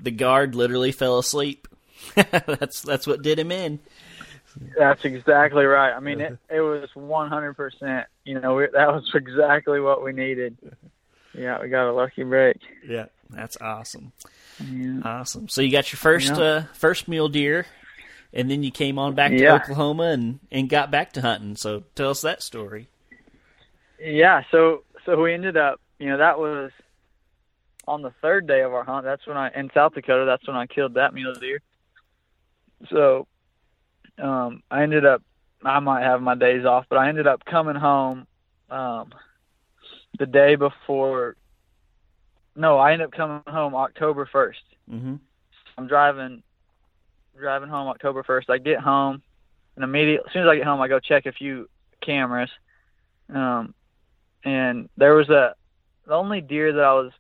The 0.03 0.11
guard 0.11 0.55
literally 0.55 0.93
fell 0.93 1.19
asleep. 1.19 1.69
that's 2.15 2.81
that's 2.83 3.07
what 3.07 3.21
did 3.23 3.39
him 3.39 3.53
in. 3.53 3.79
that's 4.79 5.05
exactly 5.05 5.65
right 5.65 5.93
i 5.93 6.01
mean 6.01 6.21
it 6.21 6.39
it 6.51 6.61
was 6.61 6.89
100% 6.97 8.05
you 8.25 8.41
know 8.41 8.55
we, 8.57 8.67
that 8.73 8.89
was 8.93 9.11
exactly 9.15 9.81
what 9.81 10.03
we 10.03 10.13
needed 10.13 10.57
yeah 11.35 11.61
we 11.61 11.69
got 11.69 11.89
a 11.91 11.93
lucky 11.93 12.23
break 12.25 12.57
Yeah. 12.87 13.07
That's 13.33 13.57
awesome. 13.61 14.11
yeah. 14.59 15.03
Awesome. 15.05 15.49
So 15.49 15.61
you 15.63 15.71
got 15.71 15.93
your 15.93 15.99
first 15.99 16.31
Yeah. 16.35 16.41
uh, 16.41 16.63
first 16.73 17.07
mule 17.07 17.29
deer, 17.29 17.65
and 18.33 18.51
then 18.51 18.63
you 18.63 18.71
came 18.71 18.99
on 18.99 19.15
back 19.15 19.31
to 19.33 19.39
Yeah. 19.39 19.55
Oklahoma 19.55 20.05
and 20.11 20.41
and 20.51 20.69
got 20.69 20.91
back 20.91 21.13
to 21.15 21.21
hunting. 21.21 21.57
So 21.57 21.85
tell 21.95 22.11
us 22.11 22.21
that 22.23 22.43
story. 22.43 22.89
Yeah, 23.99 24.43
so 24.51 24.85
so 25.05 25.21
we 25.21 25.35
ended 25.35 25.57
up, 25.57 25.81
you 25.99 26.09
know, 26.09 26.19
that 26.19 26.39
was 26.39 26.71
on 27.87 28.03
the 28.03 28.13
third 28.23 28.47
day 28.47 28.63
of 28.63 28.73
our 28.73 28.85
hunt, 28.85 29.05
that's 29.05 29.27
when 29.27 29.37
I 29.37 29.51
in 29.55 29.71
South 29.75 29.95
Dakota. 29.95 30.25
That's 30.25 30.47
when 30.47 30.57
I 30.57 30.67
killed 30.67 30.95
that 30.95 31.13
mule 31.15 31.35
deer. 31.35 31.61
So 32.89 33.27
um, 34.19 34.63
I 34.71 34.83
ended 34.83 35.05
up. 35.05 35.23
I 35.63 35.79
might 35.81 36.03
have 36.03 36.23
my 36.23 36.35
days 36.35 36.65
off, 36.65 36.87
but 36.89 36.97
I 36.99 37.09
ended 37.11 37.27
up 37.27 37.45
coming 37.45 37.75
home 37.77 38.27
um, 38.71 39.13
the 40.19 40.25
day 40.25 40.55
before. 40.55 41.37
No, 42.57 42.79
I 42.79 42.93
ended 42.93 43.09
up 43.09 43.13
coming 43.13 43.43
home 43.47 43.75
October 43.75 44.29
1st 44.33 44.55
Mm-hmm. 44.91 45.15
I'm 45.79 45.87
driving 45.87 46.43
driving 47.39 47.69
home 47.69 47.89
October 47.89 48.23
first. 48.23 48.51
I 48.51 48.59
get 48.59 48.81
home 48.81 49.23
and 49.77 49.85
immediately 49.85 50.27
as 50.27 50.33
soon 50.33 50.43
as 50.43 50.49
I 50.49 50.57
get 50.57 50.65
home 50.65 50.81
I 50.81 50.89
go 50.89 51.01
check 51.01 51.27
a 51.27 51.33
few 51.33 51.69
cameras. 52.05 52.51
Um 53.33 53.75
and 54.45 54.89
there 54.97 55.15
was 55.15 55.29
a 55.29 55.55
the 56.07 56.15
only 56.15 56.41
deer 56.41 56.73
that 56.73 56.83
I 56.83 56.95
was 56.95 57.13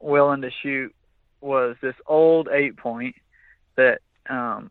willing 0.00 0.42
to 0.42 0.50
shoot 0.62 0.94
was 1.40 1.76
this 1.80 1.94
old 2.06 2.48
eight 2.48 2.76
point 2.76 3.14
that 3.76 4.00
um 4.28 4.70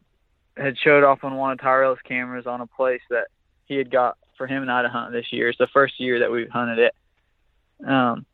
had 0.58 0.78
showed 0.78 1.04
off 1.04 1.24
on 1.24 1.36
one 1.36 1.52
of 1.52 1.60
Tyrell's 1.60 2.00
cameras 2.06 2.46
on 2.48 2.62
a 2.62 2.68
place 2.68 3.02
that 3.10 3.28
he 3.66 3.76
had 3.76 3.92
got 3.92 4.18
for 4.38 4.48
him 4.48 4.62
and 4.62 4.72
I 4.72 4.82
to 4.82 4.90
hunt 4.90 5.12
this 5.12 5.32
year. 5.32 5.50
It's 5.50 5.58
the 5.58 5.68
first 5.74 6.00
year 6.00 6.20
that 6.20 6.32
we've 6.32 6.50
hunted 6.50 6.80
it. 6.80 6.96
Um 7.86 8.26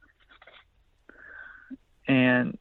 and 2.08 2.58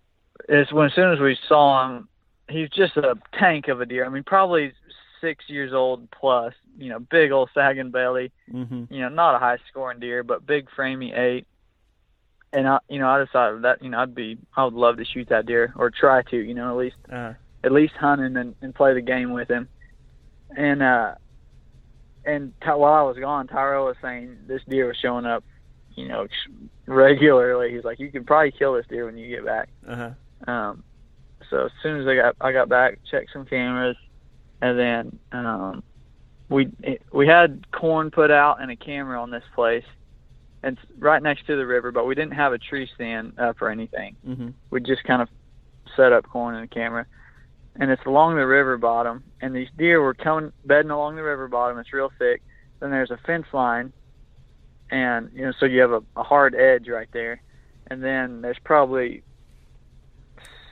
when 0.70 0.86
as 0.86 0.94
soon 0.94 1.12
as 1.12 1.20
we 1.20 1.36
saw 1.48 1.86
him, 1.86 2.08
he's 2.50 2.68
just 2.70 2.96
a 2.96 3.16
tank 3.38 3.68
of 3.68 3.80
a 3.80 3.86
deer. 3.86 4.04
I 4.04 4.08
mean, 4.08 4.24
probably 4.24 4.72
six 5.20 5.44
years 5.48 5.72
old 5.72 6.10
plus. 6.10 6.54
You 6.78 6.88
know, 6.90 6.98
big 6.98 7.30
old 7.32 7.50
sagging 7.54 7.90
belly. 7.90 8.32
Mm-hmm. 8.52 8.92
You 8.92 9.00
know, 9.00 9.08
not 9.08 9.34
a 9.34 9.38
high 9.38 9.58
scoring 9.68 10.00
deer, 10.00 10.22
but 10.22 10.46
big 10.46 10.68
framey 10.76 11.16
eight. 11.16 11.46
And 12.52 12.66
I, 12.66 12.78
you 12.88 12.98
know, 12.98 13.08
I 13.08 13.22
decided 13.24 13.62
that 13.62 13.82
you 13.82 13.90
know 13.90 14.00
I'd 14.00 14.14
be 14.14 14.38
I 14.56 14.64
would 14.64 14.74
love 14.74 14.96
to 14.96 15.04
shoot 15.04 15.28
that 15.28 15.46
deer 15.46 15.72
or 15.76 15.90
try 15.90 16.22
to. 16.22 16.36
You 16.36 16.54
know, 16.54 16.70
at 16.70 16.76
least 16.76 16.96
Uh, 17.10 17.34
at 17.62 17.72
least 17.72 17.94
hunt 17.94 18.20
him 18.20 18.36
and, 18.36 18.54
and 18.62 18.74
play 18.74 18.94
the 18.94 19.00
game 19.00 19.32
with 19.32 19.48
him. 19.48 19.68
And 20.56 20.82
uh, 20.82 21.14
and 22.24 22.52
t- 22.60 22.68
while 22.70 22.94
I 22.94 23.02
was 23.02 23.16
gone, 23.18 23.46
Tyrell 23.46 23.86
was 23.86 23.96
saying 24.02 24.36
this 24.46 24.62
deer 24.68 24.88
was 24.88 24.96
showing 24.96 25.26
up, 25.26 25.44
you 25.94 26.08
know, 26.08 26.26
regularly. 26.86 27.72
He's 27.72 27.84
like, 27.84 28.00
you 28.00 28.10
can 28.10 28.24
probably 28.24 28.52
kill 28.52 28.74
this 28.74 28.86
deer 28.88 29.06
when 29.06 29.16
you 29.16 29.28
get 29.28 29.44
back. 29.44 29.68
uh-huh. 29.86 30.50
Um, 30.50 30.82
so 31.50 31.66
as 31.66 31.72
soon 31.82 32.00
as 32.00 32.06
I 32.06 32.14
got 32.14 32.36
I 32.40 32.52
got 32.52 32.68
back, 32.68 32.98
checked 33.10 33.30
some 33.32 33.44
cameras, 33.44 33.96
and 34.62 34.78
then 34.78 35.18
um, 35.32 35.82
we 36.48 36.68
we 37.12 37.26
had 37.26 37.70
corn 37.72 38.10
put 38.10 38.30
out 38.30 38.62
and 38.62 38.70
a 38.70 38.76
camera 38.76 39.20
on 39.20 39.30
this 39.30 39.44
place, 39.54 39.84
and 40.62 40.78
it's 40.78 40.86
right 40.98 41.22
next 41.22 41.46
to 41.48 41.56
the 41.56 41.66
river, 41.66 41.90
but 41.90 42.06
we 42.06 42.14
didn't 42.14 42.34
have 42.34 42.52
a 42.52 42.58
tree 42.58 42.88
stand 42.94 43.38
up 43.38 43.60
or 43.60 43.68
anything. 43.68 44.16
Mm-hmm. 44.26 44.48
We 44.70 44.80
just 44.80 45.04
kind 45.04 45.20
of 45.20 45.28
set 45.96 46.12
up 46.12 46.24
corn 46.28 46.54
and 46.54 46.64
a 46.64 46.68
camera, 46.68 47.06
and 47.76 47.90
it's 47.90 48.04
along 48.06 48.36
the 48.36 48.46
river 48.46 48.78
bottom, 48.78 49.24
and 49.40 49.54
these 49.54 49.68
deer 49.76 50.00
were 50.00 50.14
coming 50.14 50.52
bedding 50.64 50.90
along 50.90 51.16
the 51.16 51.22
river 51.22 51.48
bottom. 51.48 51.78
It's 51.78 51.92
real 51.92 52.12
thick. 52.18 52.42
Then 52.78 52.90
there's 52.90 53.10
a 53.10 53.18
fence 53.26 53.46
line, 53.52 53.92
and 54.90 55.30
you 55.34 55.42
know 55.42 55.52
so 55.58 55.66
you 55.66 55.80
have 55.80 55.92
a, 55.92 56.02
a 56.16 56.22
hard 56.22 56.54
edge 56.54 56.88
right 56.88 57.08
there, 57.12 57.42
and 57.88 58.02
then 58.02 58.40
there's 58.40 58.58
probably 58.64 59.22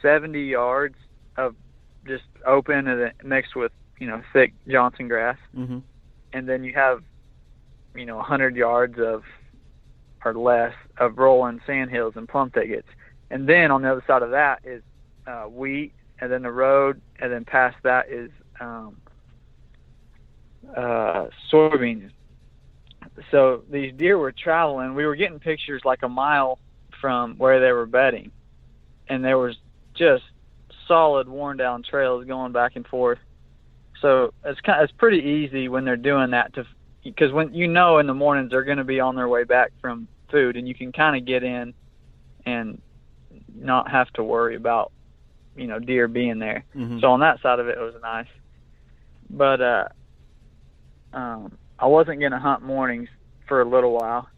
70 0.02 0.40
yards 0.42 0.96
of 1.36 1.54
just 2.06 2.24
open 2.46 2.86
and 2.88 3.00
then 3.00 3.12
mixed 3.24 3.54
with 3.56 3.72
you 3.98 4.06
know 4.06 4.22
thick 4.32 4.52
Johnson 4.68 5.08
grass, 5.08 5.38
Mm-hmm. 5.56 5.78
and 6.32 6.48
then 6.48 6.64
you 6.64 6.72
have 6.74 7.02
you 7.94 8.06
know 8.06 8.16
100 8.16 8.56
yards 8.56 8.98
of 8.98 9.22
or 10.24 10.34
less 10.34 10.74
of 10.98 11.18
rolling 11.18 11.60
sand 11.66 11.90
hills 11.90 12.14
and 12.16 12.28
plum 12.28 12.50
thickets, 12.50 12.88
and 13.30 13.48
then 13.48 13.70
on 13.70 13.82
the 13.82 13.90
other 13.90 14.04
side 14.06 14.22
of 14.22 14.30
that 14.30 14.60
is 14.64 14.82
uh, 15.26 15.44
wheat, 15.44 15.92
and 16.20 16.30
then 16.32 16.42
the 16.42 16.50
road, 16.50 17.00
and 17.20 17.32
then 17.32 17.44
past 17.44 17.76
that 17.82 18.08
is 18.10 18.30
um, 18.60 18.96
uh, 20.76 21.26
soybeans. 21.52 22.10
So 23.30 23.62
these 23.70 23.92
deer 23.96 24.18
were 24.18 24.32
traveling. 24.32 24.94
We 24.94 25.06
were 25.06 25.16
getting 25.16 25.38
pictures 25.38 25.82
like 25.84 26.02
a 26.02 26.08
mile 26.08 26.58
from 27.00 27.36
where 27.36 27.60
they 27.60 27.72
were 27.72 27.86
bedding, 27.86 28.30
and 29.08 29.24
there 29.24 29.38
was 29.38 29.56
just 29.98 30.24
solid 30.86 31.28
worn 31.28 31.56
down 31.56 31.82
trails 31.82 32.24
going 32.24 32.52
back 32.52 32.76
and 32.76 32.86
forth. 32.86 33.18
So 34.00 34.32
it's 34.44 34.60
kind 34.60 34.80
of, 34.80 34.84
it's 34.84 34.98
pretty 34.98 35.18
easy 35.18 35.68
when 35.68 35.84
they're 35.84 35.96
doing 35.96 36.30
that 36.30 36.54
to 36.54 36.64
because 37.04 37.32
when 37.32 37.54
you 37.54 37.68
know 37.68 37.98
in 37.98 38.06
the 38.06 38.14
mornings 38.14 38.50
they're 38.50 38.64
going 38.64 38.78
to 38.78 38.84
be 38.84 39.00
on 39.00 39.16
their 39.16 39.28
way 39.28 39.44
back 39.44 39.72
from 39.80 40.08
food 40.30 40.56
and 40.56 40.68
you 40.68 40.74
can 40.74 40.92
kind 40.92 41.16
of 41.16 41.24
get 41.24 41.42
in 41.42 41.74
and 42.44 42.80
not 43.54 43.90
have 43.90 44.08
to 44.12 44.22
worry 44.22 44.56
about 44.56 44.92
you 45.56 45.66
know 45.66 45.78
deer 45.78 46.08
being 46.08 46.38
there. 46.38 46.64
Mm-hmm. 46.74 47.00
So 47.00 47.08
on 47.08 47.20
that 47.20 47.40
side 47.42 47.58
of 47.58 47.68
it, 47.68 47.76
it 47.76 47.80
was 47.80 47.94
nice. 48.02 48.26
But 49.30 49.60
uh, 49.60 49.88
um, 51.12 51.58
I 51.78 51.86
wasn't 51.86 52.20
gonna 52.20 52.40
hunt 52.40 52.62
mornings 52.62 53.08
for 53.46 53.60
a 53.60 53.68
little 53.68 53.92
while. 53.92 54.28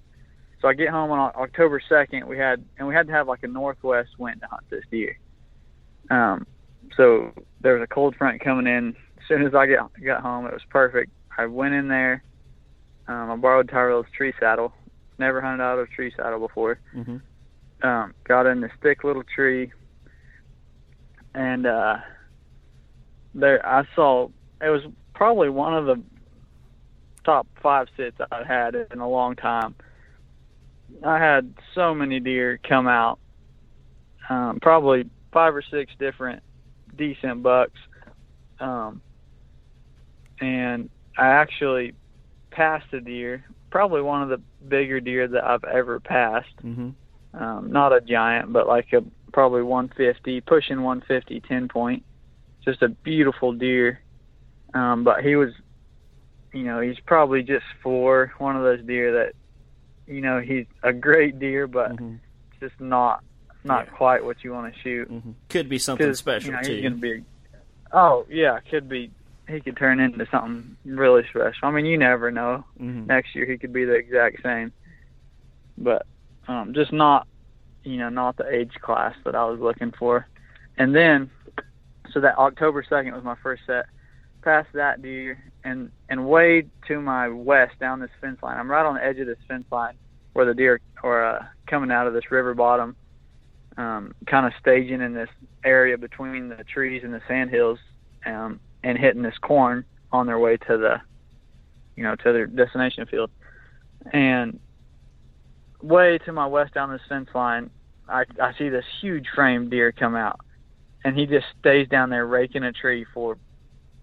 So 0.60 0.68
I 0.68 0.74
get 0.74 0.88
home 0.90 1.10
on 1.10 1.32
October 1.36 1.80
second. 1.88 2.26
We 2.26 2.38
had 2.38 2.64
and 2.78 2.86
we 2.88 2.94
had 2.94 3.06
to 3.08 3.12
have 3.12 3.28
like 3.28 3.42
a 3.42 3.48
northwest 3.48 4.10
wind 4.18 4.40
to 4.40 4.46
hunt 4.46 4.64
this 4.70 4.84
deer. 4.90 5.18
Um, 6.10 6.46
so 6.96 7.32
there 7.60 7.74
was 7.74 7.82
a 7.82 7.86
cold 7.86 8.16
front 8.16 8.42
coming 8.42 8.66
in. 8.66 8.96
As 9.18 9.28
soon 9.28 9.46
as 9.46 9.54
I 9.54 9.66
get 9.66 9.78
got 10.04 10.22
home, 10.22 10.46
it 10.46 10.52
was 10.52 10.62
perfect. 10.68 11.10
I 11.38 11.46
went 11.46 11.74
in 11.74 11.88
there. 11.88 12.22
Um, 13.08 13.30
I 13.30 13.36
borrowed 13.36 13.68
Tyrell's 13.68 14.06
tree 14.16 14.32
saddle. 14.40 14.72
Never 15.18 15.40
hunted 15.40 15.62
out 15.62 15.78
of 15.78 15.88
a 15.88 15.94
tree 15.94 16.12
saddle 16.16 16.40
before 16.40 16.78
Mm-hmm. 16.96 17.86
um, 17.86 18.14
got 18.24 18.46
in 18.46 18.60
this 18.60 18.72
thick 18.82 19.04
little 19.04 19.22
tree, 19.22 19.72
and 21.34 21.66
uh, 21.66 21.96
there 23.34 23.64
I 23.64 23.84
saw 23.94 24.28
it 24.62 24.68
was 24.70 24.82
probably 25.14 25.48
one 25.50 25.74
of 25.74 25.86
the 25.86 26.02
top 27.24 27.46
five 27.62 27.88
sits 27.96 28.16
I've 28.32 28.46
had 28.46 28.74
in 28.74 29.00
a 29.00 29.08
long 29.08 29.36
time. 29.36 29.74
I 31.04 31.18
had 31.18 31.54
so 31.74 31.94
many 31.94 32.18
deer 32.18 32.58
come 32.66 32.88
out, 32.88 33.18
um, 34.28 34.58
probably 34.60 35.08
five 35.32 35.54
or 35.54 35.62
six 35.70 35.92
different 35.98 36.42
decent 36.96 37.42
bucks, 37.42 37.78
um, 38.60 39.02
and 40.40 40.90
I 41.18 41.28
actually 41.28 41.94
passed 42.52 42.92
a 42.92 43.00
deer, 43.00 43.44
probably 43.70 44.02
one 44.02 44.22
of 44.22 44.28
the 44.28 44.42
bigger 44.68 45.00
deer 45.00 45.28
that 45.28 45.44
I've 45.44 45.64
ever 45.64 46.00
passed 46.00 46.48
Mm-hmm. 46.64 46.90
um, 47.34 47.70
not 47.70 47.92
a 47.92 48.00
giant, 48.00 48.52
but 48.52 48.66
like 48.66 48.88
a 48.92 49.02
probably 49.32 49.62
150, 49.62 50.40
pushing 50.42 50.82
150, 50.82 51.40
10 51.40 51.68
point. 51.68 52.04
Just 52.64 52.82
a 52.82 52.88
beautiful 53.04 53.52
deer. 53.52 54.00
Um, 54.74 55.04
but 55.04 55.22
he 55.24 55.36
was, 55.36 55.50
you 56.52 56.64
know, 56.64 56.80
he's 56.80 56.98
probably 57.06 57.42
just 57.42 57.64
four, 57.82 58.32
one 58.38 58.56
of 58.56 58.62
those 58.62 58.84
deer 58.84 59.12
that, 59.12 59.32
you 60.12 60.20
know, 60.20 60.40
he's 60.40 60.66
a 60.82 60.92
great 60.92 61.38
deer, 61.38 61.66
but 61.68 61.92
Mm-hmm. 61.92 62.16
just 62.60 62.74
not 62.80 63.20
not 63.64 63.86
Yeah. 63.86 63.92
quite 63.92 64.24
what 64.24 64.42
you 64.42 64.52
want 64.52 64.72
to 64.72 64.80
shoot. 64.80 65.10
Mm-hmm. 65.10 65.32
Could 65.48 65.68
be 65.68 65.78
something 65.78 66.14
special 66.14 66.50
you 66.50 66.56
know, 66.56 66.62
too. 66.62 66.82
gonna 66.82 66.94
be. 66.96 67.24
Oh 67.92 68.26
yeah, 68.28 68.58
could 68.70 68.88
be. 68.88 69.10
He 69.48 69.60
could 69.60 69.76
turn 69.76 69.98
into 69.98 70.26
something 70.30 70.76
really 70.84 71.24
special. 71.28 71.54
I 71.62 71.70
mean, 71.72 71.84
you 71.84 71.98
never 71.98 72.30
know 72.30 72.64
mm-hmm. 72.80 73.06
next 73.06 73.34
year 73.34 73.46
he 73.46 73.58
could 73.58 73.72
be 73.72 73.84
the 73.84 73.94
exact 73.94 74.42
same. 74.42 74.72
But 75.76 76.06
um, 76.46 76.72
just 76.74 76.92
not, 76.92 77.26
you 77.82 77.96
know, 77.96 78.10
not 78.10 78.36
the 78.36 78.48
age 78.48 78.74
class 78.80 79.14
that 79.24 79.34
I 79.34 79.44
was 79.46 79.58
looking 79.58 79.92
for. 79.98 80.28
And 80.78 80.94
then, 80.94 81.30
so 82.12 82.20
that 82.20 82.38
October 82.38 82.84
second 82.88 83.14
was 83.14 83.24
my 83.24 83.36
first 83.42 83.62
set. 83.66 83.86
Past 84.42 84.68
that 84.72 85.02
deer, 85.02 85.42
and 85.64 85.90
and 86.08 86.26
way 86.26 86.66
to 86.88 87.00
my 87.00 87.28
west 87.28 87.78
down 87.78 88.00
this 88.00 88.10
fence 88.20 88.42
line. 88.42 88.56
I'm 88.56 88.70
right 88.70 88.86
on 88.86 88.94
the 88.94 89.04
edge 89.04 89.18
of 89.18 89.26
this 89.26 89.36
fence 89.46 89.66
line 89.70 89.94
where 90.32 90.46
the 90.46 90.54
deer 90.54 90.80
are 91.02 91.36
uh, 91.36 91.44
coming 91.66 91.90
out 91.90 92.06
of 92.06 92.14
this 92.14 92.30
river 92.30 92.54
bottom, 92.54 92.96
um, 93.80 94.14
kind 94.26 94.44
of 94.44 94.52
staging 94.60 95.00
in 95.00 95.14
this 95.14 95.30
area 95.64 95.96
between 95.96 96.50
the 96.50 96.62
trees 96.64 97.02
and 97.02 97.14
the 97.14 97.22
sand 97.26 97.48
hills, 97.48 97.78
um, 98.26 98.60
and 98.84 98.98
hitting 98.98 99.22
this 99.22 99.38
corn 99.40 99.84
on 100.12 100.26
their 100.26 100.38
way 100.38 100.58
to 100.58 100.76
the, 100.76 101.00
you 101.96 102.02
know, 102.02 102.14
to 102.14 102.32
their 102.32 102.46
destination 102.46 103.06
field. 103.06 103.30
And 104.12 104.60
way 105.80 106.18
to 106.26 106.32
my 106.32 106.46
west 106.46 106.74
down 106.74 106.90
this 106.90 107.00
fence 107.08 107.30
line, 107.34 107.70
I, 108.06 108.24
I 108.40 108.52
see 108.58 108.68
this 108.68 108.84
huge 109.00 109.26
frame 109.34 109.70
deer 109.70 109.92
come 109.92 110.14
out, 110.14 110.40
and 111.02 111.18
he 111.18 111.24
just 111.24 111.46
stays 111.58 111.88
down 111.88 112.10
there 112.10 112.26
raking 112.26 112.64
a 112.64 112.72
tree 112.72 113.06
for. 113.14 113.38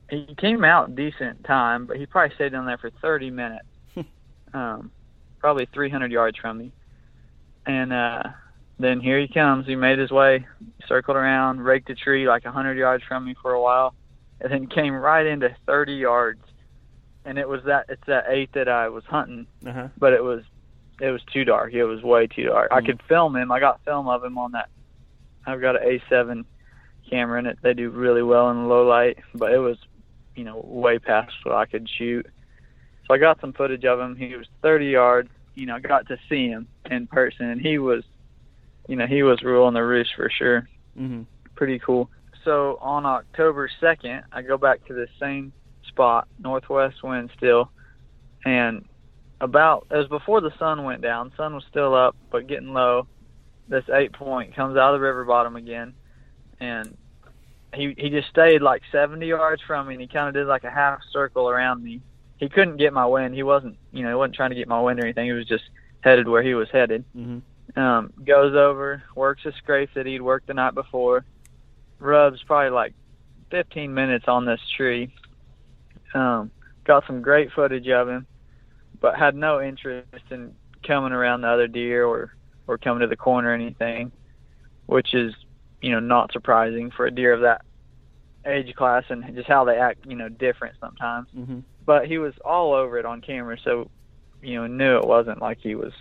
He 0.09 0.33
came 0.37 0.63
out 0.63 0.95
decent 0.95 1.43
time, 1.43 1.85
but 1.85 1.97
he 1.97 2.05
probably 2.05 2.33
stayed 2.35 2.53
down 2.53 2.65
there 2.65 2.77
for 2.77 2.89
30 3.01 3.29
minutes, 3.29 3.65
um, 4.53 4.89
probably 5.39 5.67
300 5.71 6.11
yards 6.11 6.37
from 6.39 6.57
me. 6.57 6.71
And 7.65 7.91
uh, 7.91 8.23
then 8.79 8.99
here 8.99 9.19
he 9.19 9.27
comes. 9.27 9.65
He 9.65 9.75
made 9.75 9.99
his 9.99 10.11
way, 10.11 10.45
circled 10.87 11.17
around, 11.17 11.61
raked 11.61 11.89
a 11.89 11.95
tree 11.95 12.27
like 12.27 12.45
a 12.45 12.49
100 12.49 12.77
yards 12.77 13.03
from 13.07 13.25
me 13.25 13.35
for 13.41 13.53
a 13.53 13.61
while, 13.61 13.93
and 14.41 14.51
then 14.51 14.67
came 14.67 14.93
right 14.93 15.25
into 15.25 15.55
30 15.65 15.93
yards. 15.93 16.41
And 17.25 17.37
it 17.37 17.47
was 17.47 17.61
that 17.65 17.85
it's 17.89 18.03
that 18.07 18.25
eight 18.29 18.51
that 18.53 18.69
I 18.69 18.87
was 18.89 19.03
hunting 19.05 19.47
Uh-huh. 19.65 19.89
but 19.97 20.13
it 20.13 20.23
was 20.23 20.43
it 20.99 21.11
was 21.11 21.21
too 21.31 21.43
dark. 21.45 21.73
It 21.73 21.83
was 21.85 22.01
way 22.01 22.25
too 22.25 22.45
dark. 22.45 22.71
I 22.71 22.81
Mhm. 22.81 22.85
could 22.87 23.03
film 23.03 23.35
him. 23.35 23.51
I 23.51 23.59
got 23.59 23.83
film 23.83 24.07
of 24.07 24.23
him 24.23 24.37
on 24.37 24.51
that 24.53 24.69
I've 25.45 25.61
got 25.61 25.75
an 25.81 25.87
A7 25.87 26.45
camera 27.09 27.39
in 27.39 27.45
it 27.45 27.57
they 27.61 27.73
do 27.73 27.89
really 27.89 28.23
well 28.23 28.49
in 28.51 28.67
low 28.67 28.85
light, 28.87 29.17
but 29.33 29.53
it 29.53 29.59
was, 29.59 29.77
you 30.35 30.43
know, 30.43 30.59
way 30.63 30.99
past 30.99 31.33
what 31.43 31.55
I 31.55 31.65
could 31.65 31.87
shoot. 31.89 32.25
So 33.05 33.13
I 33.13 33.17
got 33.17 33.39
some 33.39 33.53
footage 33.53 33.85
of 33.85 33.99
him. 33.99 34.15
He 34.15 34.35
was 34.35 34.47
30 34.61 34.87
yards. 34.87 35.29
You 35.55 35.65
know, 35.67 35.75
I 35.75 35.79
got 35.79 36.07
to 36.07 36.17
see 36.27 36.47
him 36.49 36.67
in 36.91 37.07
person, 37.07 37.49
and 37.49 37.61
he 37.61 37.77
was, 37.77 38.03
you 38.87 38.95
know, 38.95 39.07
he 39.07 39.23
was 39.23 39.41
ruling 39.43 39.73
the 39.73 39.83
roost 39.83 40.11
for 40.15 40.29
sure. 40.29 40.67
Mm-hmm. 40.97 41.23
Pretty 41.55 41.79
cool. 41.79 42.09
So 42.43 42.77
on 42.81 43.05
October 43.05 43.69
2nd, 43.81 44.23
I 44.31 44.41
go 44.41 44.57
back 44.57 44.85
to 44.87 44.93
the 44.93 45.07
same 45.19 45.51
spot, 45.87 46.27
northwest 46.39 47.03
wind 47.03 47.29
still, 47.35 47.71
and 48.45 48.85
about 49.41 49.87
it 49.91 49.97
was 49.97 50.07
before 50.07 50.41
the 50.41 50.57
sun 50.57 50.83
went 50.83 51.01
down. 51.01 51.31
Sun 51.37 51.53
was 51.53 51.63
still 51.69 51.93
up, 51.93 52.15
but 52.31 52.47
getting 52.47 52.73
low. 52.73 53.07
This 53.67 53.83
eight 53.93 54.13
point 54.13 54.55
comes 54.55 54.77
out 54.77 54.93
of 54.93 54.99
the 54.99 55.05
river 55.05 55.25
bottom 55.25 55.55
again, 55.55 55.93
and 56.59 56.95
he 57.73 57.93
he 57.97 58.09
just 58.09 58.29
stayed 58.29 58.61
like 58.61 58.81
70 58.91 59.25
yards 59.27 59.61
from 59.67 59.87
me, 59.87 59.95
and 59.95 60.01
he 60.01 60.07
kind 60.07 60.29
of 60.29 60.33
did 60.33 60.47
like 60.47 60.63
a 60.63 60.71
half 60.71 60.99
circle 61.11 61.49
around 61.49 61.83
me. 61.83 62.01
He 62.37 62.49
couldn't 62.49 62.77
get 62.77 62.93
my 62.93 63.05
wind. 63.05 63.33
He 63.35 63.43
wasn't, 63.43 63.77
you 63.91 64.03
know, 64.03 64.09
he 64.09 64.15
wasn't 64.15 64.35
trying 64.35 64.51
to 64.51 64.55
get 64.55 64.67
my 64.67 64.79
wind 64.79 64.99
or 64.99 65.03
anything. 65.03 65.25
He 65.25 65.31
was 65.31 65.47
just 65.47 65.63
headed 66.01 66.27
where 66.27 66.43
he 66.43 66.53
was 66.53 66.69
headed. 66.71 67.03
Mm-hmm. 67.15 67.39
Um, 67.77 68.11
goes 68.25 68.55
over, 68.55 69.03
works 69.13 69.45
a 69.45 69.51
scrape 69.51 69.91
that 69.93 70.07
he'd 70.07 70.21
worked 70.21 70.47
the 70.47 70.55
night 70.55 70.73
before, 70.73 71.23
rubs 71.99 72.41
probably 72.47 72.71
like 72.71 72.95
15 73.51 73.93
minutes 73.93 74.25
on 74.27 74.45
this 74.45 74.59
tree. 74.75 75.13
Um, 76.15 76.49
got 76.85 77.05
some 77.05 77.21
great 77.21 77.51
footage 77.51 77.87
of 77.87 78.09
him, 78.09 78.25
but 78.99 79.15
had 79.15 79.35
no 79.35 79.61
interest 79.61 80.07
in 80.31 80.55
coming 80.87 81.11
around 81.11 81.41
the 81.41 81.49
other 81.49 81.67
deer 81.67 82.03
or 82.03 82.33
or 82.65 82.77
coming 82.79 83.01
to 83.01 83.07
the 83.07 83.15
corner 83.15 83.49
or 83.49 83.53
anything, 83.53 84.11
which 84.87 85.13
is 85.13 85.35
you 85.79 85.91
know 85.91 85.99
not 85.99 86.31
surprising 86.31 86.89
for 86.89 87.05
a 87.05 87.11
deer 87.11 87.33
of 87.33 87.41
that 87.41 87.61
age 88.47 88.73
class 88.75 89.03
and 89.09 89.23
just 89.35 89.47
how 89.47 89.65
they 89.65 89.77
act 89.77 90.03
you 90.07 90.15
know 90.15 90.29
different 90.29 90.75
sometimes. 90.79 91.27
Mm-hmm. 91.37 91.59
But 91.85 92.07
he 92.07 92.17
was 92.17 92.33
all 92.43 92.73
over 92.73 92.97
it 92.97 93.05
on 93.05 93.21
camera, 93.21 93.57
so 93.63 93.91
you 94.41 94.55
know 94.55 94.65
knew 94.65 94.97
it 94.97 95.05
wasn't 95.05 95.41
like 95.41 95.59
he 95.61 95.75
was 95.75 95.93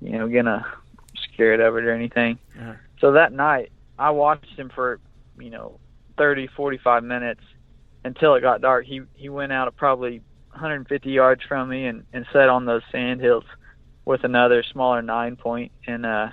you 0.00 0.18
know 0.18 0.28
gonna 0.28 0.64
scared 1.32 1.60
of 1.60 1.76
it 1.76 1.84
or 1.84 1.92
anything. 1.92 2.38
Uh-huh. 2.58 2.74
So 3.00 3.12
that 3.12 3.32
night 3.32 3.72
I 3.98 4.10
watched 4.10 4.58
him 4.58 4.70
for 4.74 5.00
you 5.38 5.50
know 5.50 5.78
30 6.18 6.48
45 6.56 7.04
minutes 7.04 7.42
until 8.04 8.34
it 8.34 8.40
got 8.40 8.60
dark. 8.60 8.86
He 8.86 9.02
he 9.14 9.28
went 9.28 9.52
out 9.52 9.74
probably 9.76 10.22
150 10.52 11.10
yards 11.10 11.42
from 11.46 11.68
me 11.68 11.86
and 11.86 12.04
and 12.12 12.26
sat 12.32 12.48
on 12.48 12.64
those 12.64 12.82
sand 12.90 13.20
hills 13.20 13.44
with 14.04 14.24
another 14.24 14.62
smaller 14.72 15.02
nine 15.02 15.36
point 15.36 15.70
and 15.86 16.04
uh 16.04 16.28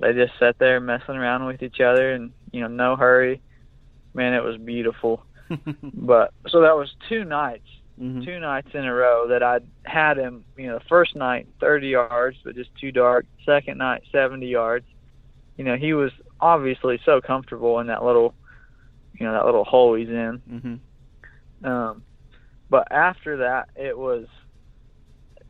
they 0.00 0.12
just 0.12 0.32
sat 0.38 0.58
there 0.58 0.80
messing 0.80 1.14
around 1.14 1.44
with 1.44 1.62
each 1.62 1.80
other 1.80 2.12
and 2.12 2.32
you 2.52 2.60
know 2.60 2.68
no 2.68 2.96
hurry 2.96 3.42
man 4.14 4.32
it 4.32 4.42
was 4.42 4.56
beautiful 4.56 5.24
but 5.94 6.32
so 6.48 6.62
that 6.62 6.76
was 6.76 6.90
two 7.08 7.24
nights 7.24 7.68
mm-hmm. 8.00 8.22
two 8.22 8.38
nights 8.40 8.68
in 8.74 8.84
a 8.84 8.92
row 8.92 9.28
that 9.28 9.42
i 9.42 9.58
had 9.84 10.16
him 10.16 10.44
you 10.56 10.66
know 10.66 10.78
the 10.78 10.84
first 10.88 11.14
night 11.16 11.46
30 11.60 11.88
yards 11.88 12.36
but 12.44 12.54
just 12.54 12.70
too 12.76 12.92
dark 12.92 13.26
second 13.44 13.78
night 13.78 14.02
70 14.12 14.46
yards 14.46 14.86
you 15.56 15.64
know 15.64 15.76
he 15.76 15.92
was 15.92 16.10
obviously 16.40 17.00
so 17.04 17.20
comfortable 17.20 17.78
in 17.80 17.86
that 17.86 18.04
little 18.04 18.34
you 19.18 19.26
know 19.26 19.32
that 19.32 19.44
little 19.44 19.64
hole 19.64 19.94
he's 19.94 20.08
in 20.08 20.42
Mm-hmm. 20.50 21.66
um, 21.66 22.02
but 22.72 22.90
after 22.90 23.36
that, 23.36 23.68
it 23.76 23.98
was, 23.98 24.24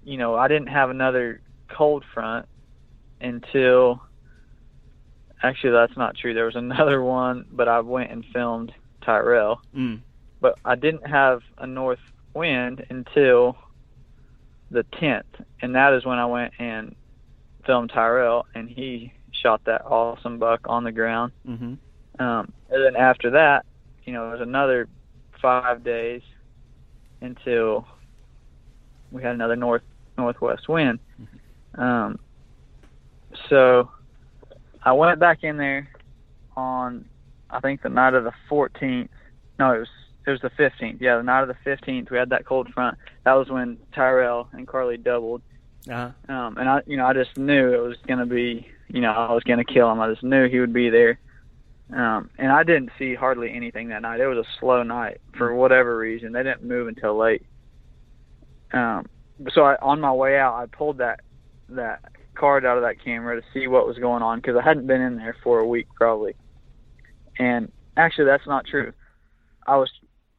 you 0.02 0.16
know, 0.16 0.34
I 0.34 0.48
didn't 0.48 0.66
have 0.66 0.90
another 0.90 1.40
cold 1.68 2.04
front 2.12 2.46
until. 3.20 4.02
Actually, 5.40 5.74
that's 5.74 5.96
not 5.96 6.16
true. 6.16 6.34
There 6.34 6.46
was 6.46 6.56
another 6.66 7.00
one, 7.00 7.46
but 7.52 7.68
I 7.68 7.78
went 7.78 8.10
and 8.10 8.24
filmed 8.32 8.72
Tyrell. 9.04 9.62
Mm. 9.72 10.00
But 10.40 10.58
I 10.64 10.74
didn't 10.74 11.06
have 11.06 11.42
a 11.58 11.66
north 11.66 12.00
wind 12.34 12.84
until 12.90 13.56
the 14.70 14.84
10th, 14.84 15.24
and 15.60 15.74
that 15.74 15.92
is 15.92 16.04
when 16.04 16.18
I 16.18 16.26
went 16.26 16.54
and 16.58 16.94
filmed 17.66 17.90
Tyrell, 17.90 18.46
and 18.54 18.68
he 18.68 19.12
shot 19.30 19.64
that 19.64 19.84
awesome 19.84 20.38
buck 20.38 20.60
on 20.64 20.84
the 20.84 20.92
ground. 20.92 21.32
Mm-hmm. 21.46 21.74
Um, 22.22 22.52
and 22.70 22.84
then 22.84 22.96
after 22.96 23.30
that, 23.30 23.64
you 24.04 24.12
know, 24.12 24.28
it 24.28 24.32
was 24.32 24.40
another 24.40 24.88
five 25.40 25.84
days 25.84 26.22
until 27.20 27.86
we 29.10 29.22
had 29.22 29.34
another 29.34 29.56
north 29.56 29.82
northwest 30.18 30.68
wind. 30.68 30.98
Um, 31.76 32.18
so 33.48 33.90
I 34.82 34.92
went 34.92 35.20
back 35.20 35.42
in 35.42 35.56
there 35.56 35.88
on 36.56 37.06
I 37.50 37.60
think 37.60 37.82
the 37.82 37.88
night 37.88 38.14
of 38.14 38.24
the 38.24 38.32
14th. 38.50 39.08
No, 39.58 39.72
it 39.72 39.78
was 39.80 39.88
it 40.26 40.30
was 40.30 40.40
the 40.40 40.50
15th. 40.50 41.00
Yeah, 41.00 41.16
the 41.16 41.22
night 41.22 41.42
of 41.42 41.48
the 41.48 41.70
15th. 41.70 42.10
We 42.10 42.16
had 42.16 42.30
that 42.30 42.44
cold 42.44 42.72
front. 42.72 42.96
That 43.24 43.34
was 43.34 43.48
when 43.48 43.78
Tyrell 43.94 44.48
and 44.52 44.66
Carly 44.66 44.96
doubled. 44.96 45.42
Uh-huh. 45.90 46.10
Um, 46.32 46.58
and 46.58 46.68
I, 46.68 46.82
you 46.86 46.96
know, 46.96 47.06
I 47.06 47.12
just 47.12 47.36
knew 47.36 47.72
it 47.72 47.82
was 47.82 47.96
gonna 48.06 48.26
be, 48.26 48.68
you 48.88 49.00
know, 49.00 49.10
I 49.10 49.32
was 49.32 49.42
gonna 49.42 49.64
kill 49.64 49.90
him. 49.90 50.00
I 50.00 50.10
just 50.10 50.22
knew 50.22 50.48
he 50.48 50.60
would 50.60 50.72
be 50.72 50.90
there. 50.90 51.18
Um, 51.92 52.30
and 52.38 52.52
I 52.52 52.62
didn't 52.62 52.90
see 52.98 53.14
hardly 53.14 53.52
anything 53.52 53.88
that 53.88 54.02
night. 54.02 54.20
It 54.20 54.26
was 54.26 54.38
a 54.38 54.58
slow 54.60 54.82
night 54.82 55.20
for 55.36 55.54
whatever 55.54 55.96
reason. 55.96 56.32
They 56.32 56.42
didn't 56.42 56.62
move 56.62 56.88
until 56.88 57.16
late. 57.16 57.44
Um, 58.72 59.06
so 59.52 59.64
I, 59.64 59.76
on 59.76 60.00
my 60.00 60.12
way 60.12 60.38
out, 60.38 60.54
I 60.54 60.66
pulled 60.66 60.98
that 60.98 61.20
that 61.68 62.00
card 62.34 62.64
out 62.64 62.78
of 62.78 62.82
that 62.82 63.02
camera 63.02 63.40
to 63.40 63.46
see 63.52 63.66
what 63.66 63.86
was 63.86 63.98
going 63.98 64.22
on 64.22 64.38
because 64.38 64.56
I 64.56 64.62
hadn't 64.62 64.86
been 64.86 65.00
in 65.00 65.16
there 65.16 65.36
for 65.42 65.58
a 65.58 65.66
week 65.66 65.88
probably. 65.94 66.34
And 67.38 67.70
actually, 67.96 68.26
that's 68.26 68.46
not 68.46 68.66
true. 68.66 68.92
I 69.66 69.76
was 69.76 69.90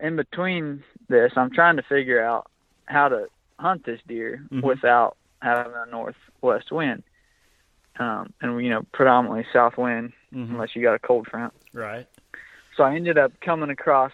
in 0.03 0.15
between 0.17 0.83
this. 1.07 1.31
I'm 1.35 1.49
trying 1.49 1.77
to 1.77 1.83
figure 1.83 2.23
out 2.23 2.45
how 2.85 3.07
to 3.07 3.27
hunt 3.57 3.85
this 3.85 4.01
deer 4.07 4.43
Mhm. 4.51 4.61
without 4.61 5.17
having 5.41 5.73
a 5.73 5.85
northwest 5.89 6.71
wind. 6.71 7.03
Um, 7.97 8.33
and 8.41 8.61
you 8.63 8.69
know, 8.69 8.83
predominantly 8.91 9.45
south 9.53 9.77
wind 9.77 10.13
Mm-hmm. 10.33 10.53
unless 10.53 10.75
you 10.75 10.81
got 10.81 10.95
a 10.95 10.99
cold 10.99 11.27
front. 11.27 11.53
Right. 11.73 12.07
So 12.75 12.83
I 12.83 12.95
ended 12.95 13.19
up 13.19 13.31
coming 13.39 13.69
across, 13.69 14.11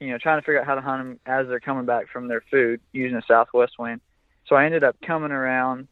you 0.00 0.08
know, 0.08 0.18
trying 0.18 0.38
to 0.40 0.42
figure 0.44 0.60
out 0.60 0.66
how 0.66 0.74
to 0.74 0.80
hunt 0.80 1.04
them 1.04 1.20
as 1.24 1.46
they're 1.46 1.60
coming 1.60 1.84
back 1.86 2.08
from 2.08 2.26
their 2.26 2.40
food 2.50 2.80
using 2.92 3.16
a 3.16 3.22
southwest 3.22 3.78
wind. 3.78 4.00
So 4.46 4.56
I 4.56 4.64
ended 4.64 4.82
up 4.82 4.96
coming 5.02 5.30
around 5.30 5.86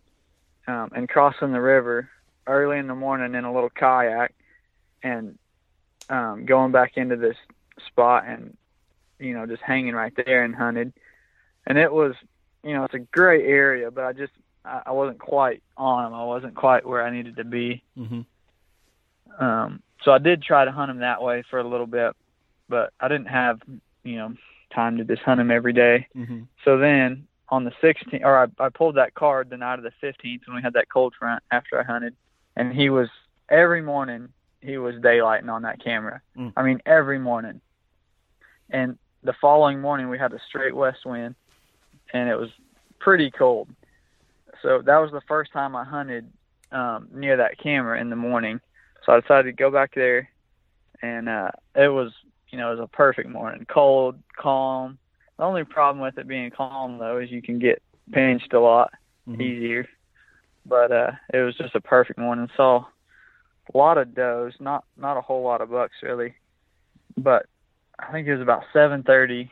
um, 0.67 0.91
and 0.95 1.09
crossing 1.09 1.53
the 1.53 1.61
river 1.61 2.11
early 2.49 2.79
in 2.79 2.89
the 2.89 2.97
morning 2.97 3.35
in 3.37 3.45
a 3.45 3.53
little 3.53 3.71
kayak 3.71 4.35
and 5.05 5.39
um, 6.11 6.45
going 6.47 6.73
back 6.73 6.97
into 6.97 7.15
this 7.17 7.37
spot 7.87 8.25
and, 8.27 8.57
you 9.19 9.35
know, 9.35 9.47
just 9.47 9.63
hanging 9.63 9.95
right 9.95 10.13
there 10.17 10.45
and 10.45 10.55
hunted. 10.55 10.93
And 11.67 11.79
it 11.79 11.93
was, 11.93 12.15
you 12.63 12.73
know, 12.75 12.85
it's 12.85 12.95
a 12.95 12.99
great 12.99 13.45
area, 13.45 13.91
but 13.91 14.05
I 14.05 14.13
just, 14.13 14.33
I 14.65 14.83
I 14.87 14.91
wasn't 14.93 15.19
quite 15.19 15.63
on 15.77 16.05
them. 16.05 16.15
I 16.15 16.25
wasn't 16.25 16.55
quite 16.55 16.87
where 16.87 17.03
I 17.03 17.11
needed 17.11 17.37
to 17.37 17.45
be. 17.45 17.83
Mm-hmm. 17.97 19.45
Um, 19.45 19.83
so 20.05 20.13
I 20.13 20.19
did 20.19 20.43
try 20.43 20.65
to 20.65 20.73
hunt 20.73 20.91
him 20.91 20.99
that 20.99 21.23
way 21.23 21.45
for 21.51 21.59
a 21.59 21.69
little 21.69 21.87
bit, 21.87 22.15
but 22.69 22.93
I 23.01 23.09
didn't 23.09 23.29
have, 23.29 23.61
you 24.05 24.17
know, 24.17 24.35
time 24.75 24.99
to 24.99 25.05
just 25.05 25.23
hunt 25.23 25.41
him 25.41 25.51
every 25.51 25.73
day. 25.73 26.07
Mm-hmm. 26.17 26.43
So 26.65 26.79
then 26.79 27.27
on 27.49 27.65
the 27.65 27.73
16th, 27.83 28.23
or 28.23 28.45
I, 28.45 28.65
I 28.65 28.69
pulled 28.69 28.97
that 28.97 29.15
card 29.15 29.51
the 29.51 29.57
night 29.57 29.79
of 29.79 29.83
the 29.83 29.93
15th 30.03 30.47
when 30.47 30.57
we 30.57 30.63
had 30.63 30.75
that 30.75 30.89
cold 30.89 31.15
front 31.19 31.43
after 31.51 31.81
I 31.81 31.85
hunted, 31.85 32.15
and 32.57 32.73
he 32.73 32.91
was 32.91 33.09
every 33.49 33.83
morning 33.83 34.29
he 34.61 34.77
was 34.77 34.97
daylighting 34.97 35.49
on 35.49 35.63
that 35.63 35.83
camera. 35.83 36.21
Mm. 36.37 36.53
I 36.57 36.63
mean 36.63 36.81
every 36.85 37.19
morning. 37.19 37.61
And 38.71 38.99
the 39.23 39.35
following 39.41 39.81
morning 39.81 40.09
we 40.09 40.19
had 40.19 40.33
a 40.33 40.41
straight 40.49 40.75
west 40.75 41.05
wind, 41.05 41.35
and 42.13 42.29
it 42.29 42.37
was 42.37 42.51
pretty 43.01 43.31
cold. 43.31 43.69
So 44.63 44.83
that 44.83 44.99
was 44.99 45.11
the 45.13 45.23
first 45.29 45.53
time 45.53 45.77
I 45.77 45.85
hunted 45.85 46.31
um, 46.73 47.09
near 47.13 47.37
that 47.37 47.59
camera 47.59 48.01
in 48.01 48.11
the 48.11 48.17
morning. 48.17 48.61
So 49.05 49.13
I 49.13 49.21
decided 49.21 49.45
to 49.45 49.53
go 49.53 49.71
back 49.71 49.95
there, 49.95 50.29
and 51.03 51.29
uh, 51.29 51.51
it 51.75 51.89
was 51.89 52.13
you 52.51 52.59
know 52.59 52.73
it 52.73 52.77
was 52.77 52.85
a 52.85 52.97
perfect 52.97 53.29
morning, 53.29 53.67
cold, 53.69 54.17
calm. 54.37 54.99
The 55.39 55.45
only 55.45 55.65
problem 55.65 56.03
with 56.03 56.19
it 56.19 56.27
being 56.27 56.51
calm 56.51 56.99
though 56.99 57.19
is 57.19 57.31
you 57.31 57.43
can 57.43 57.59
get 57.59 57.83
pinched 58.13 58.53
a 58.53 58.61
lot 58.61 58.93
Mhm. 59.29 59.41
easier. 59.41 59.89
But 60.67 60.93
uh, 60.93 61.13
it 61.33 61.39
was 61.39 61.57
just 61.57 61.75
a 61.75 61.81
perfect 61.81 62.19
morning. 62.19 62.49
Saw 62.57 62.85
a 63.73 63.77
lot 63.79 63.99
of 63.99 64.15
does, 64.15 64.55
not 64.61 64.85
not 64.97 65.17
a 65.17 65.21
whole 65.23 65.43
lot 65.43 65.61
of 65.61 65.71
bucks 65.71 65.97
really, 66.03 66.35
but 67.17 67.47
I 67.99 68.13
think 68.13 68.27
it 68.27 68.33
was 68.33 68.43
about 68.43 68.65
7:30. 68.73 69.51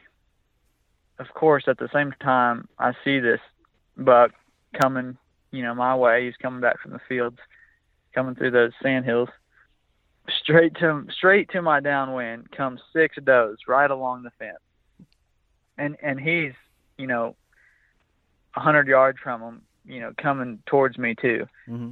Of 1.18 1.28
course, 1.34 1.64
at 1.66 1.78
the 1.78 1.88
same 1.92 2.12
time, 2.20 2.68
I 2.78 2.92
see 3.02 3.18
this 3.20 3.40
buck 3.96 4.32
coming, 4.80 5.16
you 5.50 5.62
know, 5.62 5.74
my 5.74 5.96
way. 5.96 6.26
He's 6.26 6.36
coming 6.36 6.60
back 6.60 6.78
from 6.80 6.92
the 6.92 7.00
fields, 7.08 7.38
coming 8.14 8.34
through 8.34 8.50
those 8.50 8.72
sand 8.82 9.04
hills. 9.06 9.30
Straight 10.42 10.74
to 10.76 11.06
straight 11.10 11.50
to 11.50 11.62
my 11.62 11.80
downwind 11.80 12.50
comes 12.50 12.80
six 12.92 13.16
does 13.24 13.56
right 13.66 13.90
along 13.90 14.24
the 14.24 14.30
fence, 14.38 14.58
and 15.78 15.96
and 16.02 16.20
he's, 16.20 16.52
you 16.98 17.06
know, 17.06 17.36
a 18.54 18.60
hundred 18.60 18.88
yards 18.88 19.18
from 19.22 19.40
him, 19.40 19.62
you 19.84 20.00
know, 20.00 20.12
coming 20.18 20.60
towards 20.66 20.98
me 20.98 21.14
too 21.14 21.46
Mm-hmm. 21.68 21.90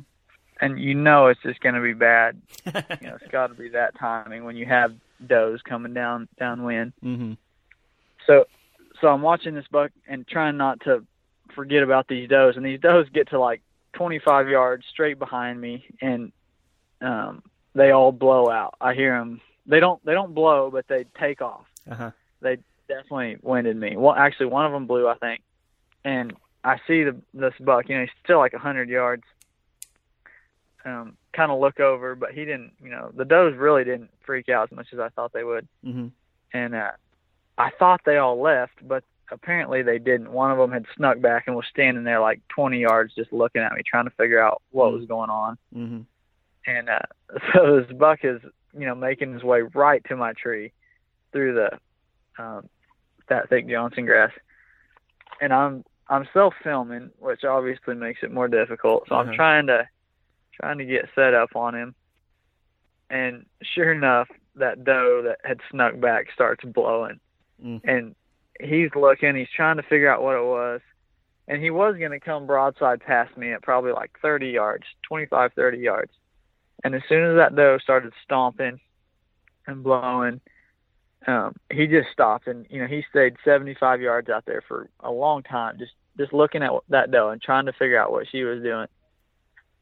and 0.60 0.78
you 0.80 0.94
know 0.94 1.26
it's 1.28 1.42
just 1.42 1.60
going 1.60 1.74
to 1.76 1.80
be 1.80 1.92
bad. 1.94 2.40
you 2.66 2.72
know, 3.08 3.16
it's 3.20 3.30
got 3.30 3.48
to 3.48 3.54
be 3.54 3.68
that 3.70 3.96
timing 3.98 4.44
when 4.44 4.56
you 4.56 4.66
have 4.66 4.92
does 5.24 5.60
coming 5.62 5.94
down 5.94 6.28
downwind. 6.38 6.92
Mm-hmm. 7.02 7.32
So, 8.26 8.46
so 9.00 9.08
I'm 9.08 9.22
watching 9.22 9.54
this 9.54 9.66
buck 9.70 9.90
and 10.08 10.26
trying 10.26 10.56
not 10.56 10.80
to 10.80 11.04
forget 11.54 11.82
about 11.82 12.08
these 12.08 12.28
does, 12.28 12.56
and 12.56 12.64
these 12.64 12.80
does 12.80 13.06
get 13.12 13.30
to 13.30 13.38
like 13.38 13.62
25 13.94 14.48
yards 14.48 14.84
straight 14.90 15.18
behind 15.18 15.60
me, 15.60 15.86
and 16.00 16.32
um, 17.00 17.42
they 17.74 17.90
all 17.90 18.12
blow 18.12 18.50
out. 18.50 18.74
I 18.80 18.94
hear 18.94 19.18
them. 19.18 19.40
They 19.66 19.80
don't. 19.80 20.04
They 20.04 20.12
don't 20.12 20.34
blow, 20.34 20.70
but 20.70 20.86
they 20.88 21.06
take 21.18 21.40
off. 21.40 21.66
Uh-huh. 21.90 22.10
They 22.40 22.58
definitely 22.88 23.38
winded 23.42 23.76
me. 23.76 23.96
Well, 23.96 24.14
actually, 24.14 24.46
one 24.46 24.66
of 24.66 24.72
them 24.72 24.86
blew, 24.86 25.08
I 25.08 25.14
think, 25.14 25.42
and 26.04 26.34
I 26.62 26.76
see 26.86 27.04
the 27.04 27.16
this 27.32 27.54
buck. 27.60 27.88
You 27.88 27.96
know, 27.96 28.00
he's 28.02 28.10
still 28.22 28.38
like 28.38 28.52
100 28.52 28.88
yards. 28.88 29.24
Um, 30.84 31.16
kind 31.34 31.50
of 31.52 31.60
look 31.60 31.80
over, 31.80 32.14
but 32.14 32.30
he 32.32 32.44
didn't. 32.44 32.72
You 32.82 32.90
know, 32.90 33.10
the 33.14 33.24
does 33.24 33.54
really 33.54 33.84
didn't 33.84 34.10
freak 34.24 34.48
out 34.48 34.70
as 34.70 34.76
much 34.76 34.88
as 34.92 34.98
I 34.98 35.08
thought 35.10 35.32
they 35.32 35.44
would. 35.44 35.66
Mm-hmm. 35.84 36.08
And 36.52 36.74
uh, 36.74 36.92
I 37.58 37.70
thought 37.78 38.00
they 38.04 38.16
all 38.16 38.40
left, 38.40 38.86
but 38.86 39.04
apparently 39.30 39.82
they 39.82 39.98
didn't. 39.98 40.32
One 40.32 40.50
of 40.50 40.58
them 40.58 40.70
had 40.72 40.86
snuck 40.96 41.20
back 41.20 41.44
and 41.46 41.56
was 41.56 41.66
standing 41.70 42.04
there 42.04 42.20
like 42.20 42.40
20 42.48 42.78
yards, 42.78 43.14
just 43.14 43.32
looking 43.32 43.62
at 43.62 43.72
me, 43.72 43.82
trying 43.84 44.04
to 44.04 44.10
figure 44.12 44.40
out 44.40 44.62
what 44.70 44.92
was 44.92 45.06
going 45.06 45.30
on. 45.30 45.58
Mm-hmm. 45.74 46.00
And 46.66 46.88
uh, 46.88 46.98
so 47.52 47.80
this 47.80 47.96
buck 47.96 48.20
is, 48.22 48.40
you 48.72 48.86
know, 48.86 48.94
making 48.94 49.32
his 49.32 49.42
way 49.42 49.62
right 49.62 50.02
to 50.08 50.16
my 50.16 50.32
tree 50.32 50.72
through 51.32 51.54
the 51.54 52.42
um, 52.42 52.68
that 53.28 53.48
thick 53.48 53.68
Johnson 53.68 54.06
grass, 54.06 54.32
and 55.40 55.52
I'm 55.52 55.84
I'm 56.08 56.28
self 56.32 56.54
filming, 56.62 57.10
which 57.18 57.44
obviously 57.44 57.94
makes 57.94 58.22
it 58.22 58.32
more 58.32 58.48
difficult. 58.48 59.04
So 59.08 59.14
Uh-huh. 59.14 59.30
I'm 59.30 59.36
trying 59.36 59.66
to 59.68 59.88
trying 60.60 60.78
to 60.78 60.84
get 60.84 61.08
set 61.14 61.34
up 61.34 61.56
on 61.56 61.74
him, 61.74 61.94
and 63.10 63.46
sure 63.62 63.92
enough, 63.92 64.28
that 64.56 64.84
doe 64.84 65.22
that 65.22 65.38
had 65.44 65.60
snuck 65.70 65.98
back 66.00 66.26
starts 66.32 66.64
blowing, 66.64 67.20
Mm. 67.62 67.80
and 67.84 68.14
he's 68.60 68.90
looking, 68.94 69.36
he's 69.36 69.50
trying 69.54 69.76
to 69.76 69.82
figure 69.82 70.10
out 70.10 70.22
what 70.22 70.36
it 70.36 70.44
was, 70.44 70.80
and 71.48 71.62
he 71.62 71.70
was 71.70 71.96
going 71.96 72.10
to 72.12 72.20
come 72.20 72.46
broadside 72.46 73.00
past 73.00 73.36
me 73.36 73.52
at 73.52 73.62
probably 73.62 73.92
like 73.92 74.10
30 74.20 74.48
yards, 74.48 74.84
25, 75.02 75.52
30 75.54 75.78
yards, 75.78 76.12
and 76.82 76.94
as 76.94 77.02
soon 77.08 77.24
as 77.30 77.36
that 77.36 77.54
doe 77.54 77.78
started 77.78 78.12
stomping 78.24 78.80
and 79.66 79.82
blowing. 79.82 80.40
Um, 81.26 81.54
he 81.72 81.86
just 81.86 82.10
stopped. 82.12 82.46
And 82.48 82.66
you 82.68 82.80
know 82.80 82.86
he 82.86 83.02
stayed 83.08 83.36
75 83.44 84.00
yards 84.02 84.28
out 84.28 84.44
there 84.44 84.60
for 84.68 84.90
a 85.00 85.10
long 85.10 85.42
time 85.42 85.78
just 85.78 85.92
just 86.18 86.34
looking 86.34 86.62
at 86.62 86.70
that 86.90 87.10
doe 87.10 87.30
and 87.30 87.40
trying 87.40 87.64
to 87.66 87.72
figure 87.72 87.98
out 87.98 88.12
what 88.12 88.26
she 88.30 88.44
was 88.44 88.62
doing 88.62 88.86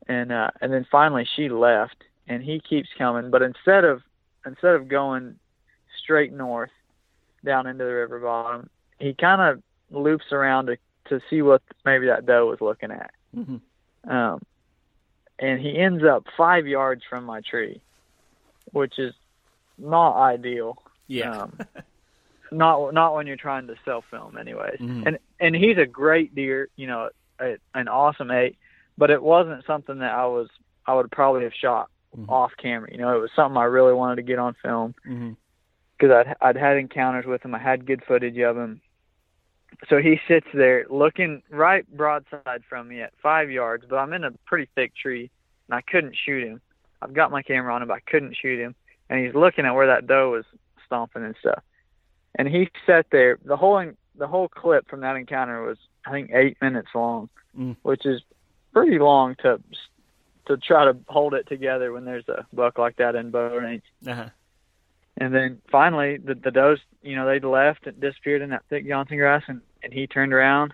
and 0.09 0.33
uh 0.33 0.49
and 0.61 0.73
then 0.73 0.87
finally 0.91 1.27
she 1.37 1.49
left 1.49 1.97
and 2.29 2.43
he 2.43 2.61
keeps 2.61 2.89
coming 2.99 3.31
but 3.31 3.43
instead 3.43 3.85
of 3.85 4.03
instead 4.47 4.75
of 4.75 4.89
going 4.89 5.37
straight 6.03 6.33
north 6.33 6.71
down 7.45 7.67
into 7.67 7.85
the 7.85 7.93
river 7.93 8.19
bottom 8.21 8.69
he 8.99 9.15
kind 9.15 9.41
of 9.41 9.63
loops 9.91 10.27
around 10.33 10.67
to 10.67 10.77
to 11.09 11.21
see 11.29 11.43
what 11.43 11.63
maybe 11.85 12.07
that 12.07 12.27
doe 12.27 12.47
was 12.47 12.61
looking 12.61 12.91
at 12.91 13.11
Mm-hmm. 13.37 14.11
um 14.11 14.41
and 15.39 15.61
he 15.61 15.79
ends 15.79 16.05
up 16.05 16.27
five 16.37 16.67
yards 16.67 17.03
from 17.09 17.25
my 17.25 17.41
tree 17.41 17.81
which 18.73 18.99
is 18.99 19.15
not 19.79 20.17
ideal 20.23 20.81
Yeah. 21.09 21.43
um, 21.43 21.59
not 22.53 22.93
not 22.95 23.15
when 23.15 23.27
you're 23.27 23.37
trying 23.37 23.67
to 23.69 23.75
self 23.85 24.05
film, 24.11 24.37
anyways. 24.37 24.79
Mhm. 24.79 25.07
And 25.07 25.19
and 25.41 25.55
he's 25.57 25.79
a 25.79 25.87
great 25.87 26.35
deer, 26.35 26.69
you 26.77 26.87
know, 26.87 27.09
a, 27.41 27.57
an 27.75 27.89
awesome 27.89 28.31
eight, 28.31 28.57
but 28.99 29.11
it 29.11 29.23
wasn't 29.23 29.65
something 29.67 29.99
that 29.99 30.13
I 30.13 30.27
was 30.27 30.49
I 30.87 30.95
would 30.95 31.11
probably 31.11 31.45
have 31.45 31.55
shot 31.55 31.89
Mhm. 32.17 32.29
off 32.29 32.53
camera. 32.59 32.91
You 32.93 32.99
know, 32.99 33.17
it 33.17 33.21
was 33.21 33.31
something 33.35 33.57
I 33.57 33.65
really 33.65 33.95
wanted 33.95 34.17
to 34.17 34.23
get 34.23 34.39
on 34.39 34.55
film 34.63 34.95
mm-hmm. 35.07 35.31
because 35.99 36.27
I'd 36.27 36.37
I'd 36.43 36.57
had 36.57 36.77
encounters 36.77 37.25
with 37.25 37.43
him. 37.45 37.55
I 37.55 37.59
had 37.59 37.87
good 37.87 38.03
footage 38.05 38.37
of 38.39 38.57
him. 38.57 38.81
So 39.89 39.97
he 39.99 40.21
sits 40.29 40.47
there 40.53 40.85
looking 40.91 41.43
right 41.51 41.87
broadside 41.97 42.63
from 42.69 42.89
me 42.89 43.01
at 43.01 43.13
five 43.23 43.51
yards, 43.51 43.85
but 43.89 43.97
I'm 43.97 44.13
in 44.13 44.25
a 44.25 44.33
pretty 44.47 44.69
thick 44.75 44.95
tree 44.95 45.31
and 45.69 45.75
I 45.75 45.81
couldn't 45.81 46.15
shoot 46.17 46.45
him. 46.47 46.61
I've 47.01 47.15
got 47.15 47.31
my 47.31 47.43
camera 47.43 47.75
on 47.75 47.81
him, 47.83 47.89
but 47.89 47.95
I 47.95 48.11
couldn't 48.11 48.37
shoot 48.37 48.61
him. 48.61 48.75
And 49.09 49.25
he's 49.25 49.35
looking 49.35 49.65
at 49.65 49.73
where 49.75 49.87
that 49.87 50.07
doe 50.07 50.31
was 50.33 50.45
stomping 50.85 51.25
and 51.25 51.35
stuff. 51.41 51.63
And 52.35 52.47
he 52.49 52.69
sat 52.87 53.07
there. 53.11 53.39
The 53.45 53.57
whole 53.57 53.83
the 54.17 54.27
whole 54.27 54.49
clip 54.49 54.87
from 54.89 55.01
that 55.01 55.17
encounter 55.17 55.63
was 55.63 55.79
I 56.07 56.11
think 56.11 56.31
eight 56.35 56.59
minutes 56.61 56.89
long, 56.95 57.31
Mm. 57.59 57.77
which 57.83 58.05
is 58.07 58.23
pretty 58.73 58.99
long 58.99 59.35
to 59.43 59.61
to 60.47 60.57
try 60.57 60.85
to 60.87 60.97
hold 61.09 61.35
it 61.35 61.47
together 61.49 61.93
when 61.93 62.05
there's 62.05 62.29
a 62.29 62.45
buck 62.53 62.79
like 62.79 62.97
that 62.97 63.15
in 63.15 63.31
bow 63.31 63.57
range. 63.57 63.85
Uh-huh. 64.07 64.29
And 65.19 65.35
then 65.35 65.61
finally, 65.71 66.17
the 66.17 66.35
the 66.35 66.51
does, 66.51 66.79
you 67.03 67.17
know, 67.17 67.27
they 67.27 67.39
left 67.39 67.87
and 67.87 68.01
disappeared 68.01 68.43
in 68.43 68.51
that 68.51 68.65
thick 68.69 68.87
Johnson 68.87 69.19
grass, 69.19 69.43
and 69.47 69.61
and 69.83 69.93
he 69.93 70.07
turned 70.07 70.33
around, 70.33 70.73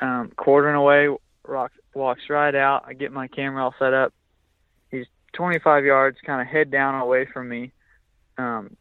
um, 0.00 0.32
quartering 0.36 0.76
away, 0.76 1.08
rock, 1.44 1.72
walks 1.94 2.22
right 2.28 2.54
out. 2.54 2.84
I 2.86 2.94
get 2.94 3.12
my 3.12 3.28
camera 3.28 3.64
all 3.64 3.74
set 3.78 3.94
up. 3.94 4.12
He's 4.90 5.06
25 5.32 5.84
yards, 5.84 6.18
kind 6.24 6.40
of 6.40 6.46
head 6.46 6.70
down 6.70 7.00
away 7.00 7.26
from 7.26 7.48
me, 7.48 7.72
um, 8.38 8.76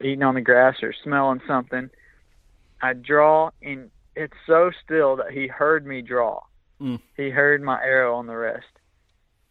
eating 0.00 0.22
on 0.22 0.34
the 0.34 0.40
grass 0.40 0.82
or 0.82 0.94
smelling 1.04 1.40
something. 1.46 1.90
I 2.82 2.94
draw, 2.94 3.50
and 3.62 3.90
it's 4.16 4.34
so 4.46 4.70
still 4.84 5.16
that 5.16 5.30
he 5.30 5.46
heard 5.46 5.86
me 5.86 6.02
draw. 6.02 6.40
Mm. 6.84 7.00
He 7.16 7.30
heard 7.30 7.62
my 7.62 7.82
arrow 7.82 8.16
on 8.16 8.26
the 8.26 8.36
rest. 8.36 8.66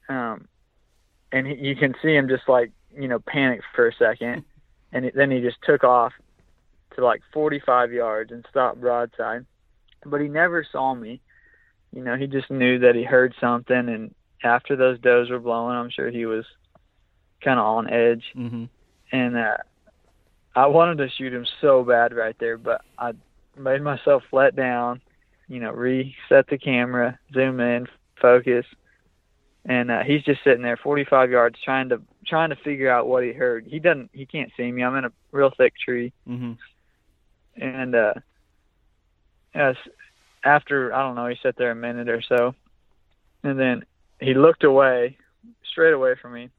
Um, 0.07 0.47
and 1.31 1.47
he, 1.47 1.55
you 1.55 1.75
can 1.75 1.95
see 2.01 2.15
him 2.15 2.29
just 2.29 2.47
like 2.47 2.71
you 2.95 3.07
know 3.07 3.19
panic 3.19 3.61
for 3.75 3.87
a 3.87 3.93
second, 3.95 4.43
and 4.93 5.11
then 5.15 5.31
he 5.31 5.41
just 5.41 5.57
took 5.63 5.83
off 5.83 6.13
to 6.95 7.03
like 7.03 7.21
45 7.33 7.91
yards 7.91 8.31
and 8.31 8.45
stopped 8.49 8.79
broadside. 8.79 9.45
But 10.05 10.21
he 10.21 10.27
never 10.27 10.65
saw 10.69 10.93
me. 10.93 11.21
You 11.91 12.03
know, 12.03 12.15
he 12.15 12.27
just 12.27 12.51
knew 12.51 12.79
that 12.79 12.95
he 12.95 13.03
heard 13.03 13.33
something, 13.39 13.75
and 13.89 14.13
after 14.43 14.75
those 14.75 14.99
does 14.99 15.29
were 15.29 15.39
blowing, 15.39 15.75
I'm 15.75 15.89
sure 15.89 16.09
he 16.09 16.25
was 16.25 16.45
kind 17.43 17.59
of 17.59 17.65
on 17.65 17.89
edge. 17.89 18.23
Mm-hmm. 18.35 18.65
And 19.11 19.37
uh, 19.37 19.57
I 20.55 20.67
wanted 20.67 20.97
to 20.97 21.09
shoot 21.17 21.33
him 21.33 21.45
so 21.61 21.83
bad 21.83 22.13
right 22.13 22.35
there, 22.39 22.57
but 22.57 22.81
I 22.97 23.13
made 23.57 23.81
myself 23.81 24.23
let 24.31 24.55
down. 24.55 25.01
You 25.47 25.59
know, 25.59 25.71
reset 25.71 26.47
the 26.47 26.57
camera, 26.57 27.19
zoom 27.33 27.59
in, 27.59 27.87
focus, 28.21 28.65
and 29.65 29.91
uh, 29.91 30.03
he's 30.03 30.23
just 30.23 30.43
sitting 30.43 30.61
there 30.61 30.77
45 30.77 31.31
yards 31.31 31.57
trying 31.63 31.89
to 31.89 32.01
trying 32.25 32.49
to 32.49 32.55
figure 32.55 32.89
out 32.89 33.07
what 33.07 33.23
he 33.23 33.33
heard. 33.33 33.65
He 33.67 33.79
doesn't 33.79 34.09
he 34.13 34.25
can't 34.25 34.51
see 34.57 34.71
me. 34.71 34.83
I'm 34.83 34.95
in 34.95 35.05
a 35.05 35.11
real 35.31 35.51
thick 35.55 35.73
tree. 35.77 36.13
Mm-hmm. 36.27 36.53
and 37.61 37.95
uh 37.95 38.13
as 39.53 39.75
after 40.43 40.91
i 40.93 41.03
don't 41.03 41.15
know 41.15 41.27
he 41.27 41.37
sat 41.43 41.55
there 41.57 41.71
a 41.71 41.75
minute 41.75 42.09
or 42.09 42.21
so. 42.21 42.55
And 43.43 43.59
then 43.59 43.83
he 44.19 44.33
looked 44.33 44.63
away 44.63 45.17
straight 45.69 45.93
away 45.93 46.15
from 46.21 46.33
me 46.33 46.49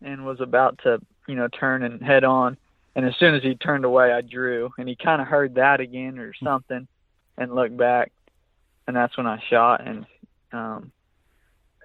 and 0.00 0.24
was 0.24 0.40
about 0.40 0.78
to 0.84 1.00
you 1.28 1.34
know 1.34 1.48
turn 1.48 1.82
and 1.82 2.02
head 2.02 2.24
on 2.24 2.56
and 2.94 3.06
as 3.06 3.14
soon 3.18 3.34
as 3.34 3.42
he 3.42 3.54
turned 3.54 3.84
away 3.84 4.12
i 4.12 4.20
drew 4.20 4.70
and 4.78 4.88
he 4.88 4.96
kind 4.96 5.20
of 5.20 5.28
heard 5.28 5.54
that 5.56 5.80
again 5.80 6.18
or 6.18 6.32
something 6.42 6.86
and 7.38 7.54
looked 7.54 7.76
back 7.76 8.12
and 8.86 8.96
that's 8.96 9.16
when 9.16 9.26
i 9.26 9.42
shot 9.50 9.86
and 9.86 10.06
um 10.52 10.92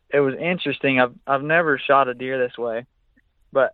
it 0.10 0.20
was 0.20 0.36
interesting 0.36 1.00
i've 1.00 1.14
i've 1.26 1.44
never 1.44 1.78
shot 1.78 2.08
a 2.08 2.14
deer 2.14 2.38
this 2.38 2.58
way 2.58 2.86
but 3.52 3.74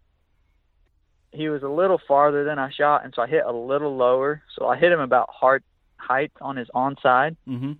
he 1.31 1.49
was 1.49 1.63
a 1.63 1.67
little 1.67 1.99
farther 2.07 2.43
than 2.43 2.59
i 2.59 2.69
shot 2.71 3.03
and 3.03 3.13
so 3.15 3.21
i 3.21 3.27
hit 3.27 3.43
a 3.45 3.51
little 3.51 3.95
lower 3.95 4.41
so 4.55 4.67
i 4.67 4.77
hit 4.77 4.91
him 4.91 4.99
about 4.99 5.29
heart 5.29 5.63
height 5.97 6.31
on 6.41 6.55
his 6.57 6.67
onside 6.75 7.35
Mm-hmm. 7.47 7.73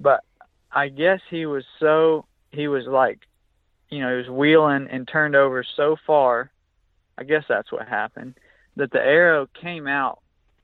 but 0.00 0.24
I 0.74 0.88
guess 0.88 1.20
he 1.28 1.44
was 1.44 1.64
so 1.80 2.24
he 2.50 2.66
was 2.66 2.86
like, 2.86 3.20
you 3.90 4.00
know, 4.00 4.10
he 4.10 4.16
was 4.16 4.30
wheeling 4.30 4.88
and 4.90 5.06
turned 5.06 5.36
over 5.36 5.62
so 5.76 5.96
far. 6.06 6.50
I 7.18 7.24
guess 7.24 7.44
that's 7.46 7.70
what 7.70 7.86
happened. 7.86 8.38
That 8.76 8.90
the 8.90 9.00
arrow 9.00 9.46
came 9.60 9.86
out 9.86 10.20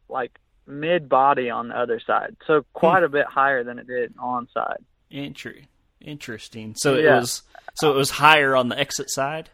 like 0.08 0.38
mid 0.66 1.08
body 1.08 1.50
on 1.50 1.68
the 1.68 1.78
other 1.78 2.00
side, 2.00 2.36
so 2.46 2.64
quite 2.72 3.02
a 3.02 3.08
bit 3.08 3.26
higher 3.26 3.62
than 3.64 3.78
it 3.78 3.86
did 3.86 4.14
on 4.18 4.48
side. 4.52 4.84
Entry. 5.10 5.68
interesting. 6.00 6.74
So 6.76 6.94
it 6.94 7.04
Yeah. 7.04 7.18
was 7.20 7.42
so 7.74 7.90
it 7.92 7.96
was 7.96 8.10
higher 8.10 8.54
on 8.56 8.68
the 8.68 8.78
exit 8.78 9.10
side. 9.10 9.50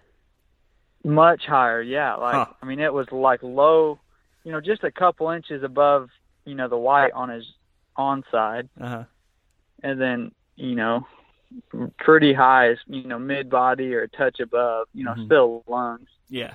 Much 1.05 1.45
higher, 1.47 1.81
yeah. 1.83 2.15
Like 2.15 2.35
Huh. 2.35 2.47
I 2.63 2.67
mean, 2.67 2.81
it 2.81 2.93
was 2.93 3.11
like 3.13 3.43
low, 3.43 3.99
you 4.45 4.53
know, 4.53 4.61
just 4.61 4.85
a 4.85 4.91
couple 4.91 5.31
inches 5.31 5.63
above, 5.63 6.11
you 6.45 6.55
know, 6.55 6.69
the 6.69 6.77
white 6.79 7.13
on 7.13 7.29
his 7.29 7.45
on 7.97 8.25
side. 8.31 8.69
Uh-huh. 8.81 9.05
and 9.83 10.01
then 10.01 10.33
you 10.57 10.75
know 10.75 11.07
pretty 11.99 12.33
high 12.33 12.75
you 12.87 13.05
know 13.05 13.19
mid 13.19 13.49
body 13.51 13.95
or 13.95 14.03
a 14.03 14.09
touch 14.09 14.41
above 14.41 14.87
you 14.95 15.05
know 15.05 15.13
Mhm. 15.15 15.27
still 15.27 15.65
lungs 15.69 16.09
Yeah. 16.29 16.55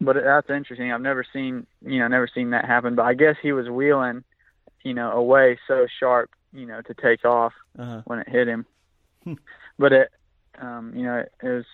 But 0.00 0.16
that's 0.22 0.48
interesting 0.50 0.92
i've 0.92 1.00
never 1.00 1.24
seen 1.32 1.66
you 1.84 1.98
know 1.98 2.08
never 2.08 2.28
seen 2.32 2.50
that 2.50 2.64
happen 2.64 2.94
but 2.94 3.04
i 3.04 3.14
guess 3.14 3.36
he 3.42 3.52
was 3.52 3.68
wheeling 3.68 4.22
you 4.84 4.94
know 4.94 5.10
away 5.12 5.58
so 5.66 5.86
sharp 6.00 6.30
you 6.52 6.66
know 6.66 6.80
to 6.82 6.94
take 6.94 7.24
off 7.24 7.52
Uh-huh. 7.78 8.02
when 8.06 8.18
it 8.20 8.28
hit 8.28 8.48
him 8.48 8.64
Hmm. 9.24 9.34
but 9.78 9.92
it, 9.92 10.10
um, 10.60 10.92
you 10.96 11.02
know, 11.04 11.16
it, 11.18 11.32
it 11.42 11.48
was. 11.48 11.64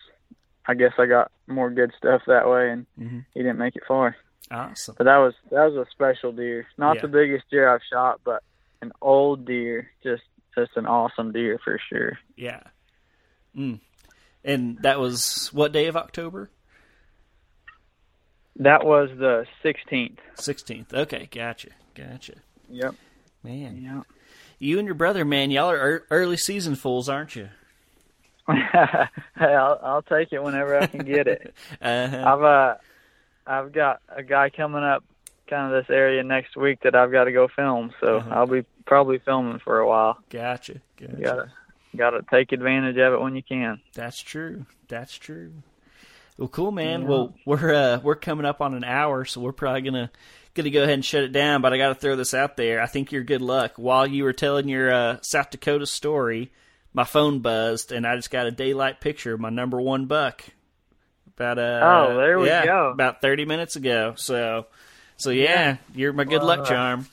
I 0.66 0.72
guess 0.75 0.93
I 0.99 1.05
got 1.07 1.31
more 1.47 1.70
good 1.70 1.93
stuff 1.99 2.22
that 2.27 2.49
way, 2.49 2.70
and 2.70 2.87
Mm-hmm. 2.99 3.18
he 3.35 3.41
didn't 3.41 3.59
make 3.59 3.77
it 3.77 3.83
far. 3.87 4.16
Awesome. 4.51 4.95
But 4.97 5.05
that 5.05 5.18
was 5.18 5.35
that 5.51 5.70
was 5.70 5.77
a 5.87 5.91
special 5.91 6.33
deer. 6.33 6.66
Not 6.79 6.97
Yeah. 6.97 7.03
the 7.03 7.09
biggest 7.09 7.45
deer 7.51 7.68
I've 7.72 7.83
shot, 7.93 8.20
but 8.25 8.43
an 8.81 8.93
old 9.03 9.45
deer. 9.45 9.91
Just 10.03 10.22
just 10.57 10.70
an 10.77 10.87
awesome 10.87 11.33
deer 11.33 11.59
for 11.62 11.79
sure. 11.91 12.18
Yeah. 12.37 12.61
Mm. 13.57 13.81
And 14.43 14.79
that 14.83 14.99
was 15.01 15.51
what 15.53 15.72
day 15.72 15.87
of 15.87 15.97
October? 15.97 16.51
That 18.57 18.84
was 18.84 19.11
the 19.18 19.46
16th. 19.64 20.18
16th. 20.36 20.94
Okay, 20.94 21.28
gotcha. 21.30 21.68
Gotcha. 21.94 22.34
Yep. 22.70 22.94
Man, 23.42 23.76
Yeah. 23.82 24.02
you 24.59 24.78
and 24.78 24.86
your 24.86 24.94
brother, 24.94 25.24
man, 25.24 25.50
y'all 25.50 25.70
are 25.70 26.05
early 26.11 26.36
season 26.36 26.74
fools, 26.76 27.09
aren't 27.09 27.36
you? 27.36 27.48
hey, 28.48 29.09
I'll 29.38 29.80
I'll 29.82 30.02
take 30.02 30.32
it 30.32 30.42
whenever 30.42 30.78
I 30.78 30.86
can 30.86 31.05
get 31.05 31.26
it. 31.26 31.55
Uh-huh. 31.82 32.24
I've 32.26 32.42
uh 32.42 32.74
I've 33.46 33.72
got 33.72 34.00
a 34.09 34.22
guy 34.22 34.50
coming 34.50 34.82
up 34.82 35.02
kind 35.48 35.72
of 35.74 35.82
this 35.84 35.94
area 35.94 36.22
next 36.22 36.57
week 36.57 36.80
that 36.82 36.94
I've 36.94 37.11
got 37.12 37.24
to 37.24 37.32
go 37.32 37.48
film, 37.48 37.92
so 38.00 38.18
Uh-huh. 38.18 38.30
I'll 38.34 38.46
be 38.46 38.64
probably 38.86 39.18
filming 39.18 39.61
for 39.61 39.78
a 39.78 39.88
while. 39.88 40.18
Gotcha. 40.30 40.74
Gotcha. 40.98 41.16
You 41.18 41.24
gotta 41.24 41.52
gotta 41.96 42.20
take 42.30 42.52
advantage 42.52 42.96
of 42.98 43.14
it 43.14 43.20
when 43.20 43.34
you 43.34 43.42
can. 43.42 43.80
That's 43.94 44.20
true. 44.20 44.66
That's 44.88 45.16
true. 45.16 45.52
Well, 46.37 46.49
cool, 46.49 46.72
man. 46.72 47.03
Yeah. 47.03 47.09
Well, 47.09 47.35
we're 47.47 47.74
uh, 47.74 48.01
we're 48.03 48.16
coming 48.16 48.47
up 48.47 48.61
on 48.61 48.74
an 48.74 48.85
hour, 48.85 49.24
so 49.24 49.41
we're 49.41 49.53
probably 49.53 49.82
gonna 49.82 50.11
gonna 50.55 50.70
go 50.70 50.82
ahead 50.82 50.95
and 50.95 51.05
shut 51.05 51.22
it 51.24 51.32
down. 51.32 51.62
But 51.62 51.72
I 51.72 51.78
got 51.78 51.89
to 51.89 51.95
throw 51.95 52.16
this 52.16 52.35
out 52.35 52.57
there. 52.57 52.80
I 52.80 52.87
think 52.87 53.12
you're 53.12 53.22
good 53.22 53.43
luck. 53.43 53.74
While 53.76 54.07
you 54.07 54.24
were 54.24 54.32
telling 54.32 54.68
your 54.68 54.93
uh, 54.93 55.18
South 55.22 55.51
Dakota 55.51 55.87
story, 55.87 56.53
my 56.93 57.05
phone 57.05 57.41
buzzed, 57.41 57.93
and 57.93 58.07
I 58.07 58.16
just 58.16 58.30
got 58.30 58.47
a 58.47 58.51
daylight 58.51 59.01
picture 59.01 59.35
of 59.35 59.41
my 59.41 59.51
number 59.51 59.80
one 59.80 60.07
buck. 60.07 60.43
About 61.37 61.59
uh, 61.59 61.80
Oh, 61.82 62.16
there 62.16 62.39
we 62.39 62.47
yeah, 62.47 62.64
go. 62.64 62.91
About 62.91 63.20
thirty 63.20 63.45
minutes 63.45 63.76
ago. 63.76 64.14
So, 64.16 64.66
so 65.16 65.30
yeah, 65.30 65.76
you're 65.95 66.12
my 66.12 66.24
good 66.24 66.43
luck 66.43 66.61
uh, 66.61 66.64
charm. 66.64 67.07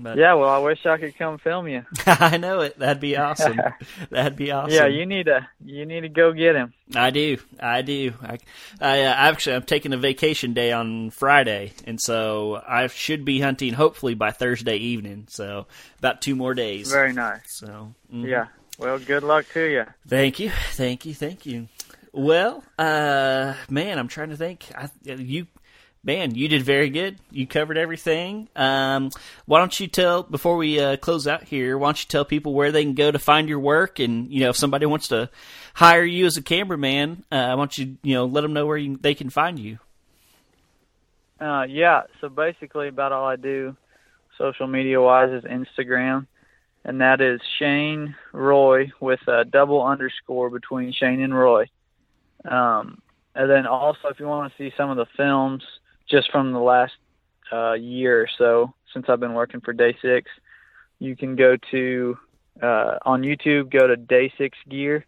But 0.00 0.16
Yeah, 0.16 0.34
well, 0.34 0.48
I 0.48 0.58
wish 0.58 0.84
I 0.86 0.96
could 0.96 1.16
come 1.18 1.38
film 1.38 1.68
you. 1.68 1.84
I 2.06 2.36
know 2.36 2.60
it. 2.60 2.78
That'd 2.78 3.00
be 3.00 3.16
awesome. 3.16 3.60
That'd 4.10 4.36
be 4.36 4.50
awesome. 4.50 4.72
Yeah, 4.72 4.86
you 4.86 5.06
need 5.06 5.26
to 5.26 5.46
you 5.64 5.84
need 5.86 6.02
to 6.02 6.08
go 6.08 6.32
get 6.32 6.54
him. 6.54 6.72
I 6.94 7.10
do. 7.10 7.38
I 7.60 7.82
do. 7.82 8.12
I, 8.22 8.38
I 8.80 9.00
uh, 9.02 9.14
actually 9.14 9.56
I'm 9.56 9.62
taking 9.62 9.92
a 9.92 9.98
vacation 9.98 10.54
day 10.54 10.72
on 10.72 11.10
Friday, 11.10 11.72
and 11.84 12.00
so 12.00 12.62
I 12.66 12.86
should 12.86 13.24
be 13.24 13.40
hunting 13.40 13.74
hopefully 13.74 14.14
by 14.14 14.30
Thursday 14.30 14.76
evening. 14.76 15.26
So 15.28 15.66
about 15.98 16.22
two 16.22 16.36
more 16.36 16.54
days. 16.54 16.90
Very 16.90 17.12
nice. 17.12 17.42
So 17.52 17.92
mhm. 18.12 18.26
Yeah. 18.26 18.46
Well, 18.78 18.98
good 19.00 19.24
luck 19.24 19.46
to 19.54 19.64
you. 19.64 19.84
Thank 20.06 20.38
you. 20.38 20.50
Thank 20.72 21.04
you. 21.04 21.12
Thank 21.12 21.44
you. 21.46 21.68
Well, 22.12 22.64
uh, 22.78 23.54
man, 23.68 23.98
I'm 23.98 24.08
trying 24.08 24.30
to 24.30 24.36
think. 24.36 24.66
I, 24.74 24.88
you, 25.04 25.46
man, 26.02 26.34
you 26.34 26.48
did 26.48 26.62
very 26.62 26.90
good. 26.90 27.18
You 27.30 27.46
covered 27.46 27.76
everything. 27.76 28.48
Um, 28.56 29.10
why 29.46 29.58
don't 29.58 29.78
you 29.78 29.86
tell 29.86 30.22
before 30.22 30.56
we 30.56 30.80
uh, 30.80 30.96
close 30.96 31.26
out 31.26 31.44
here? 31.44 31.76
Why 31.76 31.88
don't 31.88 32.02
you 32.02 32.08
tell 32.08 32.24
people 32.24 32.54
where 32.54 32.72
they 32.72 32.84
can 32.84 32.94
go 32.94 33.10
to 33.10 33.18
find 33.18 33.48
your 33.48 33.60
work, 33.60 33.98
and 33.98 34.30
you 34.30 34.40
know 34.40 34.50
if 34.50 34.56
somebody 34.56 34.86
wants 34.86 35.08
to 35.08 35.30
hire 35.74 36.04
you 36.04 36.26
as 36.26 36.36
a 36.36 36.42
cameraman, 36.42 37.24
uh, 37.30 37.54
why 37.54 37.56
don't 37.56 37.78
you 37.78 37.96
you 38.02 38.14
know 38.14 38.26
let 38.26 38.42
them 38.42 38.52
know 38.52 38.66
where 38.66 38.76
you, 38.76 38.96
they 38.96 39.14
can 39.14 39.30
find 39.30 39.58
you? 39.58 39.78
Uh, 41.40 41.64
yeah. 41.68 42.02
So 42.20 42.28
basically, 42.28 42.88
about 42.88 43.12
all 43.12 43.26
I 43.26 43.36
do, 43.36 43.76
social 44.38 44.66
media 44.66 45.00
wise, 45.00 45.30
is 45.30 45.44
Instagram, 45.44 46.26
and 46.84 47.00
that 47.00 47.20
is 47.20 47.40
Shane 47.58 48.14
Roy 48.32 48.92
with 49.00 49.20
a 49.28 49.44
double 49.44 49.84
underscore 49.84 50.50
between 50.50 50.92
Shane 50.92 51.20
and 51.20 51.36
Roy. 51.36 51.66
Um, 52.44 53.02
and 53.34 53.50
then 53.50 53.66
also, 53.66 54.08
if 54.08 54.18
you 54.18 54.26
want 54.26 54.52
to 54.52 54.58
see 54.58 54.74
some 54.76 54.90
of 54.90 54.96
the 54.96 55.06
films 55.16 55.62
just 56.08 56.30
from 56.30 56.52
the 56.52 56.58
last 56.58 56.94
uh, 57.52 57.72
year 57.72 58.22
or 58.22 58.28
so 58.38 58.74
since 58.92 59.06
I've 59.08 59.20
been 59.20 59.34
working 59.34 59.60
for 59.60 59.72
Day 59.72 59.96
Six, 60.02 60.30
you 60.98 61.16
can 61.16 61.36
go 61.36 61.56
to 61.70 62.18
uh, 62.62 62.98
on 63.04 63.22
YouTube. 63.22 63.70
Go 63.70 63.86
to 63.86 63.96
Day 63.96 64.32
Six 64.38 64.56
Gear 64.68 65.04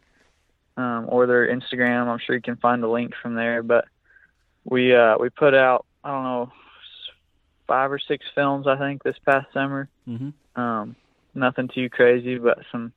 um, 0.76 1.06
or 1.08 1.26
their 1.26 1.48
Instagram. 1.48 2.06
I'm 2.06 2.18
sure 2.18 2.36
you 2.36 2.42
can 2.42 2.56
find 2.56 2.82
the 2.82 2.88
link 2.88 3.12
from 3.20 3.34
there. 3.34 3.62
But 3.62 3.86
we 4.64 4.94
uh, 4.94 5.16
we 5.18 5.30
put 5.30 5.54
out 5.54 5.86
I 6.04 6.10
don't 6.10 6.24
know 6.24 6.52
five 7.66 7.92
or 7.92 7.98
six 7.98 8.24
films 8.34 8.66
I 8.66 8.76
think 8.76 9.02
this 9.02 9.16
past 9.24 9.46
summer. 9.52 9.88
Mm-hmm. 10.08 10.60
Um, 10.60 10.96
nothing 11.34 11.68
too 11.68 11.88
crazy, 11.88 12.38
but 12.38 12.58
some 12.70 12.92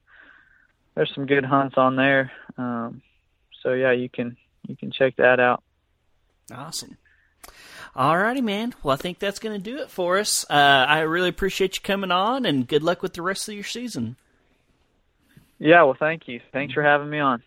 there's 0.96 1.14
some 1.14 1.26
good 1.26 1.46
hunts 1.46 1.78
on 1.78 1.96
there. 1.96 2.32
Um, 2.58 3.02
so 3.62 3.74
yeah, 3.74 3.92
you 3.92 4.10
can 4.10 4.38
you 4.68 4.76
can 4.76 4.92
check 4.92 5.16
that 5.18 5.40
out. 5.40 5.64
Awesome. 6.52 6.98
Alrighty, 7.96 8.42
man. 8.42 8.74
Well, 8.82 8.94
I 8.94 8.98
think 8.98 9.20
that's 9.20 9.40
going 9.40 9.62
to 9.62 9.72
do 9.72 9.78
it 9.78 9.90
for 9.92 10.18
us. 10.18 10.46
Uh, 10.50 10.54
I 10.54 11.02
really 11.02 11.30
appreciate 11.30 11.76
you 11.76 11.82
coming 11.84 12.12
on, 12.12 12.46
and 12.46 12.68
good 12.68 12.82
luck 12.82 13.04
with 13.04 13.14
the 13.14 13.22
rest 13.22 13.48
of 13.48 13.54
your 13.54 13.64
season. 13.64 14.16
Yeah, 15.60 15.84
well, 15.84 15.96
thank 15.98 16.28
you. 16.28 16.42
Thanks 16.52 16.74
for 16.74 16.82
having 16.82 17.10
me 17.10 17.20
on. 17.20 17.44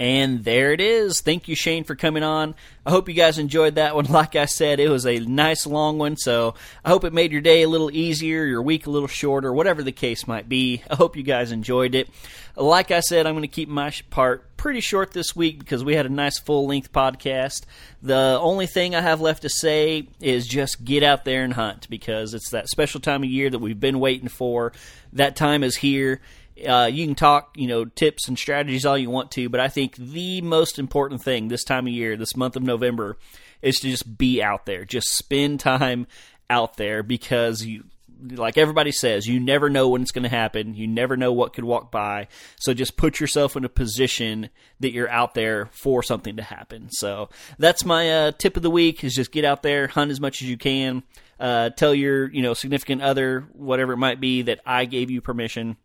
And 0.00 0.44
there 0.44 0.72
it 0.72 0.80
is. 0.80 1.20
Thank 1.20 1.48
you, 1.48 1.56
Shane, 1.56 1.82
for 1.82 1.96
coming 1.96 2.22
on. 2.22 2.54
I 2.86 2.90
hope 2.90 3.08
you 3.08 3.14
guys 3.14 3.38
enjoyed 3.38 3.74
that 3.74 3.94
one. 3.94 4.06
Like 4.18 4.36
I 4.36 4.46
said, 4.46 4.80
it 4.80 4.88
was 4.88 5.06
a 5.06 5.20
nice 5.20 5.64
long 5.66 5.98
one, 5.98 6.16
so 6.16 6.54
I 6.84 6.88
hope 6.88 7.04
it 7.04 7.12
made 7.12 7.30
your 7.30 7.40
day 7.40 7.62
a 7.62 7.68
little 7.68 7.90
easier, 7.90 8.44
your 8.44 8.62
week 8.62 8.86
a 8.86 8.90
little 8.90 9.06
shorter, 9.06 9.52
whatever 9.52 9.82
the 9.82 9.92
case 9.92 10.26
might 10.26 10.48
be. 10.48 10.82
I 10.90 10.96
hope 10.96 11.16
you 11.16 11.22
guys 11.22 11.52
enjoyed 11.52 11.94
it. 11.94 12.08
Like 12.56 12.90
I 12.90 12.98
said, 13.00 13.26
I'm 13.26 13.34
going 13.34 13.42
to 13.42 13.48
keep 13.48 13.68
my 13.68 13.92
part 14.10 14.56
pretty 14.56 14.80
short 14.80 15.12
this 15.12 15.36
week 15.36 15.60
because 15.60 15.84
we 15.84 15.94
had 15.94 16.06
a 16.06 16.10
nice 16.10 16.38
full 16.38 16.66
length 16.66 16.92
podcast. 16.92 17.62
The 18.02 18.38
only 18.40 18.66
thing 18.66 18.94
I 18.96 19.00
have 19.00 19.20
left 19.20 19.42
to 19.42 19.48
say 19.48 20.08
is 20.20 20.46
just 20.46 20.84
get 20.84 21.04
out 21.04 21.24
there 21.24 21.44
and 21.44 21.52
hunt 21.52 21.88
because 21.88 22.34
it's 22.34 22.50
that 22.50 22.68
special 22.68 23.00
time 23.00 23.22
of 23.22 23.30
year 23.30 23.50
that 23.50 23.60
we've 23.60 23.78
been 23.78 24.00
waiting 24.00 24.28
for. 24.28 24.72
That 25.12 25.36
time 25.36 25.62
is 25.62 25.76
here 25.76 26.20
uh, 26.66 26.86
you 26.86 27.06
can 27.06 27.14
talk, 27.14 27.54
you 27.56 27.66
know, 27.66 27.84
tips 27.84 28.28
and 28.28 28.38
strategies 28.38 28.86
all 28.86 28.98
you 28.98 29.10
want 29.10 29.30
to, 29.32 29.48
but 29.48 29.60
I 29.60 29.68
think 29.68 29.96
the 29.96 30.40
most 30.40 30.78
important 30.78 31.22
thing 31.22 31.48
this 31.48 31.64
time 31.64 31.86
of 31.86 31.92
year, 31.92 32.16
this 32.16 32.36
month 32.36 32.56
of 32.56 32.62
November, 32.62 33.16
is 33.62 33.76
to 33.80 33.90
just 33.90 34.18
be 34.18 34.42
out 34.42 34.66
there. 34.66 34.84
Just 34.84 35.16
spend 35.16 35.60
time 35.60 36.06
out 36.50 36.76
there 36.76 37.02
because 37.02 37.64
you, 37.64 37.84
like 38.32 38.58
everybody 38.58 38.90
says, 38.90 39.26
you 39.26 39.38
never 39.38 39.70
know 39.70 39.88
when 39.88 40.02
it's 40.02 40.10
going 40.10 40.24
to 40.24 40.28
happen. 40.28 40.74
You 40.74 40.86
never 40.86 41.16
know 41.16 41.32
what 41.32 41.52
could 41.52 41.64
walk 41.64 41.92
by. 41.92 42.28
So 42.58 42.74
just 42.74 42.96
put 42.96 43.20
yourself 43.20 43.56
in 43.56 43.64
a 43.64 43.68
position 43.68 44.50
that 44.80 44.92
you're 44.92 45.10
out 45.10 45.34
there 45.34 45.66
for 45.72 46.02
something 46.02 46.36
to 46.36 46.42
happen. 46.42 46.88
So 46.90 47.28
that's 47.58 47.84
my 47.84 48.10
uh, 48.10 48.32
tip 48.32 48.56
of 48.56 48.62
the 48.62 48.70
week: 48.70 49.04
is 49.04 49.14
just 49.14 49.32
get 49.32 49.44
out 49.44 49.62
there, 49.62 49.86
hunt 49.86 50.10
as 50.10 50.20
much 50.20 50.42
as 50.42 50.48
you 50.48 50.56
can. 50.56 51.02
Uh, 51.38 51.70
tell 51.70 51.94
your, 51.94 52.28
you 52.32 52.42
know, 52.42 52.52
significant 52.52 53.00
other, 53.00 53.46
whatever 53.52 53.92
it 53.92 53.98
might 53.98 54.20
be, 54.20 54.42
that 54.42 54.60
I 54.66 54.86
gave 54.86 55.08
you 55.08 55.20
permission 55.20 55.76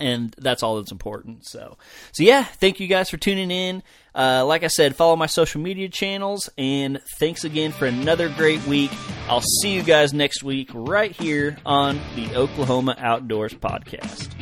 and 0.00 0.34
that's 0.38 0.62
all 0.62 0.76
that's 0.76 0.92
important. 0.92 1.46
So, 1.46 1.76
so 2.12 2.22
yeah, 2.22 2.44
thank 2.44 2.80
you 2.80 2.86
guys 2.86 3.10
for 3.10 3.16
tuning 3.16 3.50
in. 3.50 3.82
Uh, 4.14 4.44
like 4.44 4.64
I 4.64 4.68
said, 4.68 4.96
follow 4.96 5.14
my 5.16 5.26
social 5.26 5.60
media 5.60 5.88
channels, 5.88 6.48
and 6.58 7.00
thanks 7.18 7.44
again 7.44 7.70
for 7.72 7.86
another 7.86 8.28
great 8.28 8.64
week. 8.66 8.90
I'll 9.28 9.44
see 9.62 9.74
you 9.74 9.82
guys 9.82 10.12
next 10.12 10.42
week 10.42 10.70
right 10.74 11.12
here 11.12 11.56
on 11.64 12.00
the 12.16 12.34
Oklahoma 12.34 12.96
Outdoors 12.98 13.54
Podcast. 13.54 14.34